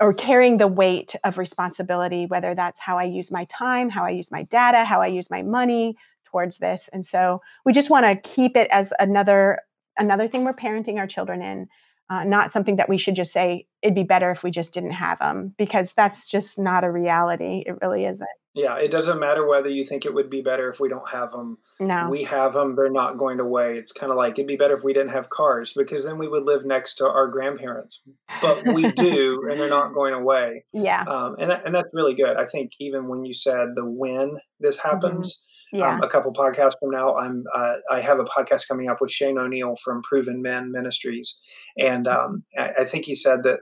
or 0.00 0.12
carrying 0.12 0.58
the 0.58 0.68
weight 0.68 1.14
of 1.22 1.38
responsibility 1.38 2.26
whether 2.26 2.54
that's 2.54 2.80
how 2.80 2.98
I 2.98 3.04
use 3.04 3.30
my 3.30 3.44
time 3.44 3.90
how 3.90 4.04
I 4.04 4.10
use 4.10 4.32
my 4.32 4.42
data 4.44 4.84
how 4.84 5.00
I 5.00 5.06
use 5.06 5.30
my 5.30 5.42
money 5.42 5.96
towards 6.36 6.58
this. 6.58 6.90
And 6.92 7.06
so 7.06 7.40
we 7.64 7.72
just 7.72 7.88
want 7.88 8.04
to 8.04 8.28
keep 8.28 8.56
it 8.56 8.68
as 8.70 8.92
another 8.98 9.60
another 9.96 10.28
thing 10.28 10.44
we're 10.44 10.52
parenting 10.52 10.98
our 10.98 11.06
children 11.06 11.40
in 11.40 11.66
uh, 12.08 12.24
not 12.24 12.52
something 12.52 12.76
that 12.76 12.88
we 12.88 12.98
should 12.98 13.16
just 13.16 13.32
say 13.32 13.66
it'd 13.82 13.94
be 13.94 14.02
better 14.02 14.30
if 14.30 14.42
we 14.42 14.50
just 14.50 14.74
didn't 14.74 14.92
have 14.92 15.18
them 15.18 15.54
because 15.58 15.92
that's 15.94 16.28
just 16.28 16.58
not 16.58 16.84
a 16.84 16.90
reality. 16.90 17.64
It 17.66 17.76
really 17.82 18.04
isn't. 18.04 18.28
Yeah 18.54 18.78
it 18.78 18.90
doesn't 18.90 19.20
matter 19.20 19.46
whether 19.46 19.68
you 19.68 19.84
think 19.84 20.06
it 20.06 20.14
would 20.14 20.30
be 20.30 20.40
better 20.40 20.70
if 20.70 20.80
we 20.80 20.88
don't 20.88 21.10
have 21.10 21.30
them 21.30 21.58
no. 21.78 22.08
We 22.08 22.24
have 22.24 22.54
them 22.54 22.74
they're 22.74 22.90
not 22.90 23.18
going 23.18 23.38
away. 23.38 23.76
It's 23.76 23.92
kind 23.92 24.10
of 24.10 24.16
like 24.16 24.38
it'd 24.38 24.46
be 24.46 24.56
better 24.56 24.74
if 24.74 24.82
we 24.82 24.94
didn't 24.94 25.12
have 25.12 25.28
cars 25.28 25.74
because 25.76 26.06
then 26.06 26.16
we 26.16 26.26
would 26.26 26.44
live 26.44 26.64
next 26.64 26.94
to 26.94 27.06
our 27.06 27.28
grandparents. 27.28 28.02
But 28.40 28.66
we 28.66 28.90
do 28.92 29.46
and 29.50 29.60
they're 29.60 29.68
not 29.68 29.92
going 29.92 30.14
away. 30.14 30.64
Yeah. 30.72 31.02
Um, 31.02 31.36
and, 31.38 31.52
and 31.52 31.74
that's 31.74 31.90
really 31.92 32.14
good. 32.14 32.38
I 32.38 32.46
think 32.46 32.72
even 32.80 33.08
when 33.08 33.26
you 33.26 33.34
said 33.34 33.74
the 33.74 33.84
when 33.84 34.38
this 34.58 34.78
mm-hmm. 34.78 34.88
happens 34.88 35.44
yeah. 35.72 35.94
Um, 35.94 36.02
a 36.02 36.08
couple 36.08 36.32
podcasts 36.32 36.78
from 36.78 36.90
now, 36.90 37.16
I'm 37.16 37.44
uh, 37.54 37.74
I 37.90 38.00
have 38.00 38.18
a 38.18 38.24
podcast 38.24 38.68
coming 38.68 38.88
up 38.88 38.98
with 39.00 39.10
Shane 39.10 39.38
O'Neill 39.38 39.74
from 39.76 40.02
Proven 40.02 40.40
Men 40.40 40.70
Ministries, 40.70 41.40
and 41.76 42.06
um, 42.06 42.44
I, 42.56 42.70
I 42.80 42.84
think 42.84 43.04
he 43.04 43.14
said 43.14 43.42
that 43.42 43.60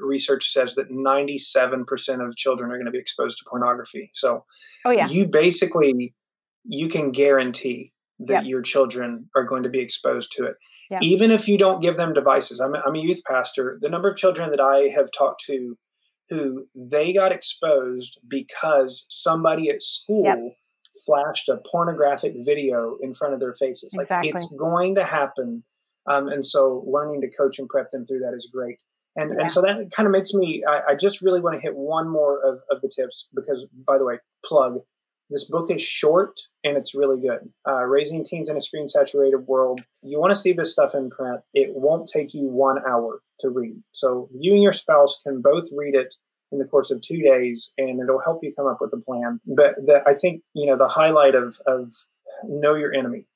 research 0.00 0.50
says 0.50 0.74
that 0.74 0.90
97% 0.90 2.26
of 2.26 2.36
children 2.36 2.70
are 2.70 2.76
going 2.76 2.86
to 2.86 2.90
be 2.90 2.98
exposed 2.98 3.38
to 3.38 3.44
pornography. 3.48 4.10
So, 4.12 4.44
oh 4.84 4.90
yeah, 4.90 5.08
you 5.08 5.26
basically 5.26 6.14
you 6.64 6.88
can 6.88 7.10
guarantee 7.10 7.92
that 8.18 8.44
yep. 8.44 8.44
your 8.44 8.62
children 8.62 9.28
are 9.36 9.44
going 9.44 9.62
to 9.62 9.68
be 9.68 9.80
exposed 9.80 10.32
to 10.32 10.44
it, 10.44 10.56
yep. 10.90 11.02
even 11.02 11.30
if 11.30 11.48
you 11.48 11.56
don't 11.56 11.80
give 11.80 11.96
them 11.96 12.12
devices. 12.12 12.60
I'm 12.60 12.74
a, 12.74 12.82
I'm 12.84 12.96
a 12.96 13.00
youth 13.00 13.22
pastor. 13.26 13.78
The 13.80 13.90
number 13.90 14.08
of 14.08 14.16
children 14.16 14.50
that 14.50 14.60
I 14.60 14.90
have 14.94 15.08
talked 15.16 15.42
to 15.46 15.78
who 16.28 16.66
they 16.74 17.12
got 17.12 17.32
exposed 17.32 18.18
because 18.28 19.06
somebody 19.08 19.70
at 19.70 19.80
school. 19.80 20.24
Yep 20.24 20.38
flashed 21.04 21.48
a 21.48 21.60
pornographic 21.70 22.34
video 22.38 22.96
in 23.00 23.12
front 23.12 23.34
of 23.34 23.40
their 23.40 23.52
faces. 23.52 23.94
Exactly. 23.94 24.30
Like 24.30 24.34
it's 24.34 24.54
going 24.54 24.94
to 24.96 25.04
happen. 25.04 25.64
Um, 26.06 26.28
and 26.28 26.44
so 26.44 26.84
learning 26.86 27.20
to 27.22 27.30
coach 27.36 27.58
and 27.58 27.68
prep 27.68 27.90
them 27.90 28.06
through 28.06 28.20
that 28.20 28.34
is 28.34 28.48
great. 28.52 28.80
And, 29.16 29.32
yeah. 29.34 29.42
and 29.42 29.50
so 29.50 29.62
that 29.62 29.90
kind 29.94 30.06
of 30.06 30.12
makes 30.12 30.34
me, 30.34 30.62
I, 30.68 30.90
I, 30.90 30.94
just 30.94 31.22
really 31.22 31.40
want 31.40 31.54
to 31.54 31.60
hit 31.60 31.74
one 31.74 32.08
more 32.08 32.38
of, 32.44 32.60
of 32.70 32.82
the 32.82 32.90
tips 32.94 33.28
because, 33.34 33.66
by 33.86 33.96
the 33.96 34.04
way, 34.04 34.18
plug, 34.44 34.80
this 35.30 35.44
book 35.44 35.70
is 35.70 35.82
short 35.82 36.38
and 36.62 36.76
it's 36.76 36.94
really 36.94 37.20
good. 37.20 37.50
Uh, 37.66 37.84
Raising 37.84 38.24
Teens 38.24 38.48
in 38.48 38.56
a 38.56 38.60
Screen 38.60 38.86
Saturated 38.86 39.38
World. 39.38 39.80
You 40.02 40.20
want 40.20 40.32
to 40.32 40.38
see 40.38 40.52
this 40.52 40.70
stuff 40.70 40.94
in 40.94 41.10
print. 41.10 41.40
It 41.52 41.70
won't 41.74 42.08
take 42.12 42.34
you 42.34 42.46
one 42.48 42.78
hour 42.86 43.20
to 43.40 43.48
read. 43.48 43.82
So 43.92 44.28
you 44.38 44.52
and 44.52 44.62
your 44.62 44.72
spouse 44.72 45.20
can 45.26 45.40
both 45.40 45.68
read 45.74 45.94
it 45.94 46.14
in 46.56 46.64
the 46.64 46.68
course 46.68 46.90
of 46.90 47.00
two 47.00 47.22
days, 47.22 47.72
and 47.76 48.00
it'll 48.00 48.20
help 48.20 48.40
you 48.42 48.52
come 48.56 48.66
up 48.66 48.78
with 48.80 48.92
a 48.92 48.96
plan. 48.96 49.40
But 49.46 49.74
the, 49.76 50.02
I 50.06 50.14
think 50.14 50.42
you 50.54 50.66
know 50.66 50.76
the 50.76 50.88
highlight 50.88 51.34
of 51.34 51.58
of 51.66 51.92
know 52.44 52.74
your 52.74 52.94
enemy. 52.94 53.26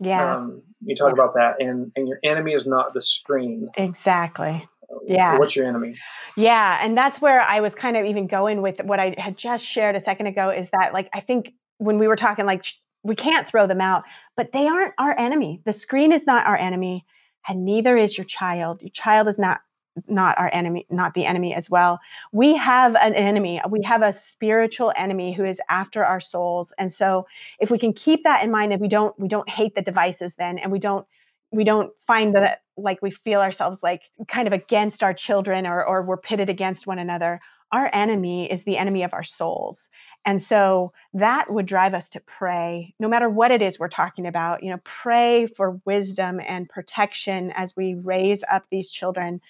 Yeah, 0.00 0.36
um, 0.36 0.62
you 0.80 0.94
talk 0.94 1.08
yeah. 1.08 1.14
about 1.14 1.34
that, 1.34 1.56
and 1.60 1.90
and 1.96 2.08
your 2.08 2.18
enemy 2.22 2.52
is 2.52 2.66
not 2.66 2.94
the 2.94 3.00
screen. 3.00 3.68
Exactly. 3.76 4.64
Yeah. 5.06 5.38
What's 5.38 5.54
your 5.54 5.66
enemy? 5.66 5.96
Yeah, 6.36 6.78
and 6.80 6.96
that's 6.96 7.20
where 7.20 7.42
I 7.42 7.60
was 7.60 7.74
kind 7.74 7.96
of 7.96 8.06
even 8.06 8.26
going 8.26 8.62
with 8.62 8.82
what 8.84 8.98
I 8.98 9.14
had 9.18 9.36
just 9.36 9.64
shared 9.66 9.96
a 9.96 10.00
second 10.00 10.26
ago. 10.26 10.50
Is 10.50 10.70
that 10.70 10.92
like 10.92 11.08
I 11.12 11.20
think 11.20 11.52
when 11.78 11.98
we 11.98 12.06
were 12.06 12.16
talking 12.16 12.46
like 12.46 12.64
we 13.02 13.14
can't 13.14 13.46
throw 13.46 13.66
them 13.66 13.80
out, 13.80 14.04
but 14.36 14.52
they 14.52 14.66
aren't 14.66 14.94
our 14.98 15.18
enemy. 15.18 15.60
The 15.64 15.72
screen 15.72 16.12
is 16.12 16.26
not 16.26 16.46
our 16.46 16.56
enemy, 16.56 17.04
and 17.48 17.64
neither 17.64 17.96
is 17.96 18.16
your 18.16 18.24
child. 18.24 18.82
Your 18.82 18.90
child 18.90 19.28
is 19.28 19.38
not 19.38 19.60
not 20.06 20.38
our 20.38 20.50
enemy, 20.52 20.86
not 20.90 21.14
the 21.14 21.26
enemy 21.26 21.54
as 21.54 21.70
well. 21.70 22.00
We 22.32 22.56
have 22.56 22.94
an 22.96 23.14
enemy. 23.14 23.60
We 23.68 23.82
have 23.82 24.02
a 24.02 24.12
spiritual 24.12 24.92
enemy 24.96 25.32
who 25.32 25.44
is 25.44 25.60
after 25.68 26.04
our 26.04 26.20
souls. 26.20 26.72
And 26.78 26.92
so 26.92 27.26
if 27.58 27.70
we 27.70 27.78
can 27.78 27.92
keep 27.92 28.24
that 28.24 28.44
in 28.44 28.50
mind 28.50 28.72
that 28.72 28.80
we 28.80 28.88
don't 28.88 29.18
we 29.18 29.28
don't 29.28 29.48
hate 29.48 29.74
the 29.74 29.82
devices 29.82 30.36
then 30.36 30.58
and 30.58 30.70
we 30.70 30.78
don't 30.78 31.06
we 31.50 31.64
don't 31.64 31.92
find 32.06 32.34
that 32.34 32.62
like 32.76 33.00
we 33.02 33.10
feel 33.10 33.40
ourselves 33.40 33.82
like 33.82 34.02
kind 34.28 34.46
of 34.46 34.52
against 34.52 35.02
our 35.02 35.14
children 35.14 35.66
or 35.66 35.84
or 35.84 36.02
we're 36.02 36.16
pitted 36.16 36.48
against 36.48 36.86
one 36.86 36.98
another 36.98 37.40
our 37.72 37.90
enemy 37.92 38.50
is 38.50 38.64
the 38.64 38.76
enemy 38.76 39.02
of 39.02 39.12
our 39.12 39.24
souls. 39.24 39.90
And 40.24 40.40
so 40.40 40.92
that 41.14 41.50
would 41.50 41.66
drive 41.66 41.94
us 41.94 42.08
to 42.10 42.20
pray, 42.20 42.94
no 42.98 43.08
matter 43.08 43.28
what 43.28 43.50
it 43.50 43.62
is 43.62 43.78
we're 43.78 43.88
talking 43.88 44.26
about, 44.26 44.62
you 44.62 44.70
know, 44.70 44.80
pray 44.84 45.46
for 45.46 45.80
wisdom 45.84 46.40
and 46.46 46.68
protection 46.68 47.52
as 47.52 47.76
we 47.76 47.94
raise 47.94 48.44
up 48.50 48.64
these 48.70 48.90
children. 48.90 49.40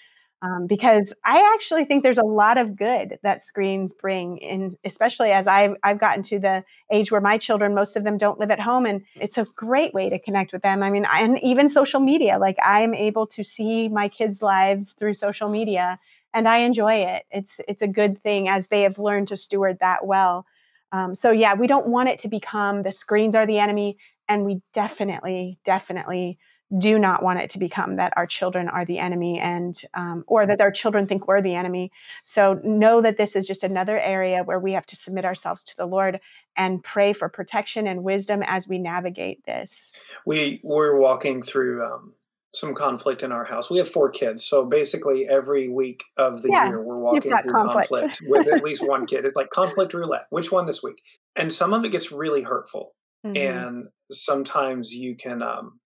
Um, 0.40 0.68
because 0.68 1.12
I 1.24 1.52
actually 1.54 1.84
think 1.84 2.04
there's 2.04 2.16
a 2.18 2.22
lot 2.24 2.58
of 2.58 2.76
good 2.76 3.18
that 3.24 3.42
screens 3.42 3.92
bring, 3.92 4.40
and 4.44 4.76
especially 4.84 5.32
as 5.32 5.48
I've, 5.48 5.74
I've 5.82 5.98
gotten 5.98 6.22
to 6.24 6.38
the 6.38 6.64
age 6.92 7.10
where 7.10 7.20
my 7.20 7.38
children, 7.38 7.74
most 7.74 7.96
of 7.96 8.04
them 8.04 8.16
don't 8.16 8.38
live 8.38 8.52
at 8.52 8.60
home, 8.60 8.86
and 8.86 9.02
it's 9.16 9.36
a 9.36 9.46
great 9.56 9.92
way 9.94 10.08
to 10.10 10.18
connect 10.20 10.52
with 10.52 10.62
them. 10.62 10.80
I 10.84 10.90
mean, 10.90 11.06
and 11.12 11.40
even 11.42 11.68
social 11.68 11.98
media, 11.98 12.38
like 12.38 12.56
I'm 12.64 12.94
able 12.94 13.26
to 13.28 13.42
see 13.42 13.88
my 13.88 14.08
kids' 14.08 14.40
lives 14.40 14.92
through 14.92 15.14
social 15.14 15.48
media 15.48 15.98
and 16.34 16.48
I 16.48 16.58
enjoy 16.58 16.94
it. 16.94 17.24
It's 17.30 17.60
it's 17.66 17.82
a 17.82 17.88
good 17.88 18.22
thing 18.22 18.48
as 18.48 18.68
they 18.68 18.82
have 18.82 18.98
learned 18.98 19.28
to 19.28 19.36
steward 19.36 19.78
that 19.80 20.06
well. 20.06 20.46
Um, 20.92 21.14
so 21.14 21.30
yeah, 21.30 21.54
we 21.54 21.66
don't 21.66 21.88
want 21.90 22.08
it 22.08 22.18
to 22.20 22.28
become 22.28 22.82
the 22.82 22.92
screens 22.92 23.34
are 23.34 23.46
the 23.46 23.58
enemy, 23.58 23.98
and 24.28 24.44
we 24.44 24.60
definitely, 24.72 25.58
definitely 25.64 26.38
do 26.76 26.98
not 26.98 27.22
want 27.22 27.38
it 27.38 27.48
to 27.50 27.58
become 27.58 27.96
that 27.96 28.12
our 28.16 28.26
children 28.26 28.68
are 28.68 28.84
the 28.84 28.98
enemy 28.98 29.38
and 29.38 29.82
um, 29.94 30.22
or 30.26 30.46
that 30.46 30.60
our 30.60 30.70
children 30.70 31.06
think 31.06 31.26
we're 31.26 31.40
the 31.40 31.54
enemy 31.54 31.90
so 32.24 32.60
know 32.62 33.00
that 33.00 33.16
this 33.16 33.34
is 33.34 33.46
just 33.46 33.64
another 33.64 33.98
area 33.98 34.44
where 34.44 34.58
we 34.60 34.72
have 34.72 34.84
to 34.84 34.96
submit 34.96 35.24
ourselves 35.24 35.64
to 35.64 35.76
the 35.76 35.86
lord 35.86 36.20
and 36.56 36.82
pray 36.82 37.12
for 37.12 37.28
protection 37.28 37.86
and 37.86 38.04
wisdom 38.04 38.42
as 38.46 38.68
we 38.68 38.78
navigate 38.78 39.42
this 39.46 39.92
we 40.26 40.60
we're 40.62 40.98
walking 40.98 41.42
through 41.42 41.82
um, 41.84 42.12
some 42.54 42.74
conflict 42.74 43.22
in 43.22 43.30
our 43.30 43.44
house. 43.44 43.70
We 43.70 43.78
have 43.78 43.88
four 43.88 44.10
kids, 44.10 44.44
so 44.44 44.64
basically 44.64 45.28
every 45.28 45.68
week 45.68 46.04
of 46.16 46.42
the 46.42 46.48
yeah, 46.50 46.68
year 46.68 46.82
we're 46.82 46.98
walking 46.98 47.20
through 47.22 47.52
conflict, 47.52 47.88
conflict 47.88 48.22
with 48.26 48.48
at 48.48 48.64
least 48.64 48.86
one 48.86 49.06
kid. 49.06 49.24
It's 49.24 49.36
like 49.36 49.50
conflict 49.50 49.92
roulette. 49.92 50.26
Which 50.30 50.50
one 50.50 50.66
this 50.66 50.82
week? 50.82 51.02
And 51.36 51.52
some 51.52 51.74
of 51.74 51.84
it 51.84 51.90
gets 51.90 52.10
really 52.10 52.42
hurtful, 52.42 52.94
mm-hmm. 53.24 53.36
and 53.36 53.88
sometimes 54.10 54.94
you 54.94 55.14
can 55.14 55.42
um, 55.42 55.78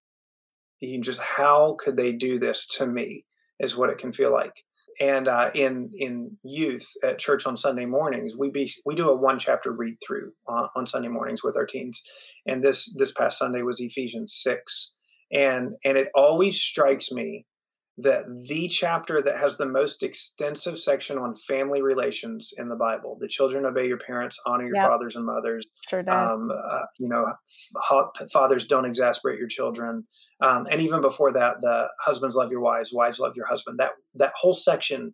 you 0.81 1.01
just 1.01 1.21
how 1.21 1.75
could 1.79 1.97
they 1.97 2.11
do 2.11 2.39
this 2.39 2.65
to 2.65 2.85
me 2.85 3.25
is 3.59 3.77
what 3.77 3.89
it 3.89 3.97
can 3.97 4.11
feel 4.11 4.31
like. 4.31 4.63
And 4.99 5.27
uh, 5.27 5.51
in 5.55 5.91
in 5.95 6.37
youth 6.43 6.91
at 7.03 7.17
church 7.17 7.45
on 7.45 7.55
Sunday 7.55 7.85
mornings, 7.85 8.35
we 8.37 8.49
be 8.49 8.69
we 8.85 8.93
do 8.95 9.09
a 9.09 9.15
one 9.15 9.39
chapter 9.39 9.71
read 9.71 9.95
through 10.05 10.33
on, 10.47 10.67
on 10.75 10.85
Sunday 10.85 11.07
mornings 11.07 11.43
with 11.43 11.55
our 11.55 11.65
teens, 11.65 12.03
and 12.45 12.61
this 12.61 12.93
this 12.97 13.13
past 13.13 13.37
Sunday 13.37 13.61
was 13.61 13.79
Ephesians 13.79 14.33
six 14.33 14.95
and 15.31 15.75
and 15.85 15.97
it 15.97 16.09
always 16.13 16.59
strikes 16.59 17.11
me 17.11 17.45
that 17.97 18.23
the 18.47 18.67
chapter 18.67 19.21
that 19.21 19.37
has 19.37 19.57
the 19.57 19.65
most 19.65 20.01
extensive 20.01 20.79
section 20.79 21.17
on 21.17 21.35
family 21.35 21.81
relations 21.81 22.51
in 22.57 22.69
the 22.69 22.75
Bible, 22.75 23.17
the 23.19 23.27
children 23.27 23.65
obey 23.65 23.87
your 23.87 23.97
parents, 23.97 24.39
honor 24.45 24.65
your 24.65 24.75
yep. 24.75 24.87
fathers 24.87 25.15
and 25.15 25.25
mothers. 25.25 25.67
Sure 25.89 26.01
does. 26.01 26.35
Um, 26.35 26.49
uh, 26.51 26.85
you 26.99 27.09
know, 27.09 27.25
fathers 28.31 28.65
don't 28.65 28.85
exasperate 28.85 29.37
your 29.37 29.47
children, 29.47 30.05
um, 30.41 30.67
and 30.71 30.81
even 30.81 31.01
before 31.01 31.33
that, 31.33 31.61
the 31.61 31.89
husbands 32.03 32.35
love 32.35 32.51
your 32.51 32.61
wives, 32.61 32.93
wives 32.93 33.19
love 33.19 33.33
your 33.35 33.47
husband. 33.47 33.79
That 33.79 33.91
that 34.15 34.33
whole 34.35 34.53
section 34.53 35.13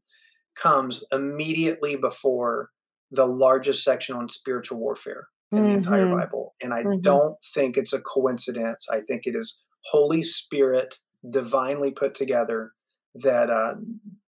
comes 0.55 1.03
immediately 1.11 1.95
before 1.95 2.69
the 3.11 3.25
largest 3.25 3.83
section 3.83 4.15
on 4.15 4.29
spiritual 4.29 4.79
warfare 4.79 5.27
in 5.51 5.57
mm-hmm. 5.57 5.67
the 5.67 5.73
entire 5.73 6.05
mm-hmm. 6.05 6.19
Bible, 6.19 6.55
and 6.61 6.73
I 6.73 6.83
mm-hmm. 6.83 7.01
don't 7.01 7.37
think 7.55 7.75
it's 7.75 7.93
a 7.93 8.01
coincidence. 8.01 8.85
I 8.91 9.01
think 9.01 9.25
it 9.25 9.35
is 9.35 9.63
Holy 9.91 10.21
Spirit 10.21 10.99
divinely 11.29 11.91
put 11.91 12.15
together 12.15 12.71
that 13.15 13.49
uh, 13.49 13.75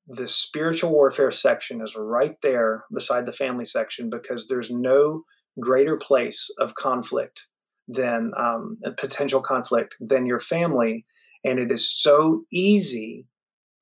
the 0.07 0.27
spiritual 0.29 0.91
warfare 0.91 1.31
section 1.31 1.81
is 1.83 1.95
right 1.97 2.37
there 2.43 2.85
beside 2.93 3.27
the 3.27 3.33
family 3.33 3.65
section 3.65 4.09
because 4.09 4.49
there's 4.49 4.71
no 4.71 5.23
greater 5.61 5.97
place 5.97 6.51
of 6.59 6.75
conflict 6.75 7.47
than 7.87 8.33
um, 8.37 8.79
potential 8.97 9.41
conflict 9.41 9.97
than 10.01 10.27
your 10.27 10.39
family. 10.39 11.05
And 11.45 11.59
it 11.59 11.71
is 11.71 11.91
so 11.91 12.43
easy 12.53 13.27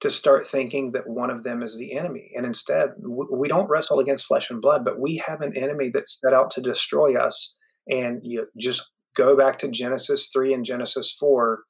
to 0.00 0.10
start 0.10 0.46
thinking 0.46 0.92
that 0.92 1.08
one 1.08 1.30
of 1.30 1.42
them 1.42 1.62
is 1.62 1.78
the 1.78 1.96
enemy. 1.96 2.30
And 2.36 2.44
instead, 2.44 2.90
we 3.00 3.48
don't 3.48 3.68
wrestle 3.68 3.98
against 3.98 4.26
flesh 4.26 4.50
and 4.50 4.60
blood, 4.60 4.84
but 4.84 5.00
we 5.00 5.22
have 5.26 5.40
an 5.40 5.56
enemy 5.56 5.90
that's 5.92 6.20
set 6.20 6.34
out 6.34 6.50
to 6.52 6.60
destroy 6.60 7.16
us. 7.16 7.56
And 7.88 8.20
you 8.22 8.46
just 8.58 8.90
go 9.16 9.36
back 9.36 9.58
to 9.60 9.68
Genesis 9.68 10.28
3 10.32 10.52
and 10.52 10.64
Genesis 10.64 11.16
4, 11.18 11.60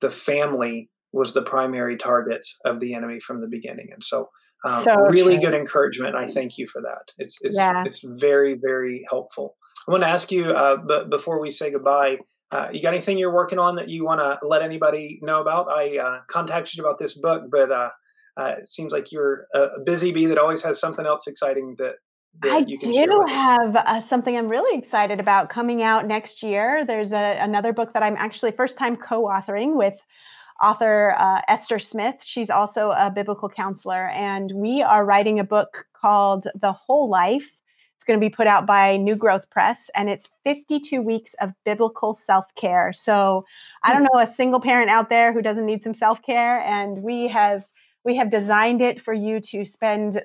the 0.00 0.10
family 0.10 0.90
was 1.14 1.32
the 1.32 1.42
primary 1.42 1.96
target 1.96 2.46
of 2.64 2.80
the 2.80 2.94
enemy 2.94 3.20
from 3.20 3.40
the 3.40 3.46
beginning. 3.46 3.88
And 3.92 4.02
so, 4.02 4.30
um, 4.68 4.80
so 4.80 4.94
really 4.96 5.38
good 5.38 5.54
encouragement. 5.54 6.16
I 6.16 6.26
thank 6.26 6.58
you 6.58 6.66
for 6.66 6.82
that. 6.82 7.12
It's 7.18 7.38
it's 7.42 7.56
yeah. 7.56 7.84
it's 7.86 8.02
very 8.02 8.54
very 8.54 9.06
helpful. 9.08 9.56
I 9.86 9.90
want 9.90 10.02
to 10.02 10.08
ask 10.08 10.32
you, 10.32 10.50
uh, 10.50 10.78
but 10.78 11.10
before 11.10 11.40
we 11.40 11.50
say 11.50 11.70
goodbye, 11.70 12.18
uh, 12.50 12.68
you 12.72 12.82
got 12.82 12.94
anything 12.94 13.18
you're 13.18 13.34
working 13.34 13.58
on 13.58 13.76
that 13.76 13.88
you 13.88 14.04
want 14.04 14.20
to 14.20 14.46
let 14.46 14.62
anybody 14.62 15.20
know 15.22 15.42
about? 15.42 15.68
I 15.68 15.98
uh, 15.98 16.20
contacted 16.26 16.76
you 16.76 16.84
about 16.84 16.98
this 16.98 17.12
book, 17.12 17.44
but 17.50 17.70
uh, 17.70 17.90
uh, 18.38 18.54
it 18.58 18.66
seems 18.66 18.92
like 18.92 19.12
you're 19.12 19.46
a 19.54 19.80
busy 19.84 20.10
bee 20.10 20.26
that 20.26 20.38
always 20.38 20.62
has 20.62 20.80
something 20.80 21.04
else 21.04 21.26
exciting 21.26 21.76
that 21.78 21.96
I 22.42 22.62
do 22.62 23.24
have 23.28 23.76
uh, 23.76 24.00
something 24.00 24.36
I'm 24.36 24.48
really 24.48 24.76
excited 24.76 25.20
about 25.20 25.50
coming 25.50 25.82
out 25.82 26.06
next 26.06 26.42
year. 26.42 26.84
There's 26.84 27.12
a, 27.12 27.38
another 27.40 27.72
book 27.72 27.92
that 27.92 28.02
I'm 28.02 28.16
actually 28.16 28.52
first 28.52 28.76
time 28.76 28.96
co-authoring 28.96 29.76
with 29.76 30.00
author 30.62 31.14
uh, 31.18 31.40
Esther 31.48 31.78
Smith. 31.78 32.24
She's 32.24 32.50
also 32.50 32.90
a 32.90 33.10
biblical 33.10 33.48
counselor, 33.48 34.08
and 34.08 34.52
we 34.52 34.82
are 34.82 35.04
writing 35.04 35.38
a 35.38 35.44
book 35.44 35.86
called 35.92 36.46
The 36.54 36.72
Whole 36.72 37.08
Life. 37.08 37.58
It's 37.96 38.04
going 38.04 38.20
to 38.20 38.24
be 38.24 38.34
put 38.34 38.46
out 38.46 38.66
by 38.66 38.96
New 38.96 39.16
Growth 39.16 39.48
Press, 39.50 39.90
and 39.96 40.08
it's 40.08 40.30
52 40.44 41.00
weeks 41.00 41.34
of 41.40 41.52
biblical 41.64 42.12
self 42.14 42.54
care. 42.54 42.92
So 42.92 43.46
I 43.82 43.92
don't 43.92 44.02
know 44.02 44.20
a 44.20 44.26
single 44.26 44.60
parent 44.60 44.90
out 44.90 45.10
there 45.10 45.32
who 45.32 45.42
doesn't 45.42 45.66
need 45.66 45.82
some 45.82 45.94
self 45.94 46.22
care, 46.22 46.60
and 46.60 47.02
we 47.02 47.28
have 47.28 47.66
we 48.04 48.16
have 48.16 48.30
designed 48.30 48.82
it 48.82 49.00
for 49.00 49.14
you 49.14 49.40
to 49.40 49.64
spend 49.64 50.22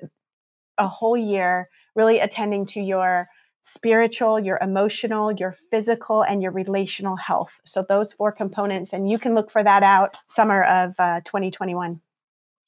a 0.78 0.86
whole 0.86 1.16
year 1.16 1.68
really 1.94 2.18
attending 2.18 2.66
to 2.66 2.80
your 2.80 3.28
spiritual, 3.60 4.40
your 4.40 4.58
emotional, 4.60 5.32
your 5.32 5.52
physical, 5.70 6.22
and 6.22 6.42
your 6.42 6.52
relational 6.52 7.16
health. 7.16 7.60
So, 7.64 7.84
those 7.88 8.12
four 8.12 8.32
components, 8.32 8.92
and 8.92 9.10
you 9.10 9.18
can 9.18 9.34
look 9.34 9.50
for 9.50 9.62
that 9.62 9.82
out 9.82 10.16
summer 10.26 10.62
of 10.64 10.94
uh, 10.98 11.20
2021. 11.24 12.00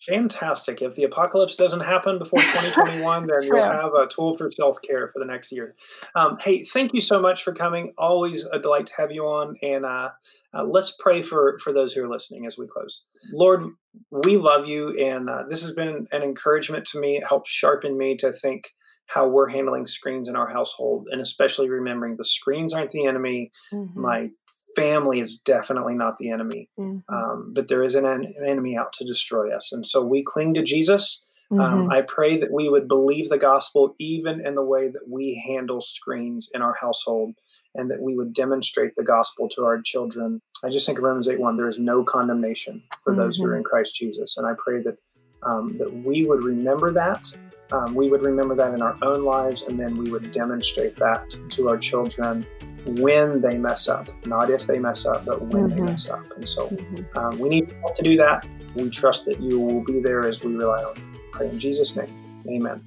Fantastic. 0.09 0.83
If 0.83 0.97
the 0.97 1.05
apocalypse 1.05 1.55
doesn't 1.55 1.81
happen 1.81 2.19
before 2.19 2.41
2021, 2.43 3.27
then 3.29 3.43
you'll 3.45 3.63
have 3.63 3.95
a 3.95 4.09
tool 4.09 4.37
for 4.37 4.51
self 4.51 4.83
care 4.83 5.09
for 5.09 5.21
the 5.21 5.27
next 5.27 5.53
year. 5.53 5.77
Um, 6.17 6.39
hey, 6.41 6.65
thank 6.65 6.93
you 6.93 7.01
so 7.01 7.21
much 7.21 7.45
for 7.45 7.53
coming. 7.53 7.93
Always 7.97 8.45
a 8.45 8.59
delight 8.59 8.87
to 8.87 8.93
have 8.97 9.13
you 9.13 9.25
on. 9.25 9.57
And 9.63 9.85
uh, 9.85 10.11
uh, 10.53 10.65
let's 10.65 10.97
pray 10.99 11.23
for, 11.23 11.57
for 11.63 11.73
those 11.73 11.93
who 11.93 12.03
are 12.03 12.09
listening 12.09 12.47
as 12.47 12.59
we 12.59 12.67
close. 12.67 13.05
Lord, 13.33 13.65
we 14.11 14.37
love 14.39 14.67
you. 14.67 14.99
And 14.99 15.31
uh, 15.31 15.45
this 15.49 15.63
has 15.63 15.71
been 15.71 16.09
an 16.11 16.23
encouragement 16.23 16.85
to 16.87 16.99
me. 16.99 17.19
It 17.19 17.29
helps 17.29 17.51
sharpen 17.51 17.97
me 17.97 18.17
to 18.17 18.33
think 18.33 18.73
how 19.13 19.27
we're 19.27 19.49
handling 19.49 19.87
screens 19.87 20.29
in 20.29 20.37
our 20.37 20.49
household 20.49 21.09
and 21.11 21.21
especially 21.21 21.69
remembering 21.69 22.17
the 22.17 22.25
screens 22.25 22.73
aren't 22.73 22.91
the 22.91 23.07
enemy 23.07 23.51
mm-hmm. 23.73 24.01
my 24.01 24.31
family 24.77 25.21
is 25.21 25.39
definitely 25.39 25.95
not 25.95 26.17
the 26.19 26.31
enemy 26.31 26.69
mm-hmm. 26.79 27.15
um, 27.15 27.53
but 27.55 27.69
there 27.69 27.83
is 27.83 27.95
an, 27.95 28.07
an, 28.07 28.33
enemy 28.47 28.77
out 28.77 28.93
to 28.93 29.05
destroy 29.05 29.55
us 29.55 29.73
and 29.73 29.87
so 29.87 30.03
we 30.03 30.23
cling 30.23 30.55
to 30.55 30.63
jesus 30.63 31.27
um, 31.51 31.59
mm-hmm. 31.59 31.81
um, 31.83 31.91
i 31.91 32.01
pray 32.03 32.37
that 32.37 32.53
we 32.53 32.69
would 32.69 32.89
believe 32.89 33.29
the 33.29 33.39
gospel 33.39 33.95
even 33.99 34.45
in 34.45 34.55
the 34.55 34.65
way 34.65 34.89
that 34.89 35.09
we 35.09 35.43
handle 35.47 35.81
screens 35.81 36.51
in 36.55 36.63
our 36.63 36.77
household 36.81 37.35
and 37.75 37.91
that 37.91 38.03
we 38.03 38.15
would 38.15 38.35
demonstrate 38.35 38.95
the 38.97 39.05
gospel 39.05 39.49
to 39.49 39.65
our 39.65 39.81
children 39.83 40.41
i 40.65 40.71
just 40.71 40.87
think 40.87 40.99
of 40.99 41.05
romans 41.05 41.29
8 41.29 41.39
1 41.39 41.57
there 41.57 41.69
is 41.69 41.79
no 41.79 42.03
condemnation 42.03 42.83
for 43.05 43.15
those 43.15 43.37
who 43.37 43.45
are 43.45 43.49
mm-hmm. 43.49 43.59
in 43.59 43.65
christ 43.65 43.95
jesus 43.95 44.37
and 44.39 44.47
i 44.47 44.53
pray 44.57 44.81
that 44.83 44.97
um, 45.45 45.77
that 45.79 45.93
we 45.93 46.25
would 46.25 46.45
remember 46.45 46.93
that 46.93 47.37
um, 47.73 47.95
we 47.95 48.11
would 48.11 48.23
remember 48.23 48.55
that 48.55 48.75
in 48.75 48.83
our 48.83 48.97
own 49.03 49.25
lives, 49.25 49.63
and 49.63 49.79
then 49.81 49.97
we 49.97 50.11
would 50.11 50.31
demonstrate 50.31 50.97
that 50.97 51.37
to 51.51 51.69
our 51.69 51.79
children 51.79 52.47
when 52.85 53.41
they 53.41 53.57
mess 53.57 53.89
up, 53.89 54.09
not 54.27 54.51
if 54.51 54.67
they 54.67 54.79
mess 54.79 55.07
up, 55.07 55.25
but 55.25 55.41
when 55.41 55.69
mm-hmm. 55.69 55.77
they 55.77 55.83
mess 55.83 56.09
up. 56.09 56.25
And 56.37 56.47
so 56.47 56.69
mm-hmm. 56.69 57.19
um, 57.19 57.39
we 57.39 57.49
need 57.49 57.75
to 57.97 58.03
do 58.03 58.17
that. 58.17 58.47
We 58.75 58.91
trust 58.91 59.25
that 59.27 59.41
you 59.41 59.59
will 59.61 59.85
be 59.85 60.01
there 60.01 60.27
as 60.27 60.43
we 60.43 60.55
rely 60.55 60.83
on 60.83 60.97
you. 60.97 61.21
Pray 61.33 61.49
in 61.49 61.59
Jesus' 61.59 61.97
name. 61.97 62.13
Amen. 62.49 62.83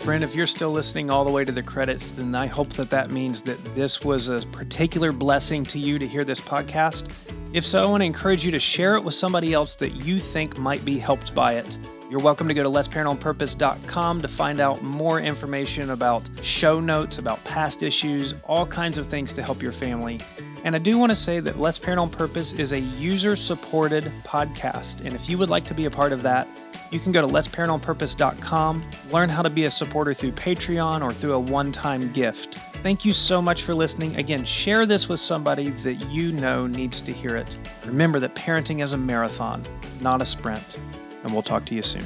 Friend, 0.00 0.22
if 0.22 0.34
you're 0.34 0.46
still 0.46 0.70
listening 0.70 1.08
all 1.08 1.24
the 1.24 1.30
way 1.30 1.46
to 1.46 1.52
the 1.52 1.62
credits, 1.62 2.10
then 2.10 2.34
I 2.34 2.46
hope 2.46 2.68
that 2.74 2.90
that 2.90 3.10
means 3.10 3.40
that 3.42 3.64
this 3.74 4.04
was 4.04 4.28
a 4.28 4.40
particular 4.52 5.12
blessing 5.12 5.64
to 5.64 5.78
you 5.78 5.98
to 5.98 6.06
hear 6.06 6.24
this 6.24 6.42
podcast. 6.42 7.08
If 7.54 7.64
so, 7.64 7.80
I 7.80 7.86
want 7.86 8.00
to 8.00 8.04
encourage 8.04 8.44
you 8.44 8.50
to 8.50 8.58
share 8.58 8.96
it 8.96 9.04
with 9.04 9.14
somebody 9.14 9.52
else 9.52 9.76
that 9.76 10.04
you 10.04 10.18
think 10.18 10.58
might 10.58 10.84
be 10.84 10.98
helped 10.98 11.36
by 11.36 11.52
it. 11.52 11.78
You're 12.10 12.18
welcome 12.18 12.48
to 12.48 12.54
go 12.54 12.64
to 12.64 12.68
letsparentonpurpose.com 12.68 14.22
to 14.22 14.26
find 14.26 14.58
out 14.58 14.82
more 14.82 15.20
information 15.20 15.90
about 15.90 16.28
show 16.42 16.80
notes, 16.80 17.18
about 17.18 17.44
past 17.44 17.84
issues, 17.84 18.34
all 18.42 18.66
kinds 18.66 18.98
of 18.98 19.06
things 19.06 19.32
to 19.34 19.42
help 19.44 19.62
your 19.62 19.70
family. 19.70 20.18
And 20.64 20.74
I 20.74 20.80
do 20.80 20.98
want 20.98 21.10
to 21.10 21.16
say 21.16 21.38
that 21.38 21.60
Let's 21.60 21.78
Parent 21.78 22.00
on 22.00 22.10
Purpose 22.10 22.50
is 22.54 22.72
a 22.72 22.80
user 22.80 23.36
supported 23.36 24.10
podcast. 24.24 25.02
And 25.04 25.14
if 25.14 25.28
you 25.28 25.38
would 25.38 25.48
like 25.48 25.64
to 25.66 25.74
be 25.74 25.84
a 25.84 25.90
part 25.92 26.10
of 26.10 26.22
that, 26.22 26.48
you 26.90 26.98
can 26.98 27.12
go 27.12 27.20
to 27.20 27.32
letsparentonpurpose.com, 27.32 28.84
learn 29.12 29.28
how 29.28 29.42
to 29.42 29.50
be 29.50 29.66
a 29.66 29.70
supporter 29.70 30.12
through 30.12 30.32
Patreon 30.32 31.04
or 31.04 31.12
through 31.12 31.34
a 31.34 31.38
one 31.38 31.70
time 31.70 32.12
gift. 32.12 32.58
Thank 32.84 33.06
you 33.06 33.14
so 33.14 33.40
much 33.40 33.62
for 33.62 33.74
listening. 33.74 34.14
Again, 34.16 34.44
share 34.44 34.84
this 34.84 35.08
with 35.08 35.18
somebody 35.18 35.70
that 35.70 36.10
you 36.10 36.32
know 36.32 36.66
needs 36.66 37.00
to 37.00 37.12
hear 37.12 37.34
it. 37.34 37.56
Remember 37.86 38.20
that 38.20 38.34
parenting 38.34 38.84
is 38.84 38.92
a 38.92 38.98
marathon, 38.98 39.64
not 40.02 40.20
a 40.20 40.26
sprint 40.26 40.78
and 41.24 41.32
we'll 41.32 41.42
talk 41.42 41.64
to 41.66 41.74
you 41.74 41.82
soon. 41.82 42.04